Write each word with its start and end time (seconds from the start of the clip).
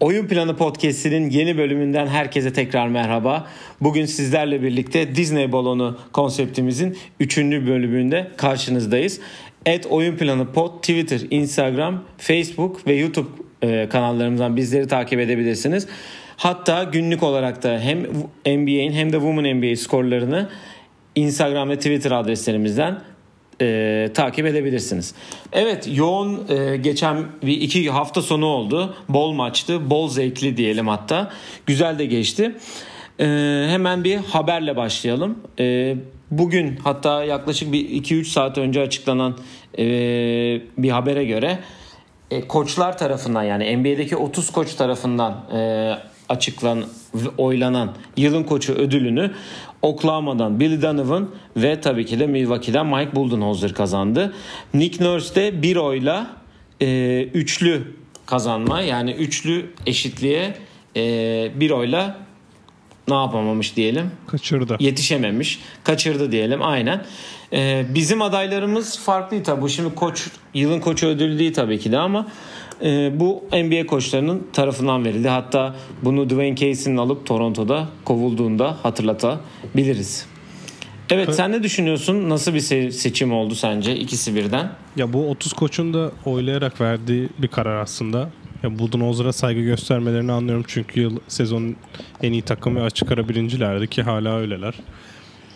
Oyun 0.00 0.26
Planı 0.26 0.56
Podcast'inin 0.56 1.30
yeni 1.30 1.58
bölümünden 1.58 2.06
herkese 2.06 2.52
tekrar 2.52 2.88
merhaba. 2.88 3.46
Bugün 3.80 4.06
sizlerle 4.06 4.62
birlikte 4.62 5.14
Disney 5.14 5.52
Balonu 5.52 5.98
konseptimizin 6.12 6.98
3. 7.20 7.38
bölümünde 7.38 8.30
karşınızdayız. 8.36 9.20
Et 9.66 9.86
Oyun 9.86 10.16
Planı 10.16 10.52
Pod, 10.52 10.80
Twitter, 10.80 11.20
Instagram, 11.30 12.04
Facebook 12.18 12.86
ve 12.86 12.94
YouTube 12.94 13.28
e, 13.62 13.88
kanallarımızdan 13.88 14.56
bizleri 14.56 14.88
takip 14.88 15.20
edebilirsiniz. 15.20 15.86
Hatta 16.36 16.84
günlük 16.84 17.22
olarak 17.22 17.62
da 17.62 17.80
hem 17.80 17.98
NBA'in 18.46 18.92
hem 18.92 19.12
de 19.12 19.16
Women 19.16 19.56
NBA 19.56 19.76
skorlarını 19.76 20.48
Instagram 21.14 21.68
ve 21.68 21.76
Twitter 21.76 22.10
adreslerimizden 22.10 23.00
e, 23.60 24.10
takip 24.14 24.46
edebilirsiniz. 24.46 25.14
Evet 25.52 25.88
yoğun 25.92 26.48
e, 26.48 26.76
geçen 26.76 27.26
bir 27.42 27.60
iki 27.60 27.90
hafta 27.90 28.22
sonu 28.22 28.46
oldu. 28.46 28.96
Bol 29.08 29.32
maçtı. 29.32 29.90
Bol 29.90 30.08
zevkli 30.08 30.56
diyelim 30.56 30.88
hatta. 30.88 31.30
Güzel 31.66 31.98
de 31.98 32.06
geçti. 32.06 32.56
E, 33.20 33.24
hemen 33.68 34.04
bir 34.04 34.16
haberle 34.16 34.76
başlayalım. 34.76 35.38
E, 35.58 35.96
bugün 36.30 36.76
hatta 36.84 37.24
yaklaşık 37.24 37.72
bir 37.72 37.88
2-3 37.88 38.24
saat 38.24 38.58
önce 38.58 38.80
açıklanan 38.80 39.38
e, 39.78 39.84
bir 40.78 40.90
habere 40.90 41.24
göre 41.24 41.58
e, 42.30 42.48
koçlar 42.48 42.98
tarafından 42.98 43.42
yani 43.42 43.76
NBA'deki 43.76 44.16
30 44.16 44.50
koç 44.50 44.74
tarafından 44.74 45.44
e, 45.54 45.92
açıklan 46.28 46.84
oylanan 47.38 47.94
yılın 48.16 48.44
koçu 48.44 48.72
ödülünü 48.72 49.30
Oklahoma'dan 49.82 50.60
Billy 50.60 50.82
Donovan 50.82 51.28
ve 51.56 51.80
tabii 51.80 52.06
ki 52.06 52.20
de 52.20 52.26
Milwaukee'den 52.26 52.86
Mike 52.86 53.16
Budenholzer 53.16 53.74
kazandı. 53.74 54.34
Nick 54.74 55.04
Nurse 55.04 55.34
de 55.34 55.62
bir 55.62 55.76
oyla 55.76 56.26
e, 56.80 57.22
üçlü 57.22 57.94
kazanma 58.26 58.80
yani 58.80 59.12
üçlü 59.12 59.66
eşitliğe 59.86 60.54
e, 60.96 61.02
bir 61.60 61.70
oyla 61.70 62.28
ne 63.08 63.14
yapamamış 63.14 63.76
diyelim. 63.76 64.10
Kaçırdı. 64.26 64.76
Yetişememiş. 64.80 65.60
Kaçırdı 65.84 66.32
diyelim 66.32 66.62
aynen. 66.62 67.04
Ee, 67.52 67.86
bizim 67.94 68.22
adaylarımız 68.22 68.98
farklı 68.98 69.42
tabii. 69.42 69.62
Bu 69.62 69.68
şimdi 69.68 69.94
koç 69.94 70.28
yılın 70.54 70.80
koçu 70.80 71.06
ödülü 71.06 71.38
değil 71.38 71.54
tabii 71.54 71.78
ki 71.78 71.92
de 71.92 71.98
ama 71.98 72.26
e, 72.82 73.20
bu 73.20 73.44
NBA 73.52 73.86
koçlarının 73.86 74.46
tarafından 74.52 75.04
verildi. 75.04 75.28
Hatta 75.28 75.76
bunu 76.02 76.30
Dwayne 76.30 76.56
Casey'nin 76.56 76.96
alıp 76.96 77.26
Toronto'da 77.26 77.88
kovulduğunda 78.04 78.76
hatırlatabiliriz. 78.82 80.26
Evet 81.10 81.34
sen 81.34 81.52
ne 81.52 81.62
düşünüyorsun? 81.62 82.28
Nasıl 82.28 82.54
bir 82.54 82.60
se- 82.60 82.90
seçim 82.90 83.32
oldu 83.32 83.54
sence 83.54 83.96
ikisi 83.96 84.34
birden? 84.34 84.70
Ya 84.96 85.12
bu 85.12 85.30
30 85.30 85.52
koçun 85.52 85.94
da 85.94 86.12
oylayarak 86.24 86.80
verdiği 86.80 87.28
bir 87.38 87.48
karar 87.48 87.82
aslında. 87.82 88.30
Ya 88.62 88.78
Budenholzer'a 88.78 89.32
saygı 89.32 89.60
göstermelerini 89.60 90.32
anlıyorum 90.32 90.64
çünkü 90.68 91.00
yıl 91.00 91.18
sezonun 91.28 91.76
en 92.22 92.32
iyi 92.32 92.42
takımı 92.42 92.82
açık 92.82 93.12
ara 93.12 93.28
birincilerdi 93.28 93.86
ki 93.86 94.02
hala 94.02 94.38
öyleler. 94.38 94.74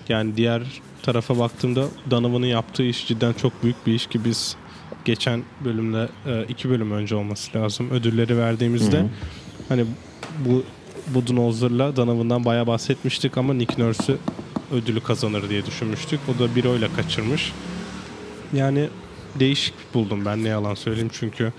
Yani 0.09 0.37
diğer 0.37 0.63
tarafa 1.03 1.39
baktığımda 1.39 1.85
Donovan'ın 2.11 2.47
yaptığı 2.47 2.83
iş 2.83 3.07
cidden 3.09 3.33
çok 3.33 3.63
büyük 3.63 3.87
bir 3.87 3.95
iş 3.95 4.07
ki 4.07 4.25
biz 4.25 4.57
geçen 5.05 5.43
bölümde 5.65 6.09
e, 6.27 6.45
iki 6.49 6.71
bölüm 6.71 6.93
önce 6.93 7.15
olması 7.15 7.59
lazım 7.59 7.91
ödülleri 7.91 8.39
verdiğimizde 8.39 8.99
hı 8.99 9.03
hı. 9.03 9.09
hani 9.69 9.85
bu 10.45 10.65
Budenholzer'la 11.15 11.97
Donovan'dan 11.97 12.45
bayağı 12.45 12.67
bahsetmiştik 12.67 13.39
ama 13.39 13.55
Nick 13.55 13.83
Nurse'ü 13.83 14.19
ödülü 14.73 15.01
kazanır 15.01 15.49
diye 15.49 15.67
düşünmüştük. 15.67 16.21
O 16.29 16.39
da 16.39 16.57
bir 16.57 16.65
oyla 16.65 16.89
kaçırmış. 16.97 17.53
Yani 18.53 18.89
değişik 19.41 19.75
buldum 19.95 20.25
ben 20.25 20.45
ne 20.45 20.49
yalan 20.49 20.75
söyleyeyim 20.75 21.11
çünkü 21.13 21.53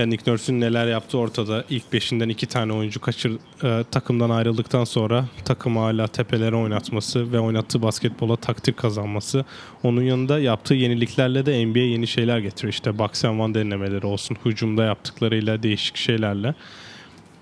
yani 0.00 0.10
Nick 0.10 0.30
Nurse'ün 0.30 0.60
neler 0.60 0.86
yaptığı 0.86 1.18
ortada. 1.18 1.64
İlk 1.70 1.92
beşinden 1.92 2.28
iki 2.28 2.46
tane 2.46 2.72
oyuncu 2.72 3.00
kaçır 3.00 3.32
e, 3.64 3.84
takımdan 3.90 4.30
ayrıldıktan 4.30 4.84
sonra 4.84 5.24
takımı 5.44 5.80
hala 5.80 6.06
tepelere 6.06 6.56
oynatması 6.56 7.32
ve 7.32 7.40
oynattığı 7.40 7.82
basketbola 7.82 8.36
taktik 8.36 8.76
kazanması. 8.76 9.44
Onun 9.82 10.02
yanında 10.02 10.38
yaptığı 10.38 10.74
yeniliklerle 10.74 11.46
de 11.46 11.66
NBA 11.66 11.78
yeni 11.78 12.06
şeyler 12.06 12.38
getiriyor. 12.38 12.72
İşte 12.72 12.98
box 12.98 13.24
and 13.24 13.40
one 13.40 13.54
denemeleri 13.54 14.06
olsun, 14.06 14.36
hücumda 14.44 14.84
yaptıklarıyla 14.84 15.62
değişik 15.62 15.96
şeylerle. 15.96 16.54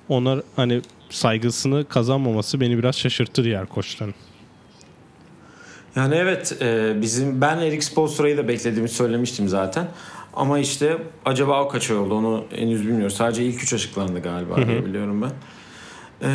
Onlar 0.09 0.43
hani 0.56 0.81
saygısını 1.10 1.84
kazanmaması 1.88 2.60
beni 2.60 2.78
biraz 2.78 2.97
şaşırttı 2.99 3.44
diğer 3.44 3.66
koçların. 3.66 4.15
Yani 5.97 6.15
evet 6.15 6.56
e, 6.62 6.97
bizim 7.03 7.41
ben 7.41 7.59
Eric 7.59 7.83
Spoelstra'yı 7.83 8.37
da 8.37 8.49
beklediğimi 8.49 8.88
söylemiştim 8.88 9.49
zaten. 9.49 9.88
Ama 10.38 10.59
işte 10.59 10.99
acaba 11.25 11.65
o 11.65 11.69
kaç 11.69 11.91
oldu 11.91 12.15
onu 12.15 12.44
henüz 12.56 12.88
bilmiyoruz. 12.88 13.16
Sadece 13.16 13.44
ilk 13.44 13.62
üç 13.62 13.72
açıklandı 13.72 14.22
galiba 14.22 14.56
hı 14.56 14.60
hı. 14.60 14.66
diye 14.66 14.87
biliyorum 14.87 15.22
ben. 15.22 15.31
Ee, 16.22 16.28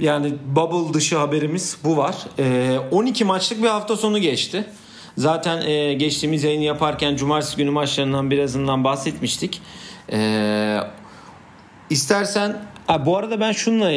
yani 0.00 0.34
bubble 0.46 0.94
dışı 0.94 1.18
haberimiz 1.18 1.78
bu 1.84 1.96
var. 1.96 2.16
Ee, 2.38 2.78
12 2.90 3.24
maçlık 3.24 3.62
bir 3.62 3.68
hafta 3.68 3.96
sonu 3.96 4.18
geçti. 4.18 4.64
Zaten 5.16 5.60
e, 5.62 5.94
geçtiğimiz 5.94 6.44
yayını 6.44 6.64
yaparken 6.64 7.16
cumartesi 7.16 7.56
günü 7.56 7.70
maçlarından 7.70 8.30
birazından 8.30 8.84
bahsetmiştik. 8.84 9.62
Ee, 10.12 10.78
istersen 11.90 12.62
ha, 12.86 13.06
bu 13.06 13.16
arada 13.16 13.40
ben 13.40 13.52
şunla 13.52 13.92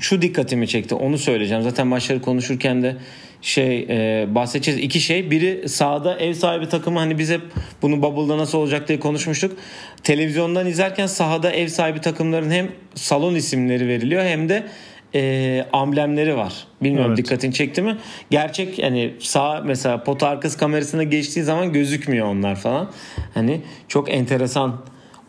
şu 0.00 0.22
dikkatimi 0.22 0.68
çekti 0.68 0.94
onu 0.94 1.18
söyleyeceğim. 1.18 1.62
Zaten 1.62 1.86
maçları 1.86 2.22
konuşurken 2.22 2.82
de 2.82 2.96
şey 3.42 3.86
e, 3.90 4.26
bahsedeceğiz. 4.34 4.80
iki 4.80 5.00
şey. 5.00 5.30
Biri 5.30 5.68
sahada 5.68 6.18
ev 6.18 6.32
sahibi 6.34 6.68
takımı 6.68 6.98
hani 6.98 7.18
biz 7.18 7.30
hep 7.30 7.40
bunu 7.82 8.02
Bubble'da 8.02 8.38
nasıl 8.38 8.58
olacak 8.58 8.88
diye 8.88 9.00
konuşmuştuk. 9.00 9.58
Televizyondan 10.02 10.66
izlerken 10.66 11.06
sahada 11.06 11.50
ev 11.50 11.68
sahibi 11.68 12.00
takımların 12.00 12.50
hem 12.50 12.68
salon 12.94 13.34
isimleri 13.34 13.88
veriliyor 13.88 14.24
hem 14.24 14.48
de 14.48 14.66
e, 15.14 15.64
amblemleri 15.72 16.36
var. 16.36 16.54
Bilmiyorum 16.82 17.14
evet. 17.16 17.24
dikkatini 17.24 17.54
çekti 17.54 17.82
mi? 17.82 17.96
Gerçek 18.30 18.82
hani 18.82 19.14
sağ 19.20 19.62
mesela 19.66 20.04
pot 20.04 20.22
arkası 20.22 20.58
kamerasına 20.58 21.02
geçtiği 21.02 21.42
zaman 21.42 21.72
gözükmüyor 21.72 22.26
onlar 22.26 22.56
falan. 22.56 22.90
Hani 23.34 23.60
çok 23.88 24.10
enteresan 24.10 24.80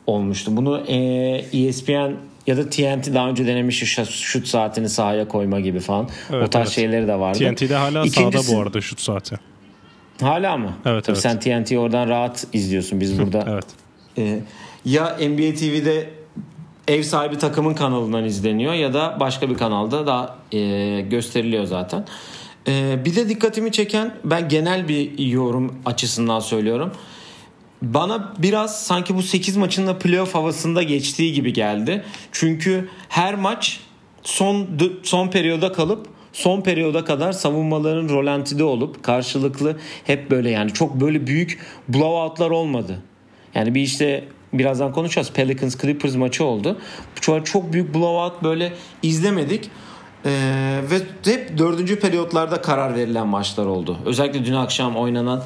olmuştu. 0.07 0.57
Bunu 0.57 0.83
e, 0.87 0.95
ESPN 1.53 2.11
ya 2.47 2.57
da 2.57 2.69
TNT 2.69 3.13
daha 3.13 3.29
önce 3.29 3.47
denemiş 3.47 3.95
şut 4.09 4.47
saatini 4.47 4.89
sahaya 4.89 5.27
koyma 5.27 5.59
gibi 5.59 5.79
falan. 5.79 6.09
Evet, 6.31 6.47
o 6.47 6.49
tarz 6.49 6.67
evet. 6.67 6.75
şeyleri 6.75 7.07
de 7.07 7.19
vardı. 7.19 7.39
TNT'de 7.39 7.75
hala 7.75 8.05
İkincisi, 8.05 8.19
sahada 8.19 8.57
bu 8.57 8.61
arada 8.61 8.81
şut 8.81 8.99
saati. 8.99 9.35
Hala 10.21 10.57
mı? 10.57 10.73
Evet, 10.85 11.05
Tabii 11.05 11.13
evet. 11.13 11.21
Sen 11.21 11.39
TNT'yi 11.39 11.79
oradan 11.79 12.09
rahat 12.09 12.47
izliyorsun. 12.53 13.01
Biz 13.01 13.19
burada 13.19 13.45
evet. 13.49 13.65
e, 14.17 14.39
ya 14.85 15.17
NBA 15.19 15.55
TV'de 15.55 16.09
ev 16.87 17.03
sahibi 17.03 17.37
takımın 17.37 17.73
kanalından 17.73 18.25
izleniyor 18.25 18.73
ya 18.73 18.93
da 18.93 19.17
başka 19.19 19.49
bir 19.49 19.55
kanalda 19.55 20.07
da 20.07 20.35
e, 20.51 21.01
gösteriliyor 21.01 21.65
zaten. 21.65 22.05
E, 22.67 23.05
bir 23.05 23.15
de 23.15 23.29
dikkatimi 23.29 23.71
çeken 23.71 24.13
ben 24.23 24.49
genel 24.49 24.87
bir 24.87 25.19
yorum 25.19 25.75
açısından 25.85 26.39
söylüyorum 26.39 26.91
bana 27.83 28.33
biraz 28.37 28.85
sanki 28.85 29.15
bu 29.15 29.23
8 29.23 29.57
maçın 29.57 29.87
da 29.87 29.99
playoff 29.99 30.35
havasında 30.35 30.83
geçtiği 30.83 31.33
gibi 31.33 31.53
geldi. 31.53 32.03
Çünkü 32.31 32.89
her 33.09 33.35
maç 33.35 33.79
son 34.23 34.67
son 35.03 35.27
periyoda 35.27 35.71
kalıp 35.71 36.07
son 36.33 36.61
periyoda 36.61 37.05
kadar 37.05 37.31
savunmaların 37.31 38.09
rolantide 38.09 38.63
olup 38.63 39.03
karşılıklı 39.03 39.77
hep 40.03 40.31
böyle 40.31 40.49
yani 40.49 40.73
çok 40.73 41.01
böyle 41.01 41.27
büyük 41.27 41.59
blowoutlar 41.87 42.49
olmadı. 42.49 42.99
Yani 43.55 43.75
bir 43.75 43.81
işte 43.81 44.23
birazdan 44.53 44.91
konuşacağız. 44.91 45.31
Pelicans 45.31 45.77
Clippers 45.77 46.15
maçı 46.15 46.45
oldu. 46.45 46.79
Çok, 47.21 47.45
çok 47.45 47.73
büyük 47.73 47.93
blowout 47.95 48.43
böyle 48.43 48.73
izlemedik. 49.01 49.69
Ee, 50.25 50.29
ve 50.91 51.31
hep 51.31 51.57
dördüncü 51.57 51.99
periyotlarda 51.99 52.61
karar 52.61 52.95
verilen 52.95 53.27
maçlar 53.27 53.65
oldu. 53.65 53.97
Özellikle 54.05 54.45
dün 54.45 54.53
akşam 54.53 54.95
oynanan 54.95 55.43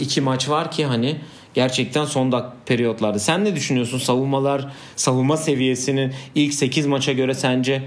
iki 0.00 0.20
maç 0.20 0.48
var 0.48 0.70
ki 0.70 0.86
hani 0.86 1.16
gerçekten 1.54 2.04
son 2.04 2.32
dak 2.32 2.66
periyotlarda. 2.66 3.18
Sen 3.18 3.44
ne 3.44 3.56
düşünüyorsun? 3.56 3.98
Savunmalar, 3.98 4.72
savunma 4.96 5.36
seviyesinin 5.36 6.12
ilk 6.34 6.54
8 6.54 6.86
maça 6.86 7.12
göre 7.12 7.34
sence 7.34 7.82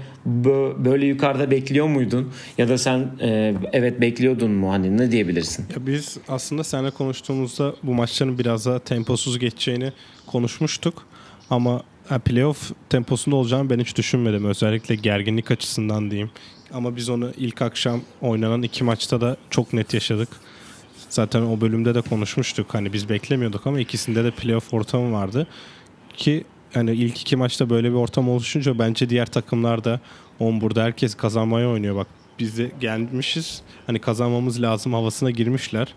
böyle 0.84 1.06
yukarıda 1.06 1.50
bekliyor 1.50 1.86
muydun? 1.86 2.32
Ya 2.58 2.68
da 2.68 2.78
sen 2.78 3.10
e, 3.20 3.54
evet 3.72 4.00
bekliyordun 4.00 4.50
mu? 4.50 4.72
Hani 4.72 4.98
ne 4.98 5.12
diyebilirsin? 5.12 5.66
Ya 5.76 5.86
biz 5.86 6.18
aslında 6.28 6.64
seninle 6.64 6.90
konuştuğumuzda 6.90 7.74
bu 7.82 7.94
maçların 7.94 8.38
biraz 8.38 8.66
daha 8.66 8.78
temposuz 8.78 9.38
geçeceğini 9.38 9.92
konuşmuştuk. 10.26 11.06
Ama 11.50 11.82
playoff 12.24 12.72
temposunda 12.90 13.36
olacağını 13.36 13.70
ben 13.70 13.78
hiç 13.78 13.96
düşünmedim. 13.96 14.44
Özellikle 14.44 14.94
gerginlik 14.94 15.50
açısından 15.50 16.10
diyeyim. 16.10 16.30
Ama 16.72 16.96
biz 16.96 17.08
onu 17.08 17.32
ilk 17.36 17.62
akşam 17.62 18.00
oynanan 18.20 18.62
iki 18.62 18.84
maçta 18.84 19.20
da 19.20 19.36
çok 19.50 19.72
net 19.72 19.94
yaşadık. 19.94 20.28
Zaten 21.14 21.42
o 21.42 21.60
bölümde 21.60 21.94
de 21.94 22.00
konuşmuştuk. 22.00 22.74
Hani 22.74 22.92
biz 22.92 23.08
beklemiyorduk 23.08 23.66
ama 23.66 23.80
ikisinde 23.80 24.24
de 24.24 24.30
playoff 24.30 24.74
ortamı 24.74 25.12
vardı. 25.12 25.46
Ki 26.16 26.44
hani 26.74 26.92
ilk 26.92 27.20
iki 27.20 27.36
maçta 27.36 27.70
böyle 27.70 27.90
bir 27.90 27.94
ortam 27.94 28.28
oluşunca 28.28 28.78
bence 28.78 29.10
diğer 29.10 29.26
takımlar 29.26 29.84
da 29.84 30.00
on 30.38 30.60
burada 30.60 30.82
herkes 30.82 31.14
kazanmaya 31.14 31.68
oynuyor. 31.68 31.96
Bak 31.96 32.06
biz 32.38 32.58
de 32.58 32.70
gelmişiz. 32.80 33.62
Hani 33.86 33.98
kazanmamız 33.98 34.62
lazım 34.62 34.94
havasına 34.94 35.30
girmişler. 35.30 35.94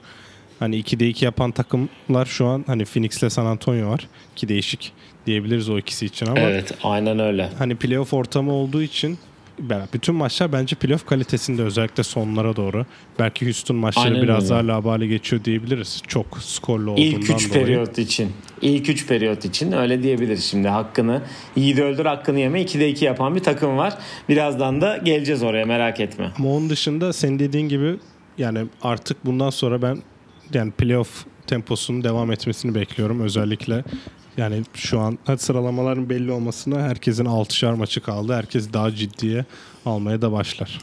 Hani 0.60 0.80
2'de 0.82 1.08
2 1.08 1.26
yapan 1.26 1.52
takımlar 1.52 2.26
şu 2.26 2.46
an 2.46 2.64
hani 2.68 2.86
Phoenix 2.86 3.18
ile 3.24 3.30
San 3.30 3.46
Antonio 3.46 3.90
var. 3.90 4.08
Ki 4.36 4.48
değişik 4.48 4.92
diyebiliriz 5.26 5.70
o 5.70 5.78
ikisi 5.80 6.06
için 6.06 6.26
ama 6.26 6.40
Evet 6.40 6.74
aynen 6.84 7.20
öyle. 7.20 7.50
hani 7.58 7.76
playoff 7.76 8.14
ortamı 8.14 8.54
olduğu 8.54 8.82
için 8.82 9.18
bütün 9.94 10.16
maçlar 10.16 10.52
bence 10.52 10.76
playoff 10.76 11.06
kalitesinde 11.06 11.64
özellikle 11.64 12.04
sonlara 12.04 12.56
doğru. 12.56 12.86
Belki 13.20 13.46
Houston 13.46 13.78
maçları 13.78 14.06
Aynen 14.08 14.22
biraz 14.22 14.44
öyle. 14.44 14.68
daha 14.68 14.78
labale 14.78 15.08
geçiyor 15.08 15.44
diyebiliriz. 15.44 16.02
Çok 16.08 16.38
skorlu 16.40 16.92
olduğundan 16.92 17.08
İlk 17.12 17.24
3 17.24 17.30
dolayı. 17.30 17.50
periyot 17.50 17.98
için. 17.98 18.32
İlk 18.62 18.90
3 18.90 19.08
periyot 19.08 19.46
için 19.46 19.72
öyle 19.72 20.04
diyebiliriz 20.04 20.44
şimdi. 20.44 20.68
Hakkını 20.68 21.22
yiğidi 21.56 21.84
öldür 21.84 22.06
hakkını 22.06 22.40
yeme 22.40 22.62
2'de 22.62 22.90
2 22.90 23.06
yapan 23.06 23.36
bir 23.36 23.44
takım 23.44 23.78
var. 23.78 23.94
Birazdan 24.30 24.82
da 24.82 24.98
geleceğiz 24.98 25.44
oraya 25.44 25.66
merak 25.66 26.00
etme. 26.00 26.32
Ama 26.40 26.50
onun 26.50 26.70
dışında 26.70 27.14
senin 27.14 27.40
dediğin 27.40 27.70
gibi 27.70 27.96
yani 28.38 28.60
artık 28.82 29.26
bundan 29.26 29.50
sonra 29.50 29.82
ben 29.82 29.98
yani 30.54 30.72
playoff 30.72 31.26
temposunun 31.48 32.04
devam 32.04 32.32
etmesini 32.32 32.76
bekliyorum. 32.76 33.20
Özellikle 33.22 33.84
yani 34.38 34.64
şu 34.74 35.00
an 35.00 35.18
sıralamaların 35.38 36.10
belli 36.10 36.32
olmasına 36.32 36.82
herkesin 36.82 37.26
6'şar 37.26 37.76
maçı 37.76 38.02
kaldı. 38.02 38.34
Herkes 38.34 38.74
daha 38.74 38.96
ciddiye 38.96 39.46
almaya 39.86 40.22
da 40.22 40.32
başlar. 40.32 40.80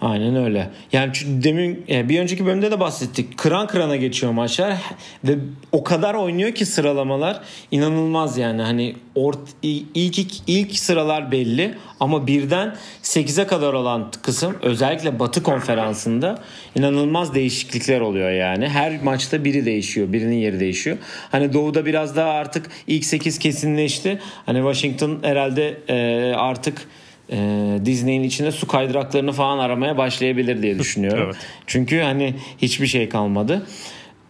Aynen 0.00 0.36
öyle. 0.36 0.70
Yani 0.92 1.12
demin 1.26 1.84
e, 1.88 2.08
bir 2.08 2.20
önceki 2.20 2.46
bölümde 2.46 2.70
de 2.70 2.80
bahsettik. 2.80 3.38
Kıran 3.38 3.66
kırana 3.66 3.96
geçiyor 3.96 4.32
maçlar 4.32 4.76
ve 5.24 5.38
o 5.72 5.84
kadar 5.84 6.14
oynuyor 6.14 6.52
ki 6.52 6.66
sıralamalar 6.66 7.40
inanılmaz 7.70 8.38
yani. 8.38 8.62
Hani 8.62 8.96
ort, 9.14 9.38
ilk, 9.62 10.18
ilk 10.18 10.32
ilk 10.46 10.78
sıralar 10.78 11.32
belli 11.32 11.74
ama 12.00 12.26
birden 12.26 12.76
8'e 13.02 13.46
kadar 13.46 13.72
olan 13.72 14.10
kısım 14.22 14.56
özellikle 14.62 15.18
Batı 15.18 15.42
konferansında 15.42 16.38
inanılmaz 16.76 17.34
değişiklikler 17.34 18.00
oluyor 18.00 18.30
yani. 18.30 18.68
Her 18.68 19.02
maçta 19.02 19.44
biri 19.44 19.64
değişiyor, 19.64 20.12
birinin 20.12 20.36
yeri 20.36 20.60
değişiyor. 20.60 20.96
Hani 21.30 21.52
Doğu'da 21.52 21.86
biraz 21.86 22.16
daha 22.16 22.30
artık 22.30 22.70
ilk 22.86 23.04
8 23.04 23.38
kesinleşti. 23.38 24.18
Hani 24.46 24.58
Washington 24.58 25.18
herhalde 25.22 25.78
e, 25.88 26.32
artık 26.34 26.86
e, 27.30 27.36
Disney'in 27.84 28.22
içinde 28.22 28.52
su 28.52 28.66
kaydıraklarını 28.66 29.32
falan 29.32 29.58
aramaya 29.58 29.98
başlayabilir 29.98 30.62
diye 30.62 30.78
düşünüyorum. 30.78 31.24
Evet. 31.26 31.36
Çünkü 31.66 32.00
hani 32.00 32.34
hiçbir 32.58 32.86
şey 32.86 33.08
kalmadı. 33.08 33.66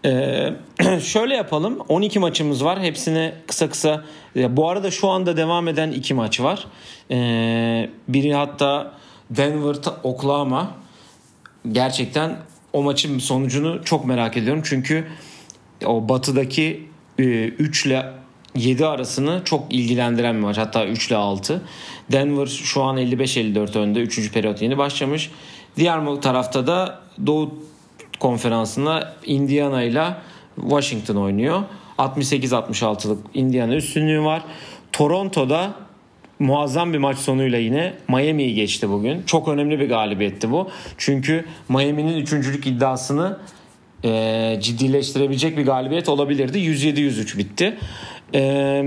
Ee, 0.05 0.51
şöyle 1.01 1.35
yapalım. 1.35 1.79
12 1.89 2.19
maçımız 2.19 2.65
var. 2.65 2.81
Hepsine 2.81 3.35
kısa 3.47 3.71
kısa. 3.71 4.05
Bu 4.37 4.69
arada 4.69 4.91
şu 4.91 5.09
anda 5.09 5.37
devam 5.37 5.69
eden 5.69 5.91
iki 5.91 6.15
maç 6.15 6.41
var. 6.41 6.67
Ee, 7.11 7.91
biri 8.09 8.35
hatta 8.35 8.93
Denver 9.31 9.77
Oklahoma. 10.03 10.75
Gerçekten 11.73 12.37
o 12.73 12.83
maçın 12.83 13.19
sonucunu 13.19 13.85
çok 13.85 14.05
merak 14.05 14.37
ediyorum. 14.37 14.63
Çünkü 14.65 15.07
o 15.87 16.09
batıdaki 16.09 16.89
3 17.19 17.87
ile 17.87 18.20
7 18.57 18.87
arasını 18.87 19.43
çok 19.45 19.75
ilgilendiren 19.75 20.37
bir 20.37 20.41
maç. 20.41 20.59
Hatta 20.59 20.87
3 20.87 21.09
ile 21.09 21.17
6. 21.17 21.63
Denver 22.13 22.47
şu 22.47 22.83
an 22.83 22.99
55-54 22.99 23.79
önde. 23.79 24.01
3. 24.01 24.33
periyot 24.33 24.63
yeni 24.63 24.79
başlamış. 24.79 25.31
Diğer 25.77 26.21
tarafta 26.23 26.67
da 26.67 27.01
Doğu 27.27 27.55
konferansında 28.21 29.15
Indiana 29.27 29.83
ile 29.83 30.15
Washington 30.57 31.17
oynuyor. 31.17 31.63
68-66'lık 31.99 33.19
Indiana 33.35 33.75
üstünlüğü 33.75 34.25
var. 34.25 34.43
Toronto'da 34.93 35.73
muazzam 36.39 36.93
bir 36.93 36.99
maç 36.99 37.19
sonuyla 37.19 37.59
yine 37.59 37.95
Miami'yi 38.09 38.55
geçti 38.55 38.91
bugün. 38.91 39.23
Çok 39.23 39.49
önemli 39.49 39.81
bir 39.81 39.89
galibiyetti 39.89 40.51
bu. 40.51 40.71
Çünkü 40.99 41.45
Miami'nin 41.69 42.17
üçüncülük 42.17 42.67
iddiasını 42.67 43.39
e, 44.05 44.57
ciddileştirebilecek 44.61 45.57
bir 45.57 45.65
galibiyet 45.65 46.09
olabilirdi. 46.09 46.59
107-103 46.59 47.39
bitti. 47.39 47.79
E, 48.35 48.83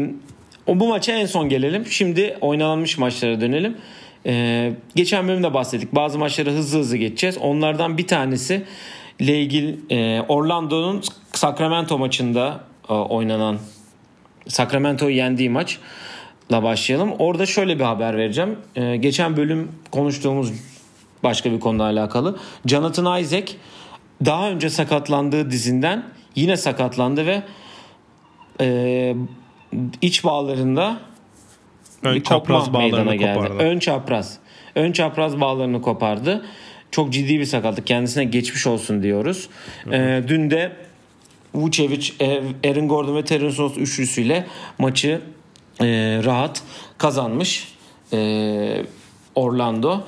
o 0.67 0.79
bu 0.79 0.87
maça 0.87 1.11
en 1.11 1.25
son 1.25 1.49
gelelim. 1.49 1.85
Şimdi 1.85 2.37
oynanmış 2.41 2.97
maçlara 2.97 3.41
dönelim. 3.41 3.77
E, 4.25 4.73
geçen 4.95 5.27
bölümde 5.27 5.53
bahsettik. 5.53 5.95
Bazı 5.95 6.19
maçları 6.19 6.51
hızlı 6.51 6.79
hızlı 6.79 6.97
geçeceğiz. 6.97 7.37
Onlardan 7.37 7.97
bir 7.97 8.07
tanesi 8.07 8.65
ile 9.19 9.41
ilgili 9.41 9.79
e, 9.89 10.21
Orlando'nun 10.21 11.01
Sacramento 11.33 11.97
maçında 11.97 12.63
e, 12.89 12.93
oynanan 12.93 13.57
Sacramento'yu 14.47 15.15
yendiği 15.15 15.49
maçla 15.49 16.63
başlayalım. 16.63 17.13
Orada 17.19 17.45
şöyle 17.45 17.79
bir 17.79 17.83
haber 17.83 18.17
vereceğim. 18.17 18.57
E, 18.75 18.95
geçen 18.95 19.37
bölüm 19.37 19.71
konuştuğumuz 19.91 20.51
başka 21.23 21.51
bir 21.51 21.59
konuyla 21.59 21.85
alakalı. 21.85 22.39
Jonathan 22.65 23.21
Isaac 23.21 23.51
daha 24.25 24.49
önce 24.49 24.69
sakatlandığı 24.69 25.51
dizinden 25.51 26.03
yine 26.35 26.57
sakatlandı 26.57 27.25
ve 27.25 27.43
e, 28.61 29.15
iç 30.01 30.23
bağlarında 30.23 30.99
Ön 32.03 32.15
bir 32.15 32.23
kopma 32.23 32.65
meydana 32.65 33.15
geldi. 33.15 33.39
kopardı. 33.39 33.63
Ön 33.63 33.79
çapraz. 33.79 34.37
Ön 34.75 34.91
çapraz 34.91 35.39
bağlarını 35.41 35.81
kopardı. 35.81 36.45
Çok 36.91 37.13
ciddi 37.13 37.39
bir 37.39 37.45
sakatlık. 37.45 37.87
Kendisine 37.87 38.23
geçmiş 38.23 38.67
olsun 38.67 39.03
diyoruz. 39.03 39.49
Ee, 39.91 40.23
dün 40.27 40.51
de 40.51 40.71
Vucevic, 41.53 42.11
e, 42.21 42.41
Aaron 42.69 42.87
Gordon 42.87 43.15
ve 43.15 43.25
Terence 43.25 43.57
Ross 43.57 43.77
üçlüsüyle 43.77 44.45
maçı 44.77 45.21
e, 45.81 45.85
rahat 46.23 46.63
kazanmış 46.97 47.73
e, 48.13 48.85
Orlando. 49.35 50.01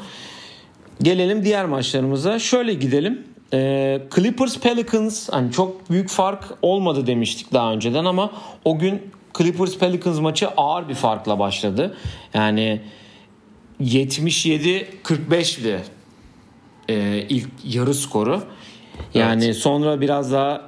Gelelim 1.01 1.45
diğer 1.45 1.65
maçlarımıza. 1.65 2.39
Şöyle 2.39 2.73
gidelim. 2.73 3.23
E, 3.53 4.01
Clippers 4.15 4.59
Pelicans 4.59 5.29
hani 5.29 5.51
çok 5.51 5.89
büyük 5.89 6.09
fark 6.09 6.43
olmadı 6.61 7.07
demiştik 7.07 7.53
daha 7.53 7.73
önceden 7.73 8.05
ama 8.05 8.31
o 8.65 8.79
gün 8.79 9.01
Clippers 9.37 9.77
Pelicans 9.77 10.19
maçı 10.19 10.47
ağır 10.47 10.89
bir 10.89 10.95
farkla 10.95 11.39
başladı. 11.39 11.97
Yani 12.33 12.81
77-45'li 13.81 15.79
e, 16.89 17.25
ilk 17.29 17.49
yarı 17.63 17.93
skoru. 17.93 18.43
Yani 19.13 19.53
sonra 19.53 20.01
biraz 20.01 20.31
daha 20.31 20.61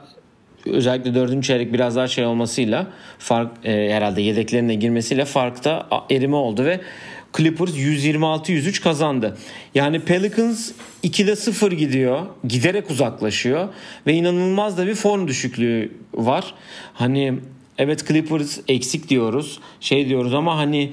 özellikle 0.66 1.16
dördüncü 1.16 1.48
çeyrek 1.48 1.74
biraz 1.74 1.96
daha 1.96 2.08
şey 2.08 2.26
olmasıyla 2.26 2.88
fark 3.20 3.52
e, 3.66 3.90
herhalde 3.94 4.22
yedeklerine 4.22 4.76
girmesiyle 4.76 5.26
farkta 5.26 5.88
erime 6.10 6.36
oldu 6.36 6.66
ve 6.66 6.82
Clippers 7.38 7.72
126-103 7.72 8.84
kazandı. 8.84 9.38
Yani 9.76 10.00
Pelicans 10.00 10.72
2'de 11.04 11.36
0 11.36 11.72
gidiyor. 11.72 12.26
Giderek 12.48 12.92
uzaklaşıyor 12.92 13.68
ve 14.08 14.14
inanılmaz 14.14 14.78
da 14.78 14.88
bir 14.88 14.96
form 14.96 15.28
düşüklüğü 15.28 15.92
var. 16.14 16.54
Hani 16.94 17.34
evet 17.78 18.07
Clippers 18.07 18.60
eksik 18.68 19.10
diyoruz. 19.10 19.60
Şey 19.80 20.10
diyoruz 20.10 20.34
ama 20.34 20.57
hani 20.57 20.92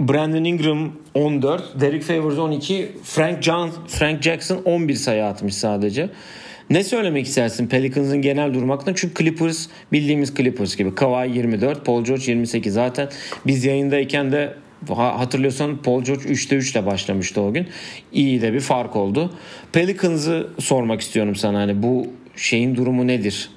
Brandon 0.00 0.44
Ingram 0.44 0.92
14, 1.14 1.80
Derek 1.80 2.02
Favors 2.02 2.38
12, 2.38 2.92
Frank 3.04 3.42
John, 3.42 3.70
Frank 3.88 4.22
Jackson 4.22 4.62
11 4.64 4.94
sayı 4.94 5.24
atmış 5.24 5.54
sadece. 5.54 6.10
Ne 6.70 6.84
söylemek 6.84 7.26
istersin 7.26 7.66
Pelicans'ın 7.66 8.22
genel 8.22 8.54
durum? 8.54 8.78
Çünkü 8.94 9.14
Clippers 9.14 9.66
bildiğimiz 9.92 10.34
Clippers 10.34 10.76
gibi. 10.76 10.94
Kawhi 10.94 11.36
24, 11.36 11.84
Paul 11.84 12.04
George 12.04 12.24
28. 12.26 12.74
Zaten 12.74 13.08
biz 13.46 13.64
yayındayken 13.64 14.32
de 14.32 14.54
hatırlıyorsan 14.88 15.76
Paul 15.76 16.02
George 16.02 16.22
3'te 16.22 16.56
3 16.56 16.72
ile 16.72 16.86
başlamıştı 16.86 17.40
o 17.40 17.52
gün. 17.52 17.68
İyi 18.12 18.42
de 18.42 18.52
bir 18.52 18.60
fark 18.60 18.96
oldu. 18.96 19.34
Pelicans'ı 19.72 20.48
sormak 20.58 21.00
istiyorum 21.00 21.36
sana. 21.36 21.58
Hani 21.58 21.82
bu 21.82 22.06
şeyin 22.36 22.76
durumu 22.76 23.06
nedir? 23.06 23.50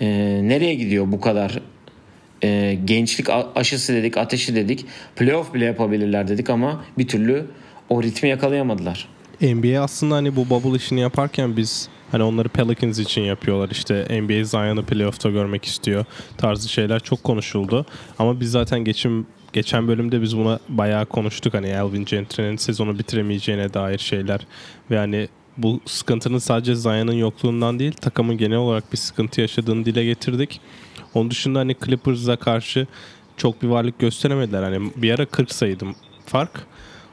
Ee, 0.00 0.40
nereye 0.42 0.74
gidiyor 0.74 1.12
bu 1.12 1.20
kadar 1.20 1.60
e, 2.42 2.78
gençlik 2.84 3.26
aşısı 3.54 3.94
dedik, 3.94 4.16
ateşi 4.16 4.54
dedik. 4.54 4.86
Playoff 5.16 5.54
bile 5.54 5.64
yapabilirler 5.64 6.28
dedik 6.28 6.50
ama 6.50 6.84
bir 6.98 7.08
türlü 7.08 7.46
o 7.88 8.02
ritmi 8.02 8.28
yakalayamadılar. 8.28 9.08
NBA 9.42 9.80
aslında 9.80 10.14
hani 10.14 10.36
bu 10.36 10.50
bubble 10.50 10.76
işini 10.76 11.00
yaparken 11.00 11.56
biz 11.56 11.88
hani 12.12 12.22
onları 12.22 12.48
Pelicans 12.48 12.98
için 12.98 13.22
yapıyorlar 13.22 13.68
işte 13.70 14.22
NBA 14.22 14.44
Zion'ı 14.44 14.84
playoff'ta 14.84 15.30
görmek 15.30 15.64
istiyor 15.64 16.04
tarzı 16.38 16.68
şeyler 16.68 17.00
çok 17.00 17.24
konuşuldu. 17.24 17.86
Ama 18.18 18.40
biz 18.40 18.50
zaten 18.50 18.84
geçim 18.84 19.26
geçen 19.52 19.88
bölümde 19.88 20.22
biz 20.22 20.36
buna 20.36 20.58
bayağı 20.68 21.06
konuştuk 21.06 21.54
hani 21.54 21.66
Elvin 21.66 22.04
Gentry'nin 22.04 22.56
sezonu 22.56 22.98
bitiremeyeceğine 22.98 23.74
dair 23.74 23.98
şeyler 23.98 24.46
ve 24.90 24.98
hani 24.98 25.28
bu 25.56 25.80
sıkıntının 25.86 26.38
sadece 26.38 26.74
Zion'ın 26.74 27.12
yokluğundan 27.12 27.78
değil 27.78 27.92
takımın 27.92 28.38
genel 28.38 28.58
olarak 28.58 28.92
bir 28.92 28.96
sıkıntı 28.98 29.40
yaşadığını 29.40 29.84
dile 29.84 30.04
getirdik. 30.04 30.60
Onun 31.14 31.30
dışında 31.30 31.58
hani 31.58 31.76
Clippers'a 31.84 32.36
karşı 32.36 32.86
çok 33.36 33.62
bir 33.62 33.68
varlık 33.68 33.98
gösteremediler. 33.98 34.62
Hani 34.62 34.90
bir 34.96 35.14
ara 35.14 35.26
40 35.26 35.52
sayıydım 35.52 35.94
fark. 36.26 36.66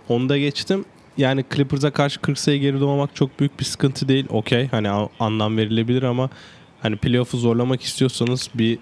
Onu 0.10 0.30
da 0.30 0.38
geçtim. 0.38 0.86
Yani 1.18 1.46
Clippers'a 1.56 1.92
karşı 1.92 2.22
40 2.22 2.40
sayı 2.40 2.60
geri 2.60 2.80
doğmak 2.80 3.16
çok 3.16 3.40
büyük 3.40 3.60
bir 3.60 3.66
sıkıntı 3.66 4.08
değil. 4.08 4.26
Okey 4.30 4.68
hani 4.68 4.90
anlam 5.20 5.58
verilebilir 5.58 6.04
ama 6.04 6.30
hani 6.82 6.96
playoff'u 6.96 7.38
zorlamak 7.38 7.82
istiyorsanız 7.82 8.50
bir 8.54 8.80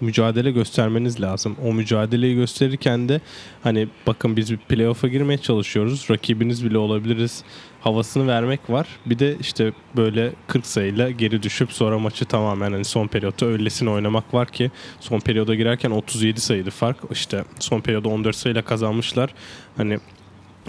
mücadele 0.00 0.50
göstermeniz 0.50 1.20
lazım. 1.20 1.56
O 1.64 1.72
mücadeleyi 1.72 2.34
gösterirken 2.34 3.08
de 3.08 3.20
hani 3.62 3.88
bakın 4.06 4.36
biz 4.36 4.50
bir 4.50 4.56
playoff'a 4.56 5.08
girmeye 5.08 5.38
çalışıyoruz. 5.38 6.06
Rakibiniz 6.10 6.64
bile 6.64 6.78
olabiliriz. 6.78 7.44
Havasını 7.80 8.26
vermek 8.26 8.70
var. 8.70 8.88
Bir 9.06 9.18
de 9.18 9.36
işte 9.40 9.72
böyle 9.96 10.32
40 10.46 10.66
sayıyla 10.66 11.10
geri 11.10 11.42
düşüp 11.42 11.72
sonra 11.72 11.98
maçı 11.98 12.24
tamamen 12.24 12.72
hani 12.72 12.84
son 12.84 13.06
periyotta 13.06 13.46
öylesine 13.46 13.90
oynamak 13.90 14.34
var 14.34 14.48
ki 14.48 14.70
son 15.00 15.20
periyoda 15.20 15.54
girerken 15.54 15.90
37 15.90 16.40
sayıydı 16.40 16.70
fark. 16.70 16.98
İşte 17.10 17.44
son 17.58 17.80
periyoda 17.80 18.08
14 18.08 18.36
sayıyla 18.36 18.62
kazanmışlar. 18.62 19.34
Hani 19.76 19.98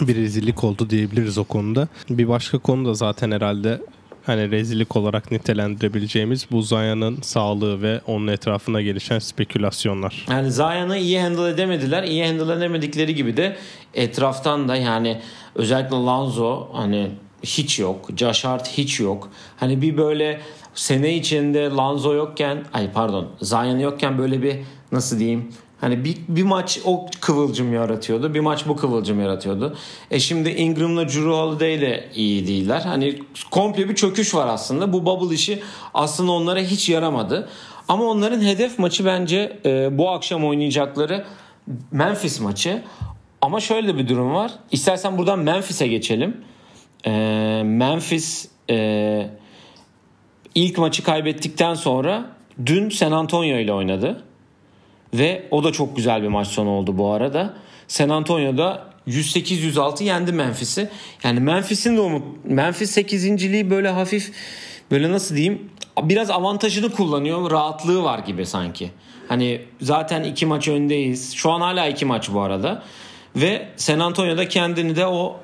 bir 0.02 0.16
rezillik 0.16 0.64
oldu 0.64 0.90
diyebiliriz 0.90 1.38
o 1.38 1.44
konuda. 1.44 1.88
Bir 2.10 2.28
başka 2.28 2.58
konu 2.58 2.86
da 2.86 2.94
zaten 2.94 3.32
herhalde 3.32 3.82
hani 4.30 4.52
rezillik 4.52 4.96
olarak 4.96 5.32
nitelendirebileceğimiz 5.32 6.48
bu 6.52 6.62
Zion'ın 6.62 7.22
sağlığı 7.22 7.82
ve 7.82 8.02
onun 8.08 8.28
etrafına 8.28 8.82
gelişen 8.82 9.20
spekülasyonlar. 9.20 10.26
Yani 10.30 10.52
Zion'ı 10.52 10.98
iyi 10.98 11.22
handle 11.22 11.50
edemediler. 11.50 12.04
İyi 12.04 12.26
handle 12.26 12.54
edemedikleri 12.54 13.16
gibi 13.16 13.38
de 13.38 13.58
etraftan 13.94 14.68
da 14.68 14.76
yani 14.76 15.22
özellikle 15.56 15.96
Lanzo 15.96 16.68
hani 16.74 17.12
hiç 17.44 17.80
yok. 17.80 18.10
Josh 18.18 18.46
Hart 18.46 18.68
hiç 18.68 19.00
yok. 19.00 19.30
Hani 19.58 19.82
bir 19.82 19.98
böyle 19.98 20.42
sene 20.74 21.16
içinde 21.16 21.70
Lanzo 21.70 22.14
yokken 22.14 22.64
ay 22.74 22.92
pardon 22.92 23.28
Zion 23.42 23.80
yokken 23.80 24.18
böyle 24.18 24.44
bir 24.44 24.56
nasıl 24.92 25.20
diyeyim 25.20 25.52
Hani 25.82 26.04
bir, 26.04 26.18
bir 26.28 26.44
maç 26.44 26.80
o 26.86 27.06
kıvılcım 27.22 27.74
yaratıyordu. 27.74 28.34
Bir 28.34 28.40
maç 28.40 28.68
bu 28.68 28.76
kıvılcım 28.76 29.22
yaratıyordu. 29.22 29.78
E 30.12 30.20
şimdi 30.20 30.50
Ingram'la 30.50 31.08
Drew 31.08 31.30
Holiday 31.30 31.76
ile 31.76 32.10
iyi 32.16 32.48
değiller. 32.48 32.82
Hani 32.82 33.20
komple 33.52 33.90
bir 33.90 33.96
çöküş 33.96 34.36
var 34.36 34.48
aslında. 34.48 34.94
Bu 34.94 35.06
bubble 35.06 35.36
işi 35.36 35.62
aslında 35.94 36.32
onlara 36.32 36.60
hiç 36.60 36.90
yaramadı. 36.90 37.50
Ama 37.88 38.04
onların 38.04 38.42
hedef 38.42 38.80
maçı 38.80 39.06
bence 39.06 39.60
e, 39.66 39.98
bu 39.98 40.10
akşam 40.10 40.46
oynayacakları 40.46 41.26
Memphis 41.92 42.40
maçı. 42.40 42.84
Ama 43.42 43.60
şöyle 43.60 43.88
de 43.88 43.98
bir 43.98 44.08
durum 44.08 44.34
var. 44.34 44.52
İstersen 44.72 45.18
buradan 45.18 45.40
Memphis'e 45.40 45.88
geçelim. 45.88 46.38
E, 47.06 47.12
Memphis 47.66 48.48
e, 48.70 49.30
ilk 50.56 50.78
maçı 50.78 51.04
kaybettikten 51.04 51.74
sonra 51.74 52.26
dün 52.66 52.90
San 52.90 53.12
Antonio 53.12 53.58
ile 53.58 53.74
oynadı. 53.74 54.24
Ve 55.14 55.48
o 55.52 55.64
da 55.64 55.72
çok 55.72 55.96
güzel 55.96 56.24
bir 56.24 56.28
maç 56.28 56.48
sonu 56.48 56.70
oldu 56.70 56.98
bu 56.98 57.12
arada. 57.12 57.54
San 57.88 58.10
Antonio'da 58.10 58.90
108-106 59.08 60.04
yendi 60.04 60.32
Memphis'i. 60.32 60.90
Yani 61.24 61.40
Memphis'in 61.40 61.98
de 61.98 62.02
umut 62.02 62.24
Memphis 62.46 62.98
8.liği 62.98 63.70
böyle 63.70 63.90
hafif 63.90 64.32
böyle 64.92 65.12
nasıl 65.12 65.36
diyeyim 65.36 65.70
biraz 66.04 66.30
avantajını 66.30 66.92
kullanıyor. 66.92 67.52
Rahatlığı 67.52 68.04
var 68.04 68.20
gibi 68.20 68.46
sanki. 68.46 68.92
Hani 69.28 69.62
zaten 69.82 70.24
iki 70.24 70.46
maç 70.46 70.68
öndeyiz. 70.68 71.34
Şu 71.34 71.52
an 71.52 71.62
hala 71.62 71.88
iki 71.88 72.06
maç 72.06 72.30
bu 72.34 72.42
arada. 72.42 72.84
Ve 73.36 73.68
San 73.78 74.00
Antonio'da 74.00 74.48
kendini 74.48 74.96
de 74.96 75.06
o 75.06 75.40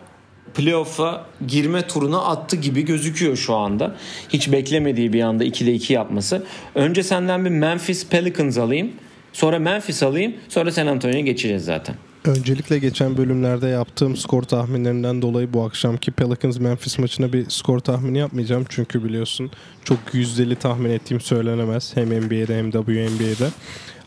playoff'a 0.54 1.26
girme 1.48 1.88
turuna 1.88 2.22
attı 2.22 2.56
gibi 2.56 2.86
gözüküyor 2.86 3.36
şu 3.36 3.56
anda. 3.56 3.96
Hiç 4.30 4.52
beklemediği 4.52 5.14
bir 5.14 5.22
anda 5.22 5.46
2'de 5.46 5.74
2 5.74 5.94
yapması. 5.94 6.46
Önce 6.76 7.04
senden 7.04 7.46
bir 7.46 7.50
Memphis 7.50 8.10
Pelicans 8.10 8.58
alayım. 8.58 8.92
Sonra 9.36 9.60
Memphis 9.60 10.04
alayım. 10.04 10.34
Sonra 10.50 10.72
San 10.72 10.88
Antonio'ya 10.88 11.22
geçeceğiz 11.22 11.65
zaten. 11.65 11.96
Öncelikle 12.25 12.80
geçen 12.80 13.18
bölümlerde 13.18 13.68
yaptığım 13.68 14.18
skor 14.18 14.44
tahminlerinden 14.44 15.22
dolayı 15.22 15.54
bu 15.54 15.63
akşamki 15.63 16.12
Pelicans 16.12 16.60
Memphis 16.60 17.00
maçına 17.00 17.34
bir 17.34 17.50
skor 17.50 17.80
tahmini 17.80 18.18
yapmayacağım. 18.18 18.65
Çünkü 18.70 19.04
biliyorsun 19.04 19.51
çok 19.84 20.00
yüzdeli 20.13 20.56
tahmin 20.56 20.89
ettiğim 20.89 21.22
söylenemez. 21.22 21.92
Hem 21.96 22.08
NBA'de 22.08 22.58
hem 22.58 22.72
WNBA'de. 22.72 23.50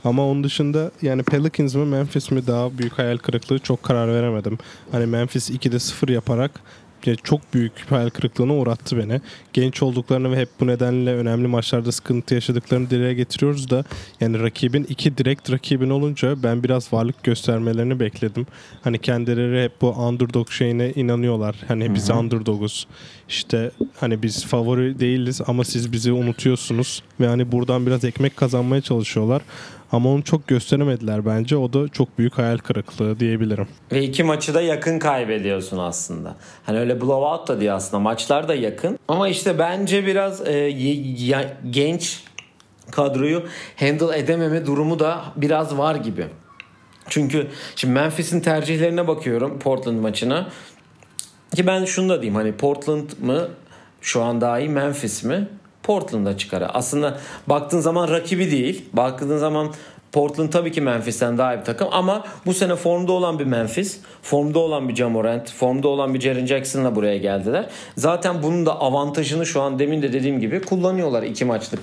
Ama 0.05 0.27
onun 0.27 0.45
dışında 0.45 0.91
yani 1.03 1.23
Pelicans 1.23 1.75
mı 1.75 1.87
Memphis 1.87 2.31
mi 2.31 2.47
daha 2.47 2.79
büyük 2.79 2.99
hayal 2.99 3.17
kırıklığı 3.17 3.59
çok 3.59 3.83
karar 3.83 4.15
veremedim. 4.15 4.59
Hani 4.93 5.07
Memphis 5.07 5.51
2'de 5.51 5.79
0 5.79 6.09
yaparak 6.09 6.51
çok 7.25 7.55
büyük 7.55 7.73
hayal 7.91 8.11
kırıklığına 8.11 8.55
uğrattı 8.55 8.99
beni. 8.99 9.21
Genç 9.53 9.83
olduklarını 9.83 10.33
ve 10.33 10.37
hep 10.37 10.49
bu 10.61 10.67
nedenle 10.67 11.15
önemli 11.15 11.49
maçlarda 11.49 11.93
sıkıntı 11.93 12.35
yaşadıklarını 12.35 12.91
dile 12.91 13.15
getiriyoruz 13.15 13.71
da 13.71 13.85
yani 14.21 14.41
rakibin 14.43 14.85
iki 14.85 15.19
direkt 15.19 15.51
rakibin 15.51 15.91
olunca 15.91 16.43
ben 16.43 16.63
biraz 16.65 16.93
varlık 16.93 17.25
göstermelerini 17.25 18.01
bekledim. 18.01 18.47
Hani 18.83 18.99
kendileri 18.99 19.65
hep 19.65 19.81
bu 19.81 19.91
underdog 19.91 20.51
şeyine 20.51 20.93
inanıyorlar. 20.93 21.57
Hani 21.69 21.95
biz 21.95 22.09
Hı-hı. 22.09 22.19
underdoguz. 22.19 22.87
İşte 23.29 23.71
hani 23.97 24.23
biz 24.23 24.47
favori 24.47 25.01
değiliz 25.01 25.41
ama 25.47 25.65
siz 25.65 25.93
bizi 25.93 26.13
unutuyorsunuz 26.13 27.03
ve 27.21 27.27
hani 27.27 27.53
buradan 27.53 27.87
biraz 27.87 28.05
ekmek 28.05 28.37
kazanmaya 28.37 28.81
çalışıyorlar. 28.81 29.43
Ama 29.93 30.09
onu 30.09 30.25
çok 30.25 30.47
gösteremediler 30.49 31.27
bence. 31.27 31.57
O 31.57 31.73
da 31.73 31.89
çok 31.89 32.19
büyük 32.19 32.39
hayal 32.39 32.59
kırıklığı 32.59 33.21
diyebilirim. 33.21 33.69
Ve 33.93 34.03
iki 34.03 34.25
maçı 34.25 34.55
da 34.55 34.61
yakın 34.61 34.99
kaybediyorsun 34.99 35.79
aslında. 35.79 36.37
Hani 36.67 36.79
öyle 36.79 37.01
blowout 37.01 37.49
da 37.49 37.61
diye 37.61 37.73
aslında 37.73 38.01
maçlar 38.03 38.49
da 38.49 38.55
yakın. 38.55 38.99
Ama 39.09 39.29
işte 39.29 39.59
bence 39.59 40.07
biraz 40.07 40.49
e, 40.49 40.71
genç 41.71 42.25
kadroyu 42.91 43.43
handle 43.77 44.19
edememe 44.19 44.67
durumu 44.67 44.99
da 44.99 45.25
biraz 45.37 45.79
var 45.79 45.95
gibi. 45.95 46.27
Çünkü 47.09 47.47
şimdi 47.77 47.95
Memphis'in 47.95 48.41
tercihlerine 48.41 49.09
bakıyorum 49.09 49.59
Portland 49.59 50.01
maçına. 50.01 50.49
Ki 51.55 51.67
ben 51.67 51.85
şunu 51.85 52.09
da 52.09 52.23
diyeyim 52.23 52.35
hani 52.35 52.53
Portland 52.53 53.11
mı 53.23 53.49
şu 54.01 54.23
an 54.23 54.41
daha 54.41 54.59
iyi 54.59 54.69
Memphis 54.69 55.25
mi? 55.25 55.49
Portland'a 55.89 56.37
çıkar. 56.39 56.71
Aslında 56.75 57.19
baktığın 57.47 57.81
zaman 57.81 58.09
rakibi 58.09 58.51
değil. 58.51 58.85
Baktığın 58.93 59.39
zaman 59.39 59.69
Portland 60.13 60.53
tabii 60.53 60.73
ki 60.73 60.81
Memphis'ten 60.81 61.39
daha 61.39 61.55
iyi 61.55 61.59
bir 61.59 61.65
takım 61.65 61.89
ama 61.93 62.25
bu 62.47 62.55
sene 62.55 62.77
formda 62.77 63.13
olan 63.13 63.39
bir 63.39 63.45
Memphis, 63.45 64.01
formda 64.23 64.59
olan 64.59 64.89
bir 64.89 64.95
Jamorant, 64.95 65.53
formda 65.53 65.89
olan 65.89 66.15
bir 66.15 66.21
Jaren 66.21 66.47
Jackson'la 66.47 66.97
buraya 66.97 67.17
geldiler. 67.17 67.67
Zaten 67.97 68.43
bunun 68.43 68.67
da 68.67 68.81
avantajını 68.81 69.47
şu 69.47 69.63
an 69.63 69.79
demin 69.79 70.03
de 70.03 70.13
dediğim 70.13 70.41
gibi 70.41 70.63
kullanıyorlar 70.63 71.23
iki 71.23 71.45
maçlık 71.45 71.81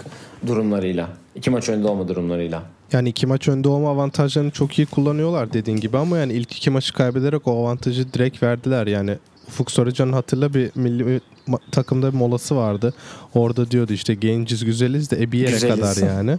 durumlarıyla. 0.48 1.08
iki 1.36 1.50
maç 1.50 1.70
önde 1.70 1.88
olma 1.88 2.08
durumlarıyla. 2.08 2.64
Yani 2.92 3.10
iki 3.10 3.28
maç 3.28 3.48
önde 3.48 3.70
olma 3.70 3.90
avantajlarını 3.90 4.52
çok 4.52 4.80
iyi 4.80 4.86
kullanıyorlar 4.86 5.54
dediğin 5.54 5.78
gibi 5.78 5.98
ama 5.98 6.18
yani 6.18 6.34
ilk 6.34 6.58
iki 6.58 6.70
maçı 6.70 6.94
kaybederek 6.94 7.48
o 7.48 7.52
avantajı 7.52 8.14
direkt 8.14 8.44
verdiler. 8.44 8.88
Yani 8.88 9.18
Ufuk 9.48 9.72
Sarıcan'ın 9.72 10.14
hatırla 10.14 10.54
bir 10.54 10.72
milli 10.76 11.22
takımda 11.72 12.14
bir 12.14 12.18
molası 12.18 12.56
vardı. 12.56 12.94
Orada 13.34 13.72
diyordu 13.72 13.94
işte 13.94 14.14
genciz 14.14 14.66
güzeliz 14.66 15.12
de 15.12 15.24
e 15.24 15.32
bir 15.32 15.40
yere 15.40 15.60
kadar 15.60 16.08
yani. 16.08 16.38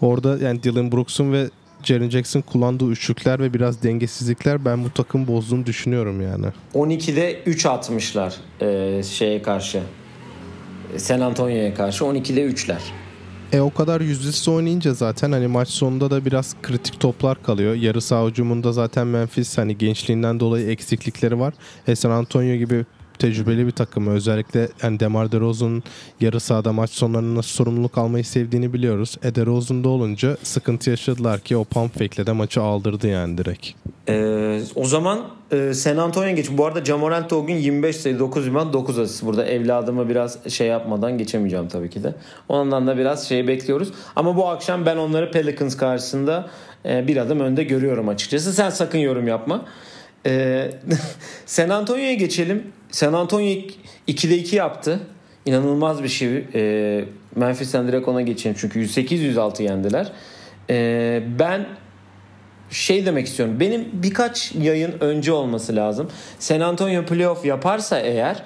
Orada 0.00 0.38
yani 0.38 0.62
Dylan 0.62 0.92
Brooks'un 0.92 1.32
ve 1.32 1.50
Jaren 1.82 2.10
Jackson 2.10 2.40
kullandığı 2.40 2.90
üçlükler 2.90 3.40
ve 3.40 3.54
biraz 3.54 3.82
dengesizlikler 3.82 4.64
ben 4.64 4.84
bu 4.84 4.90
takım 4.90 5.26
bozduğunu 5.26 5.66
düşünüyorum 5.66 6.20
yani. 6.20 6.46
12'de 6.74 7.42
3 7.46 7.66
atmışlar 7.66 8.34
e, 8.60 9.02
şeye 9.02 9.42
karşı. 9.42 9.82
San 10.96 11.20
Antonio'ya 11.20 11.74
karşı 11.74 12.04
12'de 12.04 12.46
3'ler. 12.46 12.80
E 13.54 13.60
o 13.60 13.70
kadar 13.70 14.00
yüzdesiz 14.00 14.48
oynayınca 14.48 14.94
zaten 14.94 15.32
hani 15.32 15.46
maç 15.46 15.68
sonunda 15.68 16.10
da 16.10 16.24
biraz 16.24 16.54
kritik 16.62 17.00
toplar 17.00 17.42
kalıyor. 17.42 17.74
Yarı 17.74 18.00
saha 18.00 18.26
hücumunda 18.26 18.72
zaten 18.72 19.06
Memphis 19.06 19.58
hani 19.58 19.78
gençliğinden 19.78 20.40
dolayı 20.40 20.68
eksiklikleri 20.68 21.40
var. 21.40 21.54
E 21.86 21.96
San 21.96 22.10
Antonio 22.10 22.56
gibi 22.56 22.84
tecrübeli 23.18 23.66
bir 23.66 23.70
takım. 23.70 24.06
Özellikle 24.06 24.68
yani 24.82 25.00
Demar 25.00 25.32
DeRozan'ın 25.32 25.82
yarı 26.20 26.40
sahada 26.40 26.72
maç 26.72 26.90
sonlarında 26.90 27.38
nasıl 27.38 27.50
sorumluluk 27.50 27.98
almayı 27.98 28.24
sevdiğini 28.24 28.72
biliyoruz. 28.72 29.16
E 29.22 29.34
DeRozan'da 29.34 29.88
olunca 29.88 30.36
sıkıntı 30.42 30.90
yaşadılar 30.90 31.40
ki 31.40 31.56
o 31.56 31.64
pump 31.64 31.98
fake'le 31.98 32.26
de 32.26 32.32
maçı 32.32 32.62
aldırdı 32.62 33.08
yani 33.08 33.38
direkt. 33.38 33.68
Ee, 34.08 34.60
o 34.74 34.84
zaman 34.84 35.20
e, 35.52 35.74
San 35.74 35.96
Antonio'ya 35.96 36.34
geç. 36.34 36.50
Bu 36.50 36.66
arada 36.66 36.84
Jamorant 36.84 37.30
da 37.30 37.36
o 37.36 37.46
gün 37.46 37.54
25 37.54 37.96
sayı 37.96 38.18
9 38.18 38.46
rebound 38.46 38.72
9 38.72 38.98
asist. 38.98 39.24
Burada 39.24 39.46
evladımı 39.46 40.08
biraz 40.08 40.38
şey 40.48 40.66
yapmadan 40.66 41.18
geçemeyeceğim 41.18 41.68
tabii 41.68 41.90
ki 41.90 42.02
de. 42.02 42.14
Ondan 42.48 42.86
da 42.86 42.96
biraz 42.96 43.28
şey 43.28 43.48
bekliyoruz. 43.48 43.88
Ama 44.16 44.36
bu 44.36 44.48
akşam 44.48 44.86
ben 44.86 44.96
onları 44.96 45.30
Pelicans 45.30 45.76
karşısında 45.76 46.50
e, 46.86 47.06
bir 47.06 47.16
adım 47.16 47.40
önde 47.40 47.64
görüyorum 47.64 48.08
açıkçası. 48.08 48.52
Sen 48.52 48.70
sakın 48.70 48.98
yorum 48.98 49.28
yapma. 49.28 49.64
Ee, 50.26 50.70
San 51.46 51.68
Antonio'ya 51.68 52.14
geçelim. 52.14 52.62
San 52.94 53.12
Antonio 53.12 53.46
2'de 54.08 54.36
2 54.36 54.56
yaptı. 54.56 55.00
İnanılmaz 55.46 56.02
bir 56.02 56.08
şey. 56.08 56.44
Ee, 56.54 57.04
Memphis'ten 57.36 57.88
direkt 57.88 58.08
ona 58.08 58.22
geçelim. 58.22 58.56
Çünkü 58.60 58.80
108-106 58.80 59.62
yendiler. 59.62 60.12
Ee, 60.70 61.22
ben 61.38 61.66
şey 62.70 63.06
demek 63.06 63.26
istiyorum. 63.26 63.60
Benim 63.60 63.88
birkaç 63.92 64.54
yayın 64.54 64.94
önce 65.00 65.32
olması 65.32 65.76
lazım. 65.76 66.10
San 66.38 66.60
Antonio 66.60 67.04
playoff 67.04 67.44
yaparsa 67.44 67.98
eğer 67.98 68.42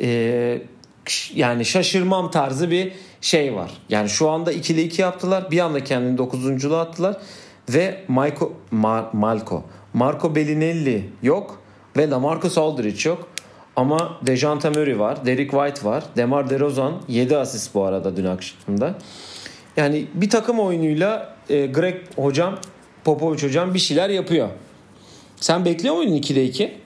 e, 0.00 0.62
yani 1.34 1.64
şaşırmam 1.64 2.30
tarzı 2.30 2.70
bir 2.70 2.92
şey 3.20 3.54
var. 3.54 3.70
Yani 3.88 4.08
şu 4.08 4.30
anda 4.30 4.52
2'de 4.52 4.82
2 4.82 5.02
yaptılar. 5.02 5.50
Bir 5.50 5.58
anda 5.58 5.84
kendini 5.84 6.18
9. 6.18 6.72
attılar. 6.72 7.16
Ve 7.68 8.04
Marco, 8.08 8.52
Mar, 8.70 9.04
Malco 9.12 9.64
Marco 9.94 10.34
Bellinelli 10.34 11.10
yok 11.22 11.62
ve 11.96 12.10
Lamarcus 12.10 12.58
Aldridge 12.58 13.08
yok. 13.08 13.28
Ama 13.76 14.18
Dejante 14.26 14.68
Murray 14.68 14.98
var, 14.98 15.26
Derek 15.26 15.50
White 15.50 15.84
var, 15.84 16.04
Demar 16.16 16.50
DeRozan 16.50 16.94
7 17.08 17.36
asist 17.36 17.74
bu 17.74 17.84
arada 17.84 18.16
dün 18.16 18.24
akşamda. 18.24 18.94
Yani 19.76 20.06
bir 20.14 20.30
takım 20.30 20.60
oyunuyla 20.60 21.36
e, 21.48 21.66
Greg 21.66 21.96
hocam, 22.16 22.58
Popovic 23.04 23.46
hocam 23.46 23.74
bir 23.74 23.78
şeyler 23.78 24.08
yapıyor. 24.08 24.48
Sen 25.36 25.64
bekliyor 25.64 25.94
muydun 25.94 26.14
2'de 26.14 26.44
2? 26.44 26.78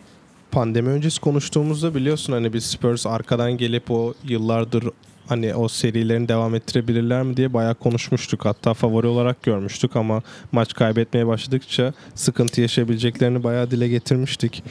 Pandemi 0.50 0.88
öncesi 0.88 1.20
konuştuğumuzda 1.20 1.94
biliyorsun 1.94 2.32
hani 2.32 2.52
biz 2.52 2.64
Spurs 2.64 3.06
arkadan 3.06 3.56
gelip 3.56 3.90
o 3.90 4.14
yıllardır 4.24 4.84
hani 5.28 5.54
o 5.54 5.68
serilerini 5.68 6.28
devam 6.28 6.54
ettirebilirler 6.54 7.22
mi 7.22 7.36
diye 7.36 7.54
bayağı 7.54 7.74
konuşmuştuk. 7.74 8.44
Hatta 8.44 8.74
favori 8.74 9.06
olarak 9.06 9.42
görmüştük 9.42 9.96
ama 9.96 10.22
maç 10.52 10.74
kaybetmeye 10.74 11.26
başladıkça 11.26 11.92
sıkıntı 12.14 12.60
yaşayabileceklerini 12.60 13.44
bayağı 13.44 13.70
dile 13.70 13.88
getirmiştik. 13.88 14.62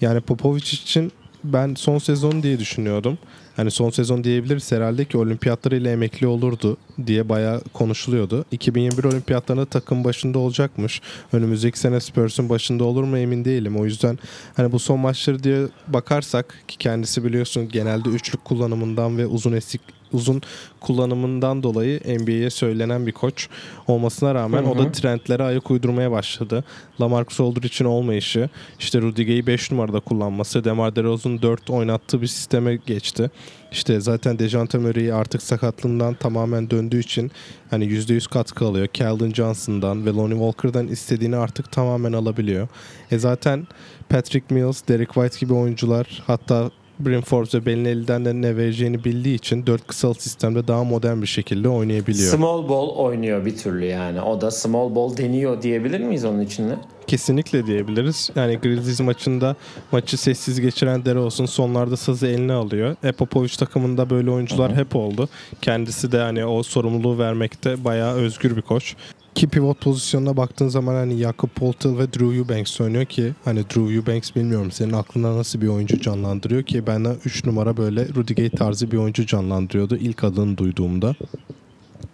Yani 0.00 0.20
Popovic 0.20 0.62
için 0.62 1.12
ben 1.44 1.74
son 1.74 1.98
sezon 1.98 2.42
diye 2.42 2.58
düşünüyordum. 2.58 3.18
Hani 3.56 3.70
son 3.70 3.90
sezon 3.90 4.24
diyebiliriz 4.24 4.72
herhalde 4.72 5.04
ki 5.04 5.18
olimpiyatları 5.18 5.76
ile 5.76 5.92
emekli 5.92 6.26
olurdu 6.26 6.76
diye 7.06 7.28
bayağı 7.28 7.60
konuşuluyordu. 7.72 8.44
2021 8.50 9.04
olimpiyatlarında 9.04 9.66
takım 9.66 10.04
başında 10.04 10.38
olacakmış. 10.38 11.00
Önümüzdeki 11.32 11.78
sene 11.78 12.00
Spurs'un 12.00 12.48
başında 12.48 12.84
olur 12.84 13.04
mu 13.04 13.18
emin 13.18 13.44
değilim. 13.44 13.76
O 13.76 13.84
yüzden 13.84 14.18
hani 14.56 14.72
bu 14.72 14.78
son 14.78 15.00
maçları 15.00 15.42
diye 15.42 15.66
bakarsak 15.88 16.54
ki 16.68 16.78
kendisi 16.78 17.24
biliyorsun 17.24 17.68
genelde 17.68 18.08
üçlük 18.08 18.44
kullanımından 18.44 19.18
ve 19.18 19.26
uzun 19.26 19.52
esik 19.52 19.80
uzun 20.12 20.42
kullanımından 20.80 21.62
dolayı 21.62 22.00
NBA'ye 22.00 22.50
söylenen 22.50 23.06
bir 23.06 23.12
koç 23.12 23.48
olmasına 23.86 24.34
rağmen 24.34 24.62
hı 24.62 24.66
hı. 24.66 24.70
o 24.70 24.78
da 24.78 24.92
trendlere 24.92 25.42
ayak 25.42 25.70
uydurmaya 25.70 26.10
başladı. 26.10 26.64
Lamarcus 27.00 27.40
Aldridge'in 27.40 27.88
olmayışı, 27.88 28.48
işte 28.78 29.00
Rudiger'i 29.00 29.46
5 29.46 29.70
numarada 29.70 30.00
kullanması, 30.00 30.64
DeMar 30.64 30.96
DeRozan'ın 30.96 31.42
4 31.42 31.70
oynattığı 31.70 32.22
bir 32.22 32.26
sisteme 32.26 32.76
geçti. 32.76 33.30
İşte 33.72 34.00
zaten 34.00 34.38
Dejante 34.38 34.78
Murray 34.78 35.12
artık 35.12 35.42
sakatlığından 35.42 36.14
tamamen 36.14 36.70
döndüğü 36.70 37.00
için 37.00 37.30
hani 37.70 37.84
%100 37.84 38.30
katkı 38.30 38.64
alıyor. 38.64 38.86
Keldon 38.86 39.30
Johnson'dan 39.30 40.06
ve 40.06 40.10
Lonnie 40.10 40.34
Walker'dan 40.34 40.88
istediğini 40.88 41.36
artık 41.36 41.72
tamamen 41.72 42.12
alabiliyor. 42.12 42.68
E 43.10 43.18
zaten 43.18 43.66
Patrick 44.08 44.54
Mills, 44.54 44.88
Derek 44.88 45.12
White 45.14 45.38
gibi 45.40 45.52
oyuncular 45.54 46.22
hatta 46.26 46.70
Brim 47.00 47.20
Forbes 47.20 47.54
ve 47.54 47.66
Belinelli'den 47.66 48.24
de 48.24 48.34
ne 48.34 48.56
vereceğini 48.56 49.04
bildiği 49.04 49.34
için 49.34 49.66
4 49.66 49.86
kısalı 49.86 50.14
sistemde 50.14 50.68
daha 50.68 50.84
modern 50.84 51.22
bir 51.22 51.26
şekilde 51.26 51.68
oynayabiliyor. 51.68 52.34
Small 52.34 52.68
ball 52.68 52.88
oynuyor 52.88 53.44
bir 53.44 53.56
türlü 53.56 53.84
yani. 53.84 54.20
O 54.20 54.40
da 54.40 54.50
small 54.50 54.94
ball 54.94 55.16
deniyor 55.16 55.62
diyebilir 55.62 56.00
miyiz 56.00 56.24
onun 56.24 56.40
içinde? 56.40 56.76
Kesinlikle 57.06 57.66
diyebiliriz. 57.66 58.30
Yani 58.36 58.58
Grizzlies 58.58 59.00
maçında 59.00 59.56
maçı 59.92 60.16
sessiz 60.16 60.60
geçiren 60.60 61.04
Dere 61.04 61.18
olsun 61.18 61.46
sonlarda 61.46 61.96
sazı 61.96 62.26
eline 62.26 62.52
alıyor. 62.52 62.96
E 63.02 63.12
Popovic 63.12 63.56
takımında 63.58 64.10
böyle 64.10 64.30
oyuncular 64.30 64.70
Hı-hı. 64.70 64.80
hep 64.80 64.96
oldu. 64.96 65.28
Kendisi 65.62 66.12
de 66.12 66.18
hani 66.18 66.44
o 66.44 66.62
sorumluluğu 66.62 67.18
vermekte 67.18 67.84
bayağı 67.84 68.14
özgür 68.14 68.56
bir 68.56 68.62
koç. 68.62 68.96
Ki 69.34 69.48
pivot 69.48 69.80
pozisyonuna 69.80 70.36
baktığın 70.36 70.68
zaman 70.68 70.94
hani 70.94 71.16
Jakob 71.16 71.48
Poltel 71.48 71.98
ve 71.98 72.12
Drew 72.12 72.36
Eubanks 72.36 72.80
oynuyor 72.80 73.04
ki 73.04 73.32
hani 73.44 73.58
Drew 73.58 73.94
Eubanks 73.94 74.36
bilmiyorum 74.36 74.70
senin 74.70 74.92
aklına 74.92 75.36
nasıl 75.36 75.60
bir 75.60 75.68
oyuncu 75.68 76.00
canlandırıyor 76.00 76.62
ki 76.62 76.86
benden 76.86 77.16
3 77.24 77.44
numara 77.44 77.76
böyle 77.76 78.08
Rudy 78.14 78.34
Gay 78.34 78.50
tarzı 78.50 78.90
bir 78.90 78.96
oyuncu 78.96 79.26
canlandırıyordu 79.26 79.96
ilk 79.96 80.24
adını 80.24 80.58
duyduğumda. 80.58 81.14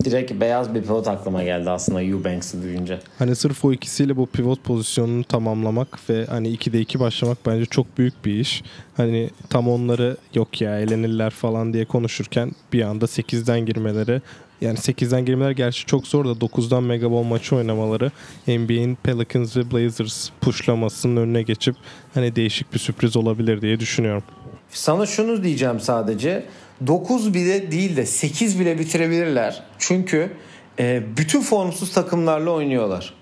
Direkt 0.05 0.41
beyaz 0.41 0.75
bir 0.75 0.83
pivot 0.83 1.09
aklıma 1.09 1.43
geldi 1.43 1.71
aslında 1.71 2.03
Eubanks'ı 2.03 2.63
duyunca. 2.63 2.99
Hani 3.19 3.37
sırf 3.37 3.65
o 3.65 3.73
ikisiyle 3.73 4.17
bu 4.17 4.27
pivot 4.27 4.65
pozisyonunu 4.65 5.25
tamamlamak 5.25 6.11
ve 6.11 6.27
hani 6.27 6.55
2'de 6.55 6.81
2 6.81 7.01
başlamak 7.01 7.39
bence 7.47 7.67
çok 7.67 7.99
büyük 7.99 8.25
bir 8.25 8.35
iş. 8.35 8.63
Hani 8.97 9.31
tam 9.51 9.69
onları 9.69 10.17
yok 10.35 10.61
ya 10.61 10.81
elenirler 10.81 11.31
falan 11.31 11.73
diye 11.73 11.85
konuşurken 11.85 12.53
bir 12.73 12.83
anda 12.83 13.05
8'den 13.05 13.67
girmeleri 13.67 14.23
yani 14.61 14.79
8'den 14.79 15.25
girmeler 15.25 15.51
gerçi 15.51 15.87
çok 15.87 16.07
zor 16.07 16.25
da 16.25 16.31
9'dan 16.31 16.83
Megaball 16.83 17.23
maçı 17.23 17.57
oynamaları 17.57 18.11
NBA'in 18.47 18.95
Pelicans 18.95 19.57
ve 19.57 19.71
Blazers 19.71 20.31
pushlamasının 20.41 21.17
önüne 21.17 21.43
geçip 21.43 21.77
hani 22.15 22.37
değişik 22.37 22.75
bir 22.75 22.79
sürpriz 22.79 23.17
olabilir 23.17 23.61
diye 23.61 23.81
düşünüyorum. 23.81 24.23
Sana 24.71 25.07
şunu 25.07 25.43
diyeceğim 25.45 25.81
sadece. 25.81 26.47
9 26.87 27.35
bile 27.35 27.73
değil 27.73 27.97
de 27.97 28.07
8 28.07 28.61
bile 28.61 28.79
bitirebilirler. 28.79 29.63
Çünkü 29.79 30.33
e, 30.79 31.03
bütün 31.17 31.41
formsuz 31.41 31.93
takımlarla 31.93 32.51
oynuyorlar. 32.51 33.15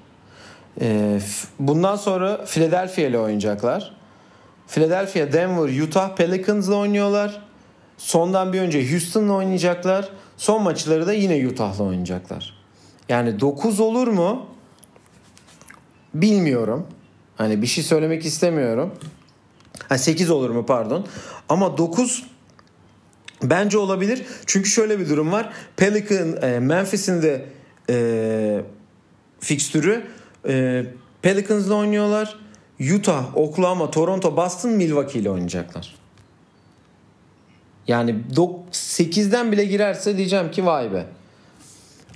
E, 0.80 1.20
bundan 1.58 1.96
sonra 1.96 2.44
Philadelphia 2.44 3.02
ile 3.02 3.18
oynayacaklar. 3.18 3.96
Philadelphia, 4.68 5.32
Denver, 5.32 5.82
Utah 5.82 6.16
Pelicans'la 6.16 6.74
oynuyorlar. 6.74 7.42
Sondan 7.98 8.52
bir 8.52 8.60
önce 8.60 8.90
Houston'la 8.90 9.32
oynayacaklar. 9.32 10.08
Son 10.36 10.62
maçları 10.62 11.06
da 11.06 11.12
yine 11.12 11.48
Utah'la 11.48 11.84
oynayacaklar. 11.84 12.54
Yani 13.08 13.40
9 13.40 13.80
olur 13.80 14.08
mu? 14.08 14.46
Bilmiyorum. 16.14 16.86
Hani 17.36 17.62
bir 17.62 17.66
şey 17.66 17.84
söylemek 17.84 18.26
istemiyorum. 18.26 18.94
Ha 19.88 19.98
8 19.98 20.30
olur 20.30 20.50
mu 20.50 20.66
pardon. 20.66 21.06
Ama 21.48 21.78
9 21.78 22.26
bence 23.42 23.78
olabilir. 23.78 24.22
Çünkü 24.46 24.68
şöyle 24.68 24.98
bir 24.98 25.08
durum 25.08 25.32
var. 25.32 25.52
Pelican 25.76 26.42
e, 26.42 26.60
Memphis'in 26.60 27.22
de 27.22 27.46
e, 27.90 28.60
fikstürü 29.40 30.06
e, 30.48 30.84
Pelicans'la 31.22 31.74
oynuyorlar. 31.74 32.36
Utah, 32.94 33.36
Oklahoma, 33.36 33.90
Toronto, 33.90 34.36
Boston, 34.36 34.72
Milwaukee 34.72 35.18
ile 35.18 35.30
oynayacaklar. 35.30 35.94
Yani 37.88 38.16
8'den 38.72 39.52
bile 39.52 39.64
girerse 39.64 40.16
diyeceğim 40.16 40.50
ki 40.50 40.66
vay 40.66 40.92
be. 40.92 41.06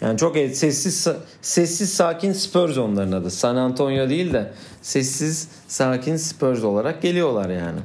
Yani 0.01 0.19
çok 0.19 0.37
sessiz 0.37 1.09
sessiz 1.43 1.93
sakin 1.93 2.33
Spurs 2.33 2.79
onların 2.79 3.13
adı. 3.13 3.31
San 3.31 3.57
Antonio 3.57 4.09
değil 4.09 4.33
de 4.33 4.53
sessiz 4.83 5.49
sakin 5.69 6.17
Spurs 6.17 6.65
olarak 6.65 7.03
geliyorlar 7.03 7.51
yani. 7.51 7.81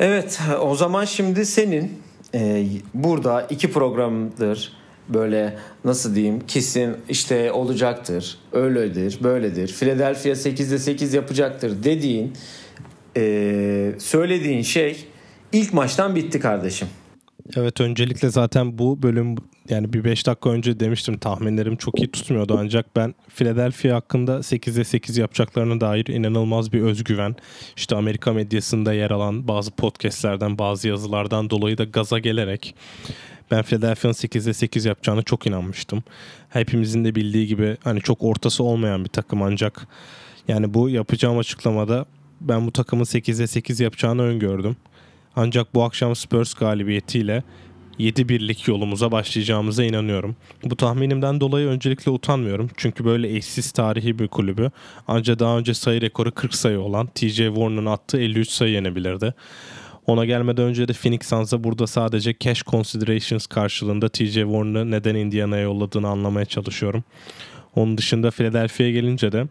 Evet 0.00 0.40
o 0.60 0.74
zaman 0.74 1.04
şimdi 1.04 1.46
senin 1.46 2.02
e, 2.34 2.66
burada 2.94 3.42
iki 3.50 3.72
programdır 3.72 4.72
böyle 5.08 5.58
nasıl 5.84 6.14
diyeyim 6.14 6.40
kesin 6.46 6.96
işte 7.08 7.52
olacaktır, 7.52 8.38
öyledir, 8.52 9.18
böyledir. 9.22 9.68
Philadelphia 9.68 10.30
8'de 10.30 10.78
8 10.78 11.14
yapacaktır 11.14 11.84
dediğin 11.84 12.32
e, 13.16 13.92
söylediğin 13.98 14.62
şey 14.62 15.06
ilk 15.52 15.72
maçtan 15.72 16.14
bitti 16.14 16.40
kardeşim. 16.40 16.88
Evet 17.56 17.80
öncelikle 17.80 18.30
zaten 18.30 18.78
bu 18.78 19.02
bölüm 19.02 19.36
yani 19.68 19.92
bir 19.92 20.04
5 20.04 20.26
dakika 20.26 20.50
önce 20.50 20.80
demiştim 20.80 21.18
tahminlerim 21.18 21.76
çok 21.76 21.98
iyi 21.98 22.10
tutmuyordu 22.10 22.56
ancak 22.60 22.96
ben 22.96 23.14
Philadelphia 23.28 23.96
hakkında 23.96 24.36
8'e 24.36 24.84
8 24.84 25.16
yapacaklarına 25.16 25.80
dair 25.80 26.06
inanılmaz 26.06 26.72
bir 26.72 26.80
özgüven 26.80 27.36
işte 27.76 27.96
Amerika 27.96 28.32
medyasında 28.32 28.92
yer 28.92 29.10
alan 29.10 29.48
bazı 29.48 29.70
podcastlerden 29.70 30.58
bazı 30.58 30.88
yazılardan 30.88 31.50
dolayı 31.50 31.78
da 31.78 31.84
gaza 31.84 32.18
gelerek 32.18 32.74
ben 33.50 33.62
Philadelphia'nın 33.62 34.14
8'e 34.14 34.52
8 34.52 34.84
yapacağını 34.84 35.22
çok 35.22 35.46
inanmıştım. 35.46 36.02
Hepimizin 36.48 37.04
de 37.04 37.14
bildiği 37.14 37.46
gibi 37.46 37.76
hani 37.84 38.00
çok 38.00 38.22
ortası 38.22 38.64
olmayan 38.64 39.04
bir 39.04 39.10
takım 39.10 39.42
ancak 39.42 39.86
yani 40.48 40.74
bu 40.74 40.88
yapacağım 40.88 41.38
açıklamada 41.38 42.06
ben 42.40 42.66
bu 42.66 42.72
takımın 42.72 43.04
8'e 43.04 43.46
8 43.46 43.80
yapacağını 43.80 44.22
öngördüm. 44.22 44.76
Ancak 45.36 45.74
bu 45.74 45.82
akşam 45.82 46.16
Spurs 46.16 46.54
galibiyetiyle 46.54 47.42
7 47.98 48.38
yolumuza 48.66 49.12
başlayacağımıza 49.12 49.84
inanıyorum. 49.84 50.36
Bu 50.64 50.76
tahminimden 50.76 51.40
dolayı 51.40 51.68
öncelikle 51.68 52.10
utanmıyorum. 52.10 52.70
Çünkü 52.76 53.04
böyle 53.04 53.36
eşsiz 53.36 53.72
tarihi 53.72 54.18
bir 54.18 54.28
kulübü. 54.28 54.70
Ancak 55.08 55.38
daha 55.38 55.58
önce 55.58 55.74
sayı 55.74 56.00
rekoru 56.00 56.34
40 56.34 56.54
sayı 56.54 56.80
olan 56.80 57.06
TJ 57.06 57.36
Warren'ın 57.36 57.86
attığı 57.86 58.20
53 58.20 58.50
sayı 58.50 58.72
yenebilirdi. 58.72 59.34
Ona 60.06 60.24
gelmeden 60.24 60.64
önce 60.64 60.88
de 60.88 60.92
Phoenix 60.92 61.20
Suns'a 61.28 61.64
burada 61.64 61.86
sadece 61.86 62.34
cash 62.40 62.62
considerations 62.62 63.46
karşılığında 63.46 64.08
TJ 64.08 64.34
Warren'ı 64.34 64.90
neden 64.90 65.14
Indiana'ya 65.14 65.62
yolladığını 65.62 66.08
anlamaya 66.08 66.44
çalışıyorum. 66.46 67.04
Onun 67.74 67.98
dışında 67.98 68.30
Philadelphia'ya 68.30 68.92
gelince 68.92 69.32
de 69.32 69.46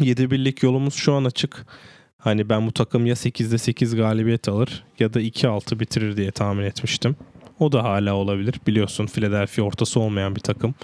7 0.00 0.30
birlik 0.30 0.62
yolumuz 0.62 0.94
şu 0.94 1.14
an 1.14 1.24
açık. 1.24 1.66
Hani 2.18 2.48
ben 2.48 2.66
bu 2.66 2.72
takım 2.72 3.06
ya 3.06 3.14
8'de 3.14 3.58
8 3.58 3.96
galibiyet 3.96 4.48
alır 4.48 4.84
ya 4.98 5.14
da 5.14 5.20
2-6 5.20 5.80
bitirir 5.80 6.16
diye 6.16 6.30
tahmin 6.30 6.64
etmiştim. 6.64 7.16
O 7.58 7.72
da 7.72 7.84
hala 7.84 8.14
olabilir. 8.14 8.54
Biliyorsun 8.66 9.06
Philadelphia 9.06 9.62
ortası 9.62 10.00
olmayan 10.00 10.36
bir 10.36 10.40
takım. 10.40 10.74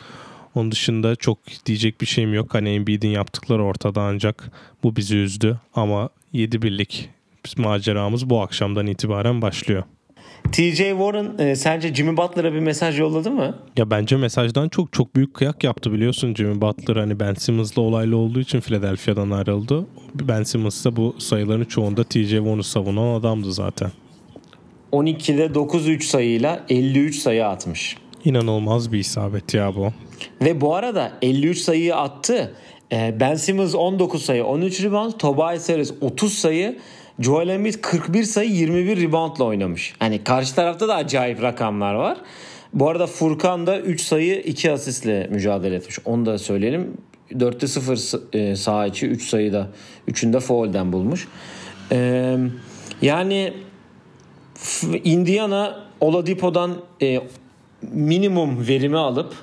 Onun 0.55 0.71
dışında 0.71 1.17
çok 1.17 1.39
diyecek 1.67 2.01
bir 2.01 2.07
şeyim 2.07 2.35
yok. 2.35 2.55
Hani 2.55 2.69
Embiid'in 2.69 3.09
yaptıkları 3.09 3.65
ortada 3.65 4.03
ancak 4.03 4.51
bu 4.83 4.97
bizi 4.97 5.17
üzdü. 5.17 5.61
Ama 5.75 6.09
7 6.33 6.63
birlik 6.63 7.11
maceramız 7.57 8.31
bu 8.31 8.43
akşamdan 8.43 8.87
itibaren 8.87 9.43
başlıyor. 9.43 9.83
TJ 10.53 10.77
Warren 10.77 11.39
e, 11.39 11.57
sence 11.57 11.95
Jimmy 11.95 12.17
Butler'a 12.17 12.53
bir 12.53 12.61
mesaj 12.61 13.01
yolladı 13.01 13.31
mı? 13.31 13.55
Ya 13.77 13.91
bence 13.91 14.17
mesajdan 14.17 14.69
çok 14.69 14.93
çok 14.93 15.17
büyük 15.17 15.35
kıyak 15.35 15.65
yaptı 15.65 15.93
biliyorsun 15.93 16.35
Jimmy 16.35 16.61
Butler 16.61 16.97
hani 16.97 17.21
Ben 17.21 17.35
Simmons'la 17.35 17.83
olaylı 17.83 18.17
olduğu 18.17 18.41
için 18.41 18.61
Philadelphia'dan 18.61 19.31
ayrıldı. 19.31 19.87
Ben 20.15 20.43
Simmons 20.43 20.85
da 20.85 20.97
bu 20.97 21.17
sayıların 21.19 21.65
çoğunda 21.65 22.05
TJ 22.05 22.31
Warren'ı 22.31 22.65
savunan 22.65 23.21
adamdı 23.21 23.53
zaten. 23.53 23.91
12'de 24.93 25.47
9-3 25.47 26.03
sayıyla 26.03 26.65
53 26.69 27.17
sayı 27.17 27.47
atmış. 27.47 27.97
İnanılmaz 28.25 28.93
bir 28.93 28.99
isabet 28.99 29.55
ya 29.55 29.75
bu. 29.77 29.89
Ve 30.43 30.61
bu 30.61 30.75
arada 30.75 31.13
53 31.23 31.59
sayıyı 31.59 31.97
attı. 31.97 32.55
Ee, 32.93 33.15
ben 33.21 33.35
Simmons 33.35 33.75
19 33.75 34.23
sayı 34.23 34.45
13 34.45 34.83
rebound. 34.83 35.13
Tobias 35.13 35.69
Harris 35.69 35.93
30 36.01 36.35
sayı. 36.35 36.79
Joel 37.19 37.49
Embiid 37.49 37.75
41 37.75 38.23
sayı 38.23 38.51
21 38.51 39.03
reboundla 39.03 39.45
oynamış. 39.45 39.95
Hani 39.99 40.25
karşı 40.25 40.55
tarafta 40.55 40.89
da 40.89 40.95
acayip 40.95 41.43
rakamlar 41.43 41.95
var. 41.95 42.19
Bu 42.73 42.89
arada 42.89 43.07
Furkan 43.07 43.67
da 43.67 43.81
3 43.81 44.01
sayı 44.03 44.41
2 44.41 44.73
asistle 44.73 45.29
mücadele 45.31 45.75
etmiş. 45.75 45.99
Onu 46.05 46.27
da 46.27 46.39
söyleyelim. 46.39 46.97
4'te 47.33 47.67
0 47.67 48.13
e, 48.33 48.57
sağ 48.57 48.87
içi 48.87 49.07
3 49.07 49.29
sayıda 49.29 49.69
3'ünde 50.09 50.41
foul'den 50.41 50.93
bulmuş. 50.93 51.29
Ee, 51.93 52.37
yani 53.03 53.53
Indiana 55.05 55.85
Oladipo'dan 56.01 56.77
e, 57.03 57.21
minimum 57.83 58.67
verimi 58.69 58.99
alıp 58.99 59.35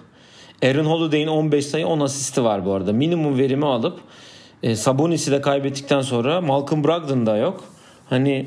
Aaron 0.63 0.85
Holiday'in 0.85 1.27
15 1.27 1.65
sayı 1.65 1.87
10 1.87 1.99
asisti 1.99 2.43
var 2.43 2.65
bu 2.65 2.73
arada. 2.73 2.93
Minimum 2.93 3.37
verimi 3.37 3.65
alıp 3.65 3.99
e, 4.63 4.75
Sabonis'i 4.75 5.31
de 5.31 5.41
kaybettikten 5.41 6.01
sonra 6.01 6.41
Malcolm 6.41 6.83
Brogdon 6.83 7.25
da 7.25 7.37
yok. 7.37 7.63
Hani 8.09 8.45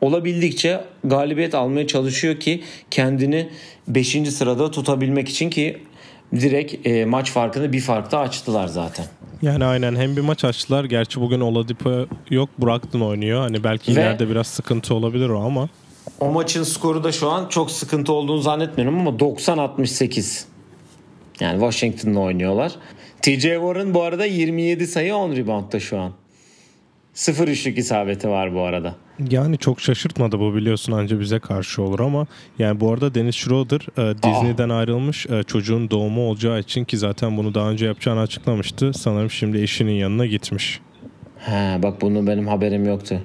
olabildikçe 0.00 0.84
galibiyet 1.04 1.54
almaya 1.54 1.86
çalışıyor 1.86 2.40
ki 2.40 2.62
kendini 2.90 3.48
5. 3.88 4.16
sırada 4.30 4.70
tutabilmek 4.70 5.28
için 5.28 5.50
ki 5.50 5.78
direkt 6.34 6.86
e, 6.86 7.04
maç 7.04 7.30
farkını 7.30 7.72
bir 7.72 7.80
farkta 7.80 8.18
açtılar 8.18 8.66
zaten. 8.66 9.04
Yani 9.42 9.64
aynen 9.64 9.96
hem 9.96 10.16
bir 10.16 10.20
maç 10.20 10.44
açtılar. 10.44 10.84
Gerçi 10.84 11.20
bugün 11.20 11.40
Oladipo 11.40 12.06
yok. 12.30 12.48
Brogdon 12.58 13.00
oynuyor. 13.00 13.40
Hani 13.40 13.64
belki 13.64 13.96
Ve 13.96 14.00
ileride 14.00 14.28
biraz 14.28 14.46
sıkıntı 14.46 14.94
olabilir 14.94 15.28
o 15.28 15.40
ama. 15.40 15.68
O 16.20 16.30
maçın 16.30 16.62
skoru 16.62 17.04
da 17.04 17.12
şu 17.12 17.30
an 17.30 17.48
çok 17.48 17.70
sıkıntı 17.70 18.12
olduğunu 18.12 18.40
zannetmiyorum 18.40 18.98
ama 18.98 19.10
90-68. 19.10 20.44
Yani 21.40 21.60
Washington'la 21.60 22.20
oynuyorlar. 22.20 22.72
TJ 23.22 23.42
Warren 23.42 23.94
bu 23.94 24.02
arada 24.02 24.24
27 24.26 24.86
sayı 24.86 25.14
10 25.14 25.36
reboundda 25.36 25.80
şu 25.80 25.98
an. 25.98 26.12
Sıfır 27.14 27.48
üçlük 27.48 27.78
isabeti 27.78 28.28
var 28.28 28.54
bu 28.54 28.60
arada. 28.60 28.94
Yani 29.30 29.58
çok 29.58 29.80
şaşırtmadı 29.80 30.40
bu 30.40 30.54
biliyorsun 30.54 30.92
anca 30.92 31.20
bize 31.20 31.38
karşı 31.38 31.82
olur 31.82 32.00
ama 32.00 32.26
yani 32.58 32.80
bu 32.80 32.92
arada 32.92 33.14
Dennis 33.14 33.36
Schroeder 33.36 33.80
e, 33.98 34.14
Disney'den 34.22 34.68
Aa. 34.68 34.78
ayrılmış 34.78 35.26
e, 35.26 35.42
çocuğun 35.42 35.90
doğumu 35.90 36.28
olacağı 36.28 36.60
için 36.60 36.84
ki 36.84 36.98
zaten 36.98 37.36
bunu 37.36 37.54
daha 37.54 37.70
önce 37.70 37.86
yapacağını 37.86 38.20
açıklamıştı. 38.20 38.92
Sanırım 38.94 39.30
şimdi 39.30 39.58
eşinin 39.62 39.92
yanına 39.92 40.26
gitmiş. 40.26 40.80
He, 41.38 41.82
bak 41.82 42.00
bunun 42.00 42.26
benim 42.26 42.48
haberim 42.48 42.84
yoktu. 42.86 43.22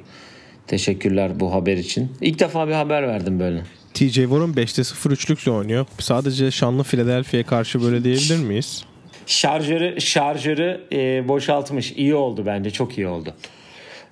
Teşekkürler 0.67 1.39
bu 1.39 1.53
haber 1.53 1.77
için. 1.77 2.11
İlk 2.21 2.39
defa 2.39 2.67
bir 2.67 2.73
haber 2.73 3.07
verdim 3.07 3.39
böyle. 3.39 3.63
TJ 3.93 4.13
Warren 4.15 4.49
5'te 4.53 4.83
0 4.83 5.11
üçlükle 5.11 5.51
oynuyor. 5.51 5.85
Sadece 5.99 6.51
şanlı 6.51 6.83
Philadelphia'ya 6.83 7.45
karşı 7.45 7.81
böyle 7.81 8.03
diyebilir 8.03 8.37
miyiz? 8.39 8.85
Şarjörü 9.25 10.01
şarjörü 10.01 10.81
e, 10.91 11.27
boşaltmış. 11.27 11.91
İyi 11.91 12.15
oldu 12.15 12.45
bence. 12.45 12.71
Çok 12.71 12.97
iyi 12.97 13.07
oldu. 13.07 13.33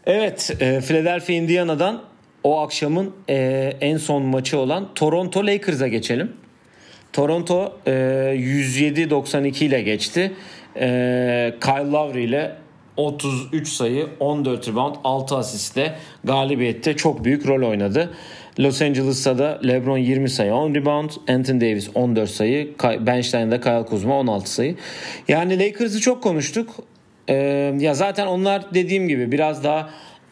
Evet, 0.05 0.51
e, 0.59 0.81
Philadelphia 0.81 1.33
Indiana'dan 1.33 2.03
o 2.43 2.59
akşamın 2.59 3.13
e, 3.29 3.73
en 3.81 3.97
son 3.97 4.23
maçı 4.23 4.59
olan 4.59 4.93
Toronto 4.95 5.47
Lakers'a 5.47 5.87
geçelim. 5.87 6.31
Toronto 7.13 7.79
e, 7.85 7.91
107-92 7.91 9.63
ile 9.63 9.81
geçti. 9.81 10.33
E, 10.75 11.53
Kyle 11.61 11.91
Lowry 11.91 12.23
ile 12.23 12.55
33 12.97 13.67
sayı, 13.67 14.07
14 14.19 14.67
rebound, 14.67 14.95
6 15.03 15.35
asistle 15.35 15.95
galibiyette 16.23 16.95
çok 16.95 17.23
büyük 17.23 17.47
rol 17.47 17.69
oynadı. 17.69 18.13
Los 18.59 18.81
Angeles'ta 18.81 19.37
da 19.37 19.59
LeBron 19.67 19.97
20 19.97 20.29
sayı 20.29 20.53
10 20.53 20.75
rebound. 20.75 21.09
Anthony 21.29 21.61
Davis 21.61 21.89
14 21.93 22.29
sayı. 22.29 22.73
Bench'ten 22.99 23.51
de 23.51 23.61
Kyle 23.61 23.85
Kuzma 23.85 24.19
16 24.19 24.53
sayı. 24.53 24.75
Yani 25.27 25.59
Lakers'ı 25.59 25.99
çok 25.99 26.23
konuştuk. 26.23 26.69
Ee, 27.29 27.33
ya 27.79 27.93
zaten 27.93 28.27
onlar 28.27 28.73
dediğim 28.73 29.07
gibi 29.07 29.31
biraz 29.31 29.63
daha 29.63 29.89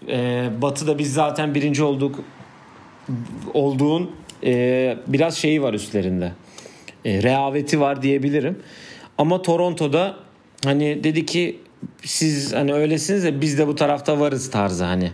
e, 0.07 0.49
Batı'da 0.61 0.99
biz 0.99 1.13
zaten 1.13 1.55
birinci 1.55 1.83
olduk 1.83 2.23
olduğun 3.53 4.11
e, 4.43 4.97
biraz 5.07 5.37
şeyi 5.37 5.61
var 5.61 5.73
üstlerinde. 5.73 6.31
E, 7.05 7.23
rehaveti 7.23 7.79
var 7.79 8.01
diyebilirim. 8.01 8.59
Ama 9.17 9.41
Toronto'da 9.41 10.15
hani 10.63 11.03
dedi 11.03 11.25
ki 11.25 11.59
siz 12.03 12.53
hani 12.53 12.73
öylesiniz 12.73 13.23
de 13.23 13.41
biz 13.41 13.57
de 13.57 13.67
bu 13.67 13.75
tarafta 13.75 14.19
varız 14.19 14.51
tarzı 14.51 14.83
hani. 14.83 15.11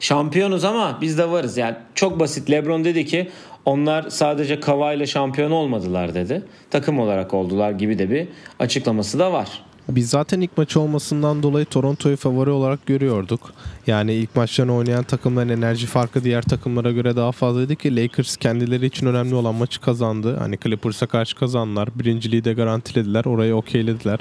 Şampiyonuz 0.00 0.64
ama 0.64 0.98
biz 1.00 1.18
de 1.18 1.30
varız. 1.30 1.56
Yani 1.56 1.76
çok 1.94 2.20
basit. 2.20 2.50
LeBron 2.50 2.84
dedi 2.84 3.06
ki 3.06 3.30
onlar 3.64 4.10
sadece 4.10 4.60
Kava 4.60 4.92
ile 4.92 5.06
şampiyon 5.06 5.50
olmadılar 5.50 6.14
dedi. 6.14 6.42
Takım 6.70 6.98
olarak 6.98 7.34
oldular 7.34 7.70
gibi 7.70 7.98
de 7.98 8.10
bir 8.10 8.28
açıklaması 8.58 9.18
da 9.18 9.32
var. 9.32 9.65
Biz 9.88 10.10
zaten 10.10 10.40
ilk 10.40 10.58
maçı 10.58 10.80
olmasından 10.80 11.42
dolayı 11.42 11.66
Toronto'yu 11.66 12.16
favori 12.16 12.50
olarak 12.50 12.86
görüyorduk. 12.86 13.52
Yani 13.86 14.14
ilk 14.14 14.36
maçlarını 14.36 14.74
oynayan 14.74 15.04
takımların 15.04 15.48
enerji 15.48 15.86
farkı 15.86 16.24
diğer 16.24 16.42
takımlara 16.42 16.92
göre 16.92 17.16
daha 17.16 17.32
fazlaydı 17.32 17.76
ki 17.76 17.96
Lakers 17.96 18.36
kendileri 18.36 18.86
için 18.86 19.06
önemli 19.06 19.34
olan 19.34 19.54
maçı 19.54 19.80
kazandı. 19.80 20.36
Hani 20.36 20.58
Clippers'a 20.64 21.06
karşı 21.06 21.36
kazandılar. 21.36 21.88
Birinciliği 21.94 22.44
de 22.44 22.52
garantilediler. 22.52 23.24
Orayı 23.24 23.56
okeylediler. 23.56 24.18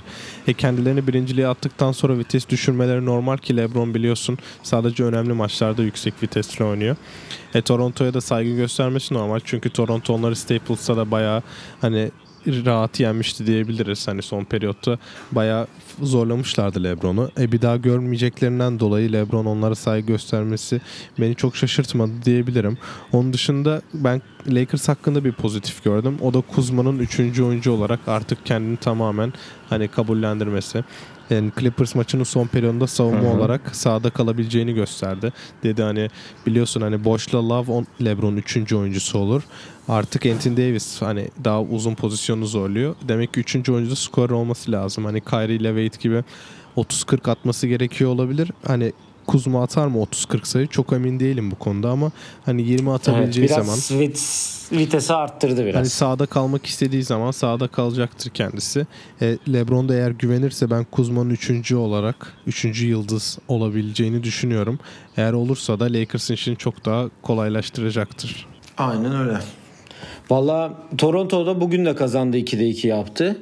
E 0.48 0.54
kendilerini 0.54 1.08
birinciliğe 1.08 1.48
attıktan 1.48 1.92
sonra 1.92 2.18
vites 2.18 2.50
düşürmeleri 2.50 3.06
normal 3.06 3.38
ki 3.38 3.58
LeBron 3.58 3.94
biliyorsun 3.94 4.38
sadece 4.64 5.04
önemli 5.04 5.34
maçlarda 5.34 5.84
yüksek 5.84 6.24
vitesle 6.24 6.66
oynuyor. 6.66 6.96
E 7.54 7.62
Toronto'ya 7.62 8.14
da 8.14 8.22
saygı 8.22 8.56
göstermesi 8.56 9.14
normal. 9.14 9.40
Çünkü 9.44 9.70
Toronto 9.70 10.14
onları 10.14 10.36
Staples'ta 10.36 10.98
da 10.98 11.12
bayağı 11.12 11.42
hani 11.82 12.12
rahat 12.48 13.00
yenmişti 13.00 13.48
diyebiliriz. 13.48 14.08
Hani 14.08 14.22
son 14.22 14.44
periyotta 14.44 14.98
bayağı 15.32 15.68
zorlamışlardı 16.02 16.84
LeBron'u. 16.84 17.32
E 17.40 17.52
bir 17.52 17.62
daha 17.62 17.78
görmeyeceklerinden 17.78 18.80
dolayı 18.80 19.14
LeBron 19.14 19.46
onlara 19.46 19.76
saygı 19.76 20.08
göstermesi 20.08 20.82
beni 21.20 21.36
çok 21.36 21.56
şaşırtmadı 21.56 22.12
diyebilirim. 22.26 22.78
Onun 23.12 23.34
dışında 23.34 23.82
ben 23.94 24.22
Lakers 24.48 24.88
hakkında 24.88 25.26
bir 25.26 25.32
pozitif 25.32 25.84
gördüm. 25.84 26.18
O 26.22 26.34
da 26.34 26.42
Kuzma'nın 26.42 27.00
3. 27.00 27.40
oyuncu 27.40 27.72
olarak 27.72 28.00
artık 28.08 28.46
kendini 28.46 28.78
tamamen 28.78 29.34
hani 29.70 29.88
kabullendirmesi. 29.88 30.84
Yani 31.30 31.52
Clippers 31.60 31.96
maçının 31.96 32.24
son 32.24 32.48
periyodunda 32.48 32.88
savunma 32.88 33.22
Hı-hı. 33.22 33.38
olarak 33.38 33.76
sahada 33.76 34.10
kalabileceğini 34.10 34.74
gösterdi. 34.74 35.34
Dedi 35.64 35.84
hani 35.84 36.10
biliyorsun 36.46 36.82
hani 36.82 37.04
boşla 37.06 37.50
Love 37.50 37.72
on, 37.72 37.88
LeBron 38.06 38.36
3. 38.36 38.74
oyuncusu 38.74 39.20
olur. 39.20 39.44
Artık 39.88 40.26
Anthony 40.26 40.58
Davis 40.58 41.02
hani 41.02 41.30
daha 41.44 41.62
uzun 41.62 41.96
pozisyonu 41.96 42.46
zorluyor. 42.46 42.96
Demek 43.08 43.34
ki 43.34 43.40
3. 43.40 43.70
oyuncuda 43.70 43.96
skor 43.96 44.30
olması 44.30 44.72
lazım. 44.72 45.06
Hani 45.06 45.22
Kyrie 45.22 45.56
ile 45.56 45.90
Wade 45.90 46.04
gibi 46.04 46.24
30-40 46.78 47.32
atması 47.32 47.68
gerekiyor 47.68 48.12
olabilir. 48.12 48.52
Hani 48.68 48.94
Kuzma 49.28 49.64
atar 49.64 49.88
mı 49.88 49.98
30-40 49.98 50.46
sayı 50.46 50.68
çok 50.68 50.94
emin 50.94 51.20
değilim 51.20 51.52
bu 51.52 51.56
konuda 51.56 51.90
ama 51.90 52.12
hani 52.46 52.62
20 52.62 52.92
atabileceği 52.92 53.48
evet, 53.48 53.58
biraz 53.58 53.80
zaman 53.86 54.02
vit, 54.02 54.20
vitesi 54.72 55.14
arttırdı 55.14 55.66
biraz. 55.66 55.76
Hani 55.76 55.90
sağda 55.90 56.26
kalmak 56.26 56.66
istediği 56.66 57.04
zaman 57.04 57.32
sağda 57.32 57.68
kalacaktır 57.68 58.30
kendisi. 58.30 58.88
E, 59.22 59.38
LeBron 59.54 59.90
da 59.90 59.96
eğer 59.96 60.12
güvenirse 60.12 60.70
ben 60.70 60.84
Kuzma'nın 60.84 61.30
3. 61.30 61.72
olarak 61.72 62.34
3. 62.48 62.82
yıldız 62.82 63.38
olabileceğini 63.48 64.24
düşünüyorum. 64.24 64.80
Eğer 65.18 65.34
olursa 65.34 65.80
da 65.80 65.86
Lakers'ın 65.86 66.34
için 66.34 66.56
çok 66.56 66.86
daha 66.86 67.06
kolaylaştıracaktır. 67.22 68.48
Aynen 68.78 69.16
öyle. 69.16 69.38
Valla 70.30 70.74
Toronto'da 70.98 71.62
bugün 71.62 71.86
de 71.86 71.96
kazandı 71.96 72.38
2'de 72.38 72.68
2 72.68 72.88
yaptı. 72.88 73.38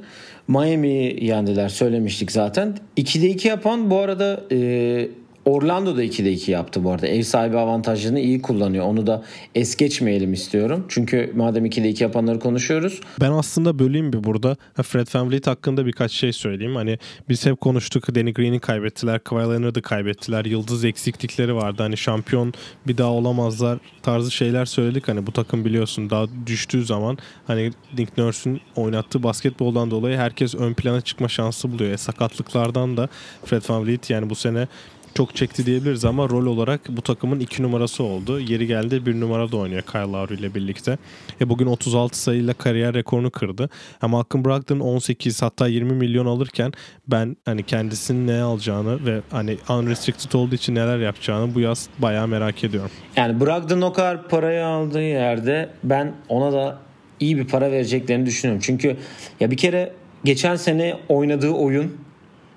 Miami'yi 0.48 1.26
yendiler 1.26 1.70
söylemiştik 1.70 2.32
zaten. 2.32 2.78
2'de 2.98 3.30
2 3.30 3.48
yapan 3.48 3.90
bu 3.90 4.00
arada 4.00 4.44
e, 4.52 5.10
Orlando 5.46 5.98
da 5.98 6.04
2'de 6.04 6.32
2 6.32 6.52
yaptı 6.52 6.84
bu 6.84 6.92
arada. 6.92 7.08
Ev 7.08 7.22
sahibi 7.22 7.58
avantajını 7.58 8.20
iyi 8.20 8.42
kullanıyor. 8.42 8.86
Onu 8.86 9.08
da 9.08 9.24
es 9.56 9.76
geçmeyelim 9.76 10.34
istiyorum. 10.34 10.86
Çünkü 10.90 11.34
madem 11.36 11.66
2'de 11.66 11.90
2 11.90 12.04
yapanları 12.04 12.40
konuşuyoruz. 12.40 13.02
Ben 13.22 13.32
aslında 13.32 13.80
böleyim 13.80 14.14
bir 14.14 14.24
burada. 14.24 14.58
Fred 14.84 15.08
VanVleet 15.16 15.48
hakkında 15.48 15.86
birkaç 15.86 16.12
şey 16.12 16.34
söyleyeyim. 16.34 16.76
Hani 16.76 17.00
biz 17.30 17.46
hep 17.46 17.62
konuştuk. 17.62 18.16
Danny 18.16 18.34
Green'i 18.34 18.60
kaybettiler. 18.60 19.24
Kawhi 19.24 19.50
Leonard'ı 19.50 19.82
kaybettiler. 19.82 20.46
Yıldız 20.46 20.86
eksiklikleri 20.86 21.56
vardı. 21.56 21.84
Hani 21.84 21.98
şampiyon 21.98 22.54
bir 22.88 22.98
daha 22.98 23.12
olamazlar 23.12 23.80
tarzı 24.04 24.32
şeyler 24.32 24.66
söyledik. 24.66 25.08
Hani 25.08 25.28
bu 25.28 25.32
takım 25.32 25.66
biliyorsun 25.66 26.10
daha 26.10 26.26
düştüğü 26.48 26.86
zaman 26.86 27.18
hani 27.48 27.72
Nick 27.98 28.12
Nurse'ün 28.18 28.62
oynattığı 28.76 29.24
basketboldan 29.24 29.92
dolayı 29.92 30.18
herkes 30.18 30.56
ön 30.56 30.74
plana 30.74 31.02
çıkma 31.02 31.28
şansı 31.28 31.72
buluyor. 31.72 31.92
E, 31.92 31.98
sakatlıklardan 31.98 32.98
da 32.98 33.10
Fred 33.46 33.70
VanVleet 33.70 34.10
yani 34.10 34.30
bu 34.30 34.36
sene 34.36 34.68
çok 35.16 35.36
çekti 35.36 35.66
diyebiliriz 35.66 36.06
ama 36.06 36.30
rol 36.30 36.46
olarak 36.46 36.82
bu 36.90 37.02
takımın 37.02 37.40
iki 37.40 37.64
numarası 37.64 38.04
oldu. 38.04 38.40
Yeri 38.40 38.68
geldi 38.68 39.06
bir 39.06 39.20
numara 39.20 39.52
da 39.52 39.58
oynuyor 39.58 39.82
Kyle 39.82 40.02
Lowry 40.02 40.34
ile 40.34 40.56
birlikte. 40.56 40.98
E 41.42 41.50
bugün 41.50 41.66
36 41.66 42.20
sayıyla 42.20 42.54
kariyer 42.54 42.94
rekorunu 42.94 43.32
kırdı. 43.32 43.70
Ama 44.02 44.18
Malcolm 44.18 44.46
Brogdon 44.46 44.80
18 44.80 45.42
hatta 45.42 45.68
20 45.68 45.92
milyon 45.92 46.26
alırken 46.26 46.72
ben 47.08 47.38
hani 47.46 47.64
kendisinin 47.64 48.28
ne 48.28 48.42
alacağını 48.42 49.06
ve 49.06 49.22
hani 49.30 49.58
unrestricted 49.70 50.34
olduğu 50.34 50.56
için 50.56 50.76
neler 50.76 51.00
yapacağını 51.00 51.56
bu 51.56 51.60
yaz 51.60 51.90
bayağı 52.00 52.28
merak 52.28 52.64
ediyorum. 52.64 52.92
Yani 53.16 53.40
Brogdon 53.40 53.82
o 53.82 53.94
kadar 53.94 54.28
parayı 54.28 54.66
aldığı 54.66 55.02
yerde 55.02 55.70
ben 55.84 56.14
ona 56.30 56.54
da 56.54 56.80
iyi 57.20 57.38
bir 57.38 57.48
para 57.48 57.72
vereceklerini 57.72 58.26
düşünüyorum. 58.26 58.62
Çünkü 58.66 58.98
ya 59.40 59.52
bir 59.52 59.58
kere 59.58 59.94
geçen 60.24 60.56
sene 60.56 60.98
oynadığı 61.10 61.52
oyun 61.52 61.98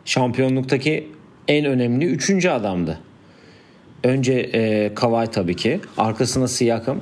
şampiyonluktaki 0.05 1.16
en 1.49 1.65
önemli 1.65 2.05
üçüncü 2.05 2.49
adamdı. 2.49 2.99
Önce 4.05 4.33
e, 4.33 4.95
Kawhi 4.95 5.31
tabii 5.31 5.57
ki. 5.57 5.81
Arkasına 5.99 6.49
Siakam. 6.49 7.01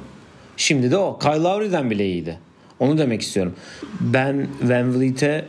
Şimdi 0.57 0.91
de 0.91 0.97
o. 0.97 1.19
Kyle 1.19 1.43
Lowry'den 1.43 1.91
bile 1.91 2.07
iyiydi. 2.07 2.39
Onu 2.79 2.99
demek 2.99 3.23
istiyorum. 3.23 3.55
Ben 4.01 4.47
Van 4.63 5.01
Vliet'e 5.01 5.45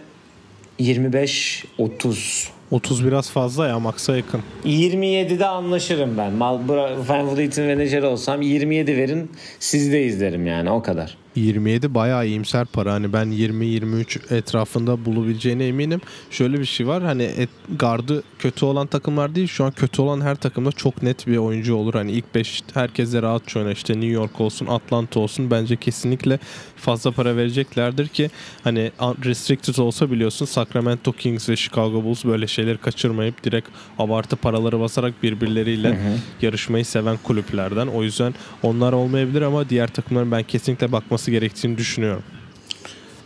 25-30 0.79 2.47
30 2.71 3.05
biraz 3.05 3.31
fazla 3.31 3.67
ya 3.67 3.79
maksa 3.79 4.17
yakın. 4.17 4.41
27'de 4.65 5.45
anlaşırım 5.45 6.17
ben. 6.17 6.33
Mal 6.33 6.59
Van 7.07 7.35
Vliet'in 7.35 7.65
menajeri 7.65 8.05
olsam 8.05 8.41
27 8.41 8.97
verin 8.97 9.31
sizi 9.59 9.91
de 9.91 10.03
izlerim 10.03 10.47
yani 10.47 10.71
o 10.71 10.81
kadar. 10.81 11.17
27 11.35 11.93
bayağı 11.93 12.27
iyimser 12.27 12.65
para. 12.65 12.93
Hani 12.93 13.13
ben 13.13 13.27
20-23 13.27 14.35
etrafında 14.35 15.05
bulabileceğine 15.05 15.67
eminim. 15.67 16.01
Şöyle 16.29 16.59
bir 16.59 16.65
şey 16.65 16.87
var. 16.87 17.03
Hani 17.03 17.23
et, 17.23 17.49
gardı 17.79 18.23
kötü 18.39 18.65
olan 18.65 18.87
takımlar 18.87 19.35
değil. 19.35 19.47
Şu 19.47 19.65
an 19.65 19.71
kötü 19.71 20.01
olan 20.01 20.21
her 20.21 20.35
takımda 20.35 20.71
çok 20.71 21.03
net 21.03 21.27
bir 21.27 21.37
oyuncu 21.37 21.75
olur. 21.75 21.93
Hani 21.93 22.11
ilk 22.11 22.35
5 22.35 22.63
herkese 22.73 23.21
rahat 23.21 23.57
oynar. 23.57 23.71
İşte 23.71 23.93
New 23.93 24.07
York 24.07 24.41
olsun, 24.41 24.65
Atlanta 24.65 25.19
olsun. 25.19 25.51
Bence 25.51 25.75
kesinlikle 25.75 26.39
fazla 26.75 27.11
para 27.11 27.37
vereceklerdir 27.37 28.07
ki 28.07 28.29
hani 28.63 28.91
restricted 28.99 29.77
olsa 29.77 30.11
biliyorsun 30.11 30.45
Sacramento 30.45 31.11
Kings 31.11 31.49
ve 31.49 31.55
Chicago 31.55 32.03
Bulls 32.03 32.25
böyle 32.25 32.47
şeyleri 32.47 32.77
kaçırmayıp 32.77 33.43
direkt 33.43 33.69
abartı 33.99 34.35
paraları 34.35 34.79
basarak 34.79 35.23
birbirleriyle 35.23 35.89
hı 35.89 35.93
hı. 35.93 36.17
yarışmayı 36.41 36.85
seven 36.85 37.17
kulüplerden. 37.23 37.87
O 37.87 38.03
yüzden 38.03 38.33
onlar 38.63 38.93
olmayabilir 38.93 39.41
ama 39.41 39.69
diğer 39.69 39.87
takımların 39.87 40.31
ben 40.31 40.43
kesinlikle 40.43 40.91
bakması 40.91 41.24
gerektiğini 41.31 41.77
düşünüyorum. 41.77 42.23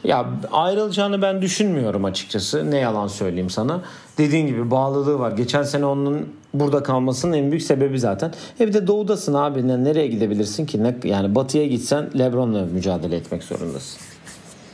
Ya 0.03 0.29
ayrılacağını 0.51 1.21
ben 1.21 1.41
düşünmüyorum 1.41 2.05
açıkçası. 2.05 2.71
Ne 2.71 2.77
yalan 2.77 3.07
söyleyeyim 3.07 3.49
sana. 3.49 3.81
Dediğin 4.17 4.47
gibi 4.47 4.71
bağlılığı 4.71 5.19
var. 5.19 5.31
Geçen 5.31 5.63
sene 5.63 5.85
onun 5.85 6.25
burada 6.53 6.83
kalmasının 6.83 7.33
en 7.33 7.51
büyük 7.51 7.63
sebebi 7.63 7.99
zaten. 7.99 8.33
E 8.59 8.67
bir 8.67 8.73
de 8.73 8.87
doğudasın 8.87 9.33
abi. 9.33 9.67
Nereye 9.67 10.07
gidebilirsin 10.07 10.65
ki? 10.65 10.83
Ne, 10.83 10.95
yani 11.03 11.35
batıya 11.35 11.67
gitsen 11.67 12.09
Lebron'la 12.19 12.65
mücadele 12.65 13.15
etmek 13.15 13.43
zorundasın. 13.43 13.99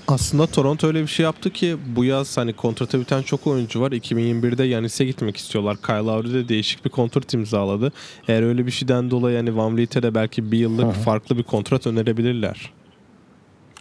Aslında 0.07 0.47
Toronto 0.47 0.87
öyle 0.87 1.01
bir 1.01 1.07
şey 1.07 1.23
yaptı 1.23 1.49
ki 1.49 1.77
bu 1.95 2.05
yaz 2.05 2.37
hani 2.37 2.53
kontrata 2.53 2.99
biten 2.99 3.21
çok 3.21 3.47
oyuncu 3.47 3.81
var. 3.81 3.91
2021'de 3.91 4.63
Yanis'e 4.63 5.05
gitmek 5.05 5.37
istiyorlar. 5.37 5.77
Kyle 5.77 5.95
Lowry 5.95 6.33
de 6.33 6.49
değişik 6.49 6.85
bir 6.85 6.89
kontrat 6.89 7.33
imzaladı. 7.33 7.91
Eğer 8.27 8.43
öyle 8.43 8.65
bir 8.65 8.71
şeyden 8.71 9.11
dolayı 9.11 9.35
yani 9.35 9.57
Van 9.57 9.77
Vliet'e 9.77 10.03
de 10.03 10.15
belki 10.15 10.51
bir 10.51 10.57
yıllık 10.57 10.85
Hı-hı. 10.85 11.03
farklı 11.03 11.37
bir 11.37 11.43
kontrat 11.43 11.87
önerebilirler. 11.87 12.71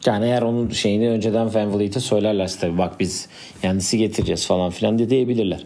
Yani 0.06 0.24
eğer 0.24 0.42
onun 0.42 0.70
şeyini 0.70 1.10
önceden 1.10 1.54
Van 1.54 1.78
Vliet'e 1.78 2.00
söylerlerse 2.00 2.60
tabii 2.60 2.78
bak 2.78 3.00
biz 3.00 3.28
Yanis'i 3.62 3.98
getireceğiz 3.98 4.46
falan 4.46 4.70
filan 4.70 4.98
diye 4.98 5.10
diyebilirler. 5.10 5.60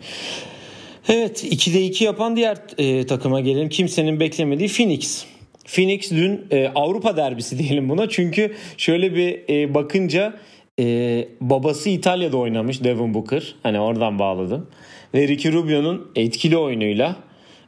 Evet 1.09 1.45
2'de 1.45 1.85
2 1.85 2.05
yapan 2.05 2.37
diğer 2.37 2.59
e, 2.79 3.07
takıma 3.07 3.41
gelelim. 3.41 3.69
Kimsenin 3.69 4.21
beklemediği 4.21 4.69
Phoenix. 4.69 5.25
Phoenix 5.67 6.11
dün 6.11 6.47
e, 6.51 6.69
Avrupa 6.75 7.17
derbisi 7.17 7.59
diyelim 7.59 7.89
buna. 7.89 8.09
Çünkü 8.09 8.55
şöyle 8.77 9.15
bir 9.15 9.55
e, 9.55 9.75
bakınca 9.75 10.35
e, 10.81 11.29
babası 11.41 11.91
İtalya'da 11.91 12.37
oynamış 12.37 12.85
Devin 12.85 13.15
Booker. 13.15 13.55
Hani 13.63 13.81
oradan 13.81 14.19
bağladım. 14.19 14.67
Ve 15.15 15.29
Ricky 15.29 15.55
Rubio'nun 15.55 16.11
etkili 16.17 16.57
oyunuyla 16.57 17.17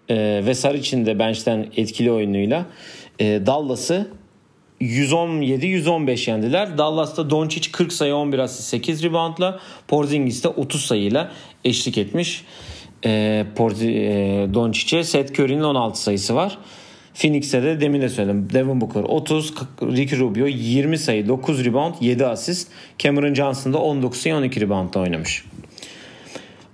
e, 0.09 0.43
ve 0.47 0.55
Saric'in 0.55 1.07
de 1.07 1.19
bench'ten 1.19 1.67
etkili 1.77 2.13
oyunuyla 2.13 2.67
e, 3.19 3.47
Dallas'ı 3.47 4.11
117-115 4.81 6.31
yendiler. 6.31 6.79
Dallas'ta 6.79 7.31
Doncic 7.31 7.73
40 7.73 7.93
sayı 7.93 8.15
11 8.15 8.39
asist 8.39 8.69
8 8.69 9.05
reboundla 9.05 9.61
Porzingis 9.89 10.45
de 10.45 10.49
30 10.49 10.85
sayıyla 10.85 11.33
eşlik 11.65 11.99
etmiş. 11.99 12.45
E, 13.07 13.45
Porzi, 13.57 13.91
e, 13.91 14.49
Doncic'e 14.55 15.05
Seth 15.05 15.41
Curry'nin 15.41 15.63
16 15.63 16.03
sayısı 16.03 16.35
var. 16.35 16.59
Phoenix'te 17.15 17.63
de 17.63 17.81
demin 17.81 18.01
de 18.01 18.09
söyledim. 18.09 18.49
Devin 18.53 18.81
Booker 18.81 19.03
30, 19.03 19.55
Ricky 19.83 20.21
Rubio 20.21 20.47
20 20.47 20.99
sayı, 20.99 21.29
9 21.29 21.65
rebound, 21.65 21.95
7 22.01 22.27
asist. 22.27 22.69
Cameron 22.99 23.35
Johnson 23.35 23.73
da 23.73 23.79
19 23.79 24.21
sayı, 24.21 24.35
12 24.35 24.61
reboundda 24.61 25.01
oynamış. 25.01 25.45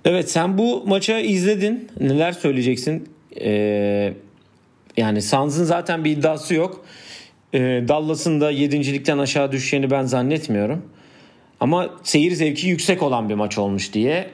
Evet 0.04 0.30
sen 0.30 0.58
bu 0.58 0.84
maça 0.86 1.18
izledin. 1.18 1.88
Neler 2.00 2.32
söyleyeceksin? 2.32 3.08
Ee, 3.40 4.12
yani 4.96 5.22
Suns'ın 5.22 5.64
zaten 5.64 6.04
bir 6.04 6.10
iddiası 6.10 6.54
yok. 6.54 6.84
Ee, 7.54 7.84
Dallas'ın 7.88 8.40
da 8.40 8.52
7.likten 8.52 9.18
aşağı 9.18 9.52
düşeceğini 9.52 9.90
ben 9.90 10.02
zannetmiyorum. 10.02 10.82
Ama 11.60 11.90
seyir 12.02 12.32
zevki 12.32 12.68
yüksek 12.68 13.02
olan 13.02 13.28
bir 13.28 13.34
maç 13.34 13.58
olmuş 13.58 13.92
diye 13.92 14.30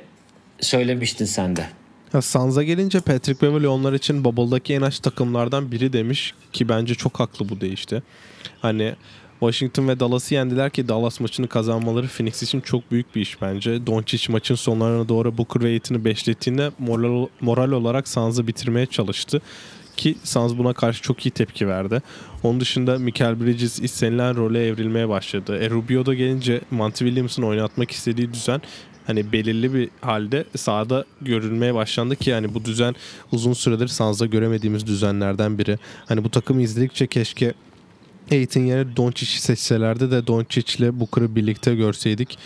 söylemiştin 0.61 1.25
sen 1.25 1.57
de. 1.57 1.67
Ya 2.15 2.23
Sansa 2.23 2.63
gelince 2.63 3.01
Patrick 3.01 3.47
Beverly 3.47 3.69
onlar 3.69 3.93
için 3.93 4.25
Bubble'daki 4.25 4.75
en 4.75 4.83
aç 4.83 4.99
takımlardan 4.99 5.73
biri 5.73 5.93
demiş 5.93 6.35
ki 6.53 6.69
bence 6.69 6.95
çok 6.95 7.21
haklı 7.21 7.49
bu 7.49 7.61
değişti. 7.61 8.03
Hani 8.61 8.95
Washington 9.41 9.89
ve 9.89 10.01
Dallas'ı 10.01 10.35
yendiler 10.35 10.71
ki 10.71 10.89
Dallas 10.89 11.21
maçını 11.21 11.49
kazanmaları 11.49 12.07
Phoenix 12.07 12.43
için 12.43 12.61
çok 12.61 12.91
büyük 12.91 13.17
bir 13.17 13.21
iş 13.21 13.43
bence. 13.43 13.87
Doncic 13.87 14.33
maçın 14.33 14.55
sonlarına 14.55 15.09
doğru 15.09 15.39
Booker 15.39 15.63
ve 15.63 15.67
Aiton'u 15.67 16.05
beşlettiğinde 16.05 16.71
moral, 16.79 17.27
moral 17.41 17.73
olarak 17.73 18.09
Suns'ı 18.09 18.47
bitirmeye 18.47 18.87
çalıştı. 18.87 19.43
Ki 19.97 20.17
Suns 20.25 20.59
buna 20.59 20.73
karşı 20.73 21.03
çok 21.03 21.27
iyi 21.27 21.31
tepki 21.31 21.69
verdi. 21.69 22.03
Onun 22.43 22.61
dışında 22.61 22.99
Michael 22.99 23.41
Bridges 23.41 23.81
istenilen 23.81 24.37
role 24.37 24.67
evrilmeye 24.67 25.09
başladı. 25.09 25.59
E 25.59 25.71
Rubio 25.71 26.07
da 26.07 26.15
gelince 26.15 26.61
Monty 26.71 27.05
Williams'ın 27.05 27.43
oynatmak 27.43 27.91
istediği 27.91 28.33
düzen 28.33 28.61
hani 29.07 29.33
belirli 29.33 29.75
bir 29.75 29.89
halde 30.01 30.45
sahada 30.57 31.05
görülmeye 31.21 31.75
başlandı 31.75 32.17
ki 32.17 32.31
yani 32.31 32.55
bu 32.55 32.65
düzen 32.65 32.95
uzun 33.33 33.53
süredir 33.53 33.89
Suns'da 33.89 34.27
göremediğimiz 34.27 34.87
düzenlerden 34.87 35.59
biri. 35.59 35.79
Hani 36.07 36.25
bu 36.25 36.31
takımı 36.31 36.63
izledikçe 36.63 37.07
keşke 37.07 37.55
Aiton 38.33 38.61
yerine 38.61 38.97
Doncic'i 38.97 39.41
seçselerdi 39.41 40.11
de 40.11 40.27
Doncic'le 40.27 41.01
Booker'ı 41.01 41.37
birlikte 41.37 41.75
görseydik 41.75 42.39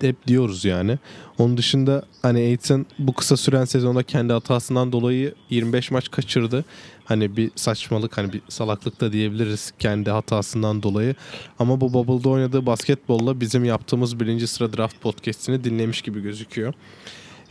hep 0.00 0.26
diyoruz 0.26 0.64
yani. 0.64 0.98
Onun 1.38 1.56
dışında 1.56 2.04
hani 2.22 2.38
Aiton 2.38 2.86
bu 2.98 3.12
kısa 3.12 3.36
süren 3.36 3.64
sezonda 3.64 4.02
kendi 4.02 4.32
hatasından 4.32 4.92
dolayı 4.92 5.34
25 5.50 5.90
maç 5.90 6.10
kaçırdı. 6.10 6.64
Hani 7.04 7.36
bir 7.36 7.50
saçmalık 7.56 8.18
hani 8.18 8.32
bir 8.32 8.42
salaklık 8.48 9.00
da 9.00 9.12
diyebiliriz 9.12 9.72
kendi 9.78 10.10
hatasından 10.10 10.82
dolayı. 10.82 11.14
Ama 11.58 11.80
bu 11.80 11.92
Bubble'da 11.92 12.28
oynadığı 12.28 12.66
basketbolla 12.66 13.40
bizim 13.40 13.64
yaptığımız 13.64 14.20
birinci 14.20 14.46
sıra 14.46 14.72
draft 14.72 15.00
podcastini 15.00 15.64
dinlemiş 15.64 16.02
gibi 16.02 16.20
gözüküyor. 16.20 16.74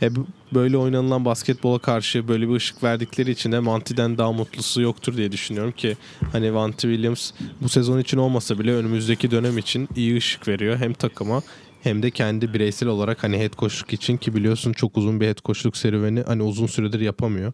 E, 0.02 0.10
böyle 0.54 0.76
oynanılan 0.76 1.24
basketbola 1.24 1.78
karşı 1.78 2.28
böyle 2.28 2.48
bir 2.48 2.54
ışık 2.54 2.82
verdikleri 2.82 3.30
için 3.30 3.52
de 3.52 3.58
Manti'den 3.58 4.18
daha 4.18 4.32
mutlusu 4.32 4.82
yoktur 4.82 5.16
diye 5.16 5.32
düşünüyorum 5.32 5.72
ki 5.72 5.96
hani 6.32 6.50
Monty 6.50 6.86
Williams 6.86 7.32
bu 7.60 7.68
sezon 7.68 7.98
için 7.98 8.18
olmasa 8.18 8.58
bile 8.58 8.72
önümüzdeki 8.72 9.30
dönem 9.30 9.58
için 9.58 9.88
iyi 9.96 10.16
ışık 10.16 10.48
veriyor 10.48 10.76
hem 10.76 10.92
takıma 10.92 11.42
hem 11.82 12.02
de 12.02 12.10
kendi 12.10 12.54
bireysel 12.54 12.88
olarak 12.88 13.24
hani 13.24 13.38
head 13.38 13.52
coachluk 13.58 13.92
için 13.92 14.16
ki 14.16 14.34
biliyorsun 14.34 14.72
çok 14.72 14.96
uzun 14.96 15.20
bir 15.20 15.26
head 15.26 15.38
coachluk 15.44 15.76
serüveni 15.76 16.22
hani 16.22 16.42
uzun 16.42 16.66
süredir 16.66 17.00
yapamıyor. 17.00 17.52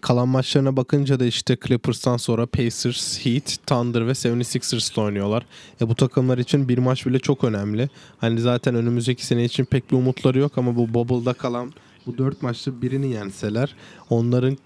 Kalan 0.00 0.28
maçlarına 0.28 0.76
bakınca 0.76 1.20
da 1.20 1.24
işte 1.24 1.56
Clippers'tan 1.66 2.16
sonra 2.16 2.46
Pacers, 2.46 3.26
Heat, 3.26 3.56
Thunder 3.66 4.06
ve 4.06 4.10
76ers 4.10 5.00
oynuyorlar. 5.00 5.46
E 5.80 5.88
bu 5.88 5.94
takımlar 5.94 6.38
için 6.38 6.68
bir 6.68 6.78
maç 6.78 7.06
bile 7.06 7.18
çok 7.18 7.44
önemli. 7.44 7.88
Hani 8.18 8.40
zaten 8.40 8.74
önümüzdeki 8.74 9.26
sene 9.26 9.44
için 9.44 9.64
pek 9.64 9.90
bir 9.90 9.96
umutları 9.96 10.38
yok 10.38 10.58
ama 10.58 10.76
bu 10.76 10.94
bubble'da 10.94 11.32
kalan 11.32 11.72
bu 12.06 12.18
dört 12.18 12.42
maçta 12.42 12.82
birini 12.82 13.12
yenseler 13.12 13.74
onların 14.10 14.58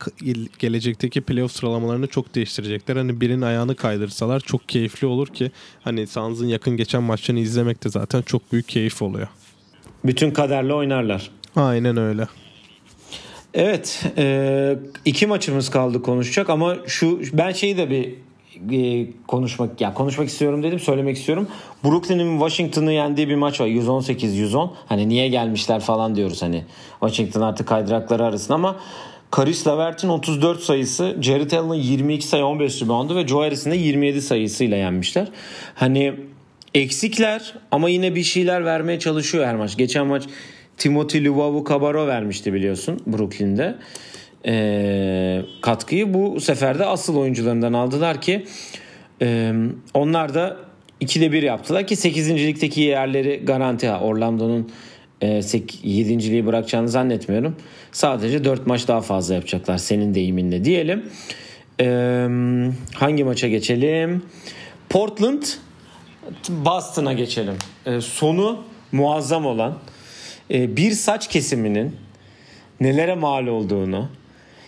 gelecekteki 0.58 1.20
playoff 1.20 1.52
sıralamalarını 1.52 2.06
çok 2.06 2.34
değiştirecekler. 2.34 2.96
Hani 2.96 3.20
birinin 3.20 3.42
ayağını 3.42 3.76
kaydırsalar 3.76 4.40
çok 4.40 4.68
keyifli 4.68 5.06
olur 5.06 5.26
ki 5.26 5.50
hani 5.84 6.06
Suns'ın 6.06 6.46
yakın 6.46 6.76
geçen 6.76 7.02
maçlarını 7.02 7.40
izlemek 7.40 7.84
de 7.84 7.88
zaten 7.88 8.22
çok 8.22 8.52
büyük 8.52 8.68
keyif 8.68 9.02
oluyor. 9.02 9.28
Bütün 10.04 10.30
kaderle 10.30 10.74
oynarlar. 10.74 11.30
Aynen 11.56 11.96
öyle. 11.96 12.28
Evet, 13.54 14.04
e, 14.18 14.76
iki 15.04 15.26
maçımız 15.26 15.70
kaldı 15.70 16.02
konuşacak 16.02 16.50
ama 16.50 16.76
şu 16.86 17.20
ben 17.32 17.52
şeyi 17.52 17.76
de 17.76 17.90
bir 17.90 18.14
e, 18.72 19.06
konuşmak 19.26 19.80
ya 19.80 19.94
konuşmak 19.94 20.28
istiyorum 20.28 20.62
dedim 20.62 20.80
söylemek 20.80 21.16
istiyorum. 21.16 21.48
Brooklyn'in 21.84 22.38
Washington'ı 22.38 22.92
yendiği 22.92 23.28
bir 23.28 23.34
maç 23.34 23.60
var 23.60 23.66
118-110. 23.66 24.70
Hani 24.86 25.08
niye 25.08 25.28
gelmişler 25.28 25.80
falan 25.80 26.14
diyoruz 26.14 26.42
hani 26.42 26.64
Washington 27.00 27.40
artık 27.40 27.68
kaydırakları 27.68 28.24
arasında 28.24 28.54
ama 28.54 28.76
Karis 29.30 29.66
Levert'in 29.66 30.08
34 30.08 30.60
sayısı, 30.60 31.16
Jared 31.20 31.50
Allen'ın 31.50 31.74
22 31.74 32.26
sayı 32.26 32.44
15 32.44 32.82
reboundu 32.82 33.16
ve 33.16 33.28
Joe 33.28 33.42
Harris'in 33.42 33.70
de 33.70 33.76
27 33.76 34.22
sayısıyla 34.22 34.76
yenmişler. 34.76 35.28
Hani 35.74 36.14
eksikler 36.74 37.54
ama 37.70 37.88
yine 37.88 38.14
bir 38.14 38.22
şeyler 38.22 38.64
vermeye 38.64 38.98
çalışıyor 38.98 39.46
her 39.46 39.56
maç. 39.56 39.76
Geçen 39.76 40.06
maç 40.06 40.22
Timothy 40.78 41.24
Luvavu 41.24 41.64
Cabarro 41.68 42.06
vermişti 42.06 42.52
biliyorsun 42.52 43.00
Brooklyn'de 43.06 43.74
e, 44.46 45.42
katkıyı 45.62 46.14
bu 46.14 46.40
sefer 46.40 46.78
de 46.78 46.86
asıl 46.86 47.16
oyuncularından 47.16 47.72
aldılar 47.72 48.20
ki 48.20 48.46
e, 49.22 49.52
onlar 49.94 50.34
da 50.34 50.56
2'de 51.00 51.32
1 51.32 51.42
yaptılar 51.42 51.86
ki 51.86 51.96
8. 51.96 52.30
ligdeki 52.30 52.80
yerleri 52.80 53.44
garanti. 53.44 53.88
Ha. 53.88 54.00
Orlando'nun 54.00 54.72
e, 55.20 55.26
7.liği 55.26 56.46
bırakacağını 56.46 56.88
zannetmiyorum. 56.88 57.56
Sadece 57.92 58.44
4 58.44 58.66
maç 58.66 58.88
daha 58.88 59.00
fazla 59.00 59.34
yapacaklar 59.34 59.78
senin 59.78 60.14
deyiminle 60.14 60.64
diyelim. 60.64 61.04
E, 61.80 61.86
hangi 62.94 63.24
maça 63.24 63.48
geçelim? 63.48 64.22
Portland 64.88 65.42
Boston'a 66.48 67.12
geçelim. 67.12 67.54
E, 67.86 68.00
sonu 68.00 68.62
muazzam 68.92 69.46
olan 69.46 69.70
e, 69.70 69.91
bir 70.52 70.90
saç 70.90 71.28
kesiminin 71.28 71.96
nelere 72.80 73.14
mal 73.14 73.46
olduğunu. 73.46 74.08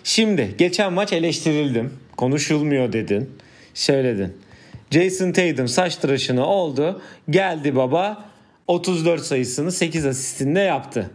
Şimdi 0.05 0.55
geçen 0.59 0.93
maç 0.93 1.13
eleştirildim. 1.13 1.93
Konuşulmuyor 2.17 2.93
dedin. 2.93 3.31
Söyledin. 3.75 4.33
Jason 4.91 5.33
Tatum 5.33 5.69
saç 5.69 5.97
tıraşını 5.97 6.47
oldu. 6.47 7.03
Geldi 7.31 7.77
baba 7.77 8.25
34 8.67 9.23
sayısını 9.23 9.73
8 9.73 10.07
asistinde 10.07 10.61
yaptı. 10.61 11.11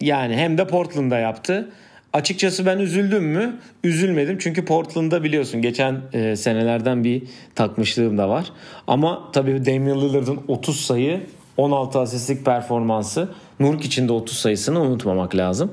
Yani 0.00 0.36
hem 0.36 0.58
de 0.58 0.66
Portland'da 0.66 1.18
yaptı. 1.18 1.70
Açıkçası 2.12 2.66
ben 2.66 2.78
üzüldüm 2.78 3.24
mü? 3.24 3.56
Üzülmedim 3.84 4.38
çünkü 4.38 4.64
Portland'da 4.64 5.24
biliyorsun 5.24 5.62
geçen 5.62 6.00
e, 6.12 6.36
senelerden 6.36 7.04
bir 7.04 7.22
takmışlığım 7.54 8.18
da 8.18 8.28
var. 8.28 8.52
Ama 8.86 9.32
tabii 9.32 9.66
Damian 9.66 10.00
Lillard'ın 10.00 10.40
30 10.48 10.80
sayı 10.80 11.20
16 11.56 11.98
asistlik 11.98 12.44
performansı 12.44 13.28
Nurk 13.60 13.84
için 13.84 14.08
de 14.08 14.12
30 14.12 14.38
sayısını 14.38 14.80
unutmamak 14.80 15.36
lazım. 15.36 15.72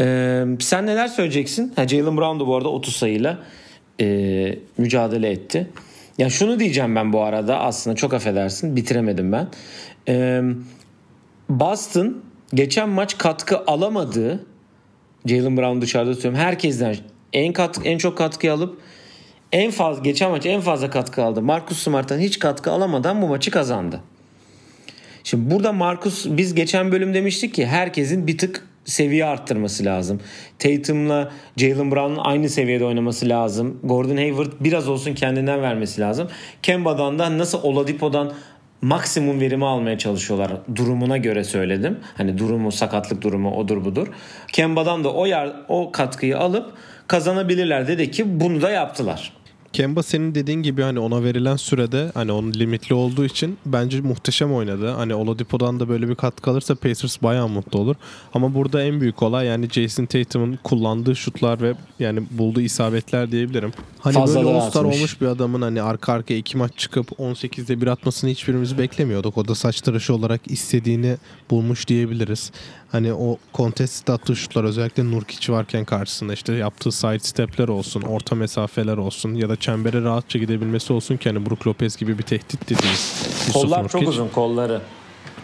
Ee, 0.00 0.44
sen 0.60 0.86
neler 0.86 1.08
söyleyeceksin? 1.08 1.72
Ha, 1.76 1.88
Jalen 1.88 2.16
Brown 2.16 2.40
da 2.40 2.46
bu 2.46 2.56
arada 2.56 2.68
30 2.68 2.96
sayıyla 2.96 3.38
e, 4.00 4.58
mücadele 4.78 5.30
etti. 5.30 5.70
Ya 6.18 6.30
şunu 6.30 6.60
diyeceğim 6.60 6.96
ben 6.96 7.12
bu 7.12 7.22
arada 7.22 7.60
aslında 7.60 7.96
çok 7.96 8.14
affedersin 8.14 8.76
bitiremedim 8.76 9.32
ben. 9.32 9.48
Ee, 10.08 10.42
Boston 11.48 12.22
geçen 12.54 12.88
maç 12.88 13.18
katkı 13.18 13.58
alamadığı 13.66 14.46
Jalen 15.26 15.56
Brown 15.56 15.80
dışarıda 15.80 16.14
tutuyorum. 16.14 16.40
Herkesten 16.40 16.96
en 17.32 17.52
katkı, 17.52 17.88
en 17.88 17.98
çok 17.98 18.18
katkı 18.18 18.52
alıp 18.52 18.78
en 19.52 19.70
fazla 19.70 20.02
geçen 20.02 20.30
maç 20.30 20.46
en 20.46 20.60
fazla 20.60 20.90
katkı 20.90 21.24
aldı. 21.24 21.42
Marcus 21.42 21.78
Smart'tan 21.78 22.18
hiç 22.18 22.38
katkı 22.38 22.70
alamadan 22.70 23.22
bu 23.22 23.28
maçı 23.28 23.50
kazandı. 23.50 24.00
Şimdi 25.24 25.50
burada 25.50 25.72
Marcus 25.72 26.26
biz 26.28 26.54
geçen 26.54 26.92
bölüm 26.92 27.14
demiştik 27.14 27.54
ki 27.54 27.66
herkesin 27.66 28.26
bir 28.26 28.38
tık 28.38 28.66
seviye 28.84 29.24
arttırması 29.24 29.84
lazım. 29.84 30.20
Tatum'la 30.58 31.32
Jalen 31.56 31.90
Brown'un 31.90 32.18
aynı 32.24 32.48
seviyede 32.48 32.84
oynaması 32.84 33.28
lazım. 33.28 33.80
Gordon 33.84 34.16
Hayward 34.16 34.52
biraz 34.60 34.88
olsun 34.88 35.14
kendinden 35.14 35.62
vermesi 35.62 36.00
lazım. 36.00 36.28
Kemba'dan 36.62 37.18
da 37.18 37.38
nasıl 37.38 37.62
Oladipo'dan 37.62 38.32
maksimum 38.82 39.40
verimi 39.40 39.66
almaya 39.66 39.98
çalışıyorlar. 39.98 40.52
Durumuna 40.76 41.16
göre 41.16 41.44
söyledim. 41.44 41.98
Hani 42.16 42.38
durumu, 42.38 42.72
sakatlık 42.72 43.22
durumu 43.22 43.56
odur 43.56 43.84
budur. 43.84 44.08
Kemba'dan 44.52 45.04
da 45.04 45.12
o 45.12 45.26
yer, 45.26 45.52
o 45.68 45.92
katkıyı 45.92 46.38
alıp 46.38 46.72
kazanabilirler 47.06 47.88
dedi 47.88 48.10
ki 48.10 48.40
bunu 48.40 48.62
da 48.62 48.70
yaptılar. 48.70 49.32
Kemba 49.74 50.02
senin 50.02 50.34
dediğin 50.34 50.62
gibi 50.62 50.82
hani 50.82 50.98
ona 50.98 51.24
verilen 51.24 51.56
sürede 51.56 52.10
hani 52.14 52.32
onun 52.32 52.52
limitli 52.52 52.94
olduğu 52.94 53.24
için 53.24 53.58
bence 53.66 54.00
muhteşem 54.00 54.54
oynadı. 54.54 54.90
Hani 54.90 55.14
Oladipo'dan 55.14 55.80
da 55.80 55.88
böyle 55.88 56.08
bir 56.08 56.14
katkı 56.14 56.50
alırsa 56.50 56.74
Pacers 56.74 57.22
bayağı 57.22 57.48
mutlu 57.48 57.78
olur. 57.78 57.96
Ama 58.34 58.54
burada 58.54 58.82
en 58.82 59.00
büyük 59.00 59.22
olay 59.22 59.46
yani 59.46 59.68
Jason 59.70 60.06
Tatum'un 60.06 60.58
kullandığı 60.64 61.16
şutlar 61.16 61.60
ve 61.60 61.74
yani 61.98 62.22
bulduğu 62.30 62.60
isabetler 62.60 63.32
diyebilirim. 63.32 63.72
Hani 63.98 64.14
Fazla 64.14 64.44
böyle 64.44 64.58
All-Star 64.58 64.84
olmuş 64.84 65.20
bir 65.20 65.26
adamın 65.26 65.62
hani 65.62 65.82
arka 65.82 66.12
arkaya 66.12 66.36
iki 66.36 66.56
maç 66.56 66.72
çıkıp 66.76 67.10
18'de 67.10 67.80
bir 67.80 67.86
atmasını 67.86 68.30
hiçbirimiz 68.30 68.78
beklemiyorduk. 68.78 69.38
O 69.38 69.48
da 69.48 69.54
saç 69.54 69.80
tıraşı 69.80 70.14
olarak 70.14 70.40
istediğini 70.50 71.16
bulmuş 71.50 71.88
diyebiliriz. 71.88 72.52
Hani 72.92 73.12
o 73.12 73.38
contest 73.54 74.10
attığı 74.10 74.36
şutlar 74.36 74.64
özellikle 74.64 75.10
Nurkic 75.10 75.52
varken 75.52 75.84
karşısında 75.84 76.32
işte 76.32 76.52
yaptığı 76.52 76.92
side 76.92 77.18
stepler 77.18 77.68
olsun, 77.68 78.02
orta 78.02 78.34
mesafeler 78.34 78.96
olsun 78.96 79.34
ya 79.34 79.48
da 79.48 79.56
çembere 79.64 80.02
rahatça 80.02 80.38
gidebilmesi 80.38 80.92
olsun 80.92 81.16
ki 81.16 81.28
hani 81.28 81.46
Brook 81.46 81.66
Lopez 81.66 81.96
gibi 81.96 82.18
bir 82.18 82.22
tehdit 82.22 82.62
dediğimiz. 82.70 83.26
Kollar 83.52 83.82
Nurkic. 83.84 83.98
çok 83.98 84.08
uzun 84.08 84.28
kolları. 84.28 84.80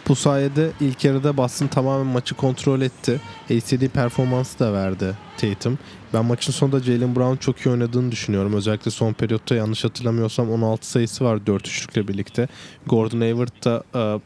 Bu 0.08 0.16
sayede 0.16 0.70
ilk 0.80 1.04
yarıda 1.04 1.36
Boston 1.36 1.66
tamamen 1.66 2.06
maçı 2.06 2.34
kontrol 2.34 2.80
etti. 2.80 3.20
istediği 3.48 3.88
performansı 3.88 4.58
da 4.58 4.72
verdi 4.72 5.14
Tatum. 5.36 5.78
Ben 6.14 6.24
maçın 6.24 6.52
sonunda 6.52 6.80
Jalen 6.80 7.16
Brown 7.16 7.36
çok 7.36 7.58
iyi 7.58 7.70
oynadığını 7.70 8.12
düşünüyorum. 8.12 8.52
Özellikle 8.52 8.90
son 8.90 9.12
periyotta 9.12 9.54
yanlış 9.54 9.84
hatırlamıyorsam 9.84 10.50
16 10.50 10.90
sayısı 10.90 11.24
var 11.24 11.36
4-3'lükle 11.36 12.08
birlikte. 12.08 12.48
Gordon 12.86 13.20
Hayward 13.20 13.64
da 13.64 13.82
uh, 13.94 14.20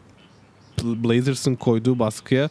Blazers'ın 0.82 1.54
koyduğu 1.54 1.98
baskıya 1.98 2.50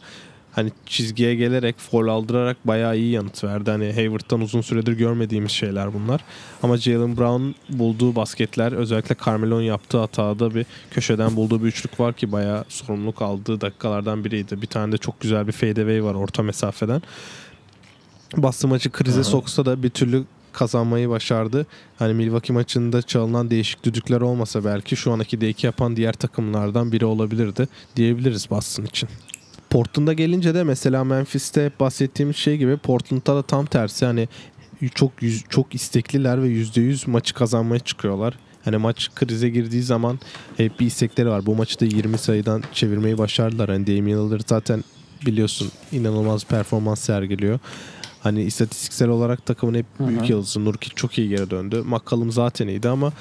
hani 0.54 0.72
çizgiye 0.86 1.34
gelerek 1.34 1.78
foul 1.78 2.08
aldırarak 2.08 2.56
bayağı 2.64 2.96
iyi 2.96 3.10
yanıt 3.10 3.44
verdi. 3.44 3.70
Hani 3.70 3.92
Hayward'dan 3.92 4.40
uzun 4.40 4.60
süredir 4.60 4.92
görmediğimiz 4.92 5.50
şeyler 5.50 5.94
bunlar. 5.94 6.20
Ama 6.62 6.76
Jalen 6.76 7.16
Brown 7.16 7.76
bulduğu 7.78 8.16
basketler 8.16 8.72
özellikle 8.72 9.16
Carmelo'nun 9.26 9.62
yaptığı 9.62 9.98
hatada 9.98 10.54
bir 10.54 10.66
köşeden 10.90 11.36
bulduğu 11.36 11.62
bir 11.62 11.66
üçlük 11.66 12.00
var 12.00 12.14
ki 12.14 12.32
bayağı 12.32 12.64
sorumluluk 12.68 13.22
aldığı 13.22 13.60
dakikalardan 13.60 14.24
biriydi. 14.24 14.62
Bir 14.62 14.66
tane 14.66 14.92
de 14.92 14.98
çok 14.98 15.20
güzel 15.20 15.46
bir 15.46 15.52
fadeaway 15.52 16.04
var 16.04 16.14
orta 16.14 16.42
mesafeden. 16.42 17.02
Bastı 18.36 18.68
maçı 18.68 18.90
krize 18.90 19.16
Hı-hı. 19.16 19.24
soksa 19.24 19.66
da 19.66 19.82
bir 19.82 19.90
türlü 19.90 20.24
kazanmayı 20.52 21.08
başardı. 21.08 21.66
Hani 21.98 22.14
Milwaukee 22.14 22.52
maçında 22.52 23.02
çalınan 23.02 23.50
değişik 23.50 23.84
düdükler 23.84 24.20
olmasa 24.20 24.64
belki 24.64 24.96
şu 24.96 25.12
an 25.12 25.20
2'de 25.20 25.48
2 25.48 25.66
yapan 25.66 25.96
diğer 25.96 26.12
takımlardan 26.12 26.92
biri 26.92 27.04
olabilirdi 27.04 27.68
diyebiliriz 27.96 28.50
Boston 28.50 28.84
için. 28.84 29.08
Portland'a 29.74 30.12
gelince 30.12 30.54
de 30.54 30.64
mesela 30.64 31.04
Memphis'te 31.04 31.70
bahsettiğimiz 31.80 32.36
şey 32.36 32.56
gibi 32.56 32.76
Portland'da 32.76 33.36
da 33.36 33.42
tam 33.42 33.66
tersi 33.66 34.04
hani 34.04 34.28
çok 34.94 35.22
yüz, 35.22 35.44
çok 35.48 35.74
istekliler 35.74 36.42
ve 36.42 36.48
%100 36.48 37.10
maçı 37.10 37.34
kazanmaya 37.34 37.78
çıkıyorlar. 37.78 38.38
Hani 38.64 38.76
maç 38.76 39.10
krize 39.14 39.48
girdiği 39.48 39.82
zaman 39.82 40.18
hep 40.56 40.80
bir 40.80 40.86
istekleri 40.86 41.28
var. 41.28 41.46
Bu 41.46 41.54
maçı 41.54 41.80
da 41.80 41.84
20 41.84 42.18
sayıdan 42.18 42.62
çevirmeyi 42.72 43.18
başardılar. 43.18 43.68
Hani 43.68 43.86
Damian 43.86 44.26
Lillard 44.26 44.42
zaten 44.46 44.84
biliyorsun 45.26 45.70
inanılmaz 45.92 46.44
performans 46.44 47.00
sergiliyor. 47.00 47.58
Hani 48.20 48.42
istatistiksel 48.42 49.08
olarak 49.08 49.46
takımın 49.46 49.74
hep 49.74 49.86
büyük 50.00 50.30
yıldızı. 50.30 50.64
Nurkic 50.64 50.94
çok 50.94 51.18
iyi 51.18 51.28
geri 51.28 51.50
döndü. 51.50 51.82
McCollum 51.86 52.32
zaten 52.32 52.68
iyiydi 52.68 52.88
ama 52.88 53.12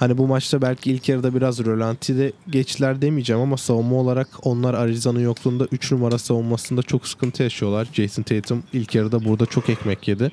Hani 0.00 0.18
bu 0.18 0.26
maçta 0.26 0.62
belki 0.62 0.92
ilk 0.92 1.08
yarıda 1.08 1.34
biraz 1.34 1.64
rölantide 1.64 2.32
geçtiler 2.50 3.02
demeyeceğim 3.02 3.42
ama 3.42 3.56
savunma 3.56 3.96
olarak 3.96 4.28
onlar 4.42 4.74
Arizona'nın 4.74 5.24
yokluğunda 5.24 5.66
3 5.72 5.92
numara 5.92 6.18
savunmasında 6.18 6.82
çok 6.82 7.06
sıkıntı 7.06 7.42
yaşıyorlar. 7.42 7.88
Jason 7.92 8.22
Tatum 8.22 8.62
ilk 8.72 8.94
yarıda 8.94 9.24
burada 9.24 9.46
çok 9.46 9.70
ekmek 9.70 10.08
yedi. 10.08 10.32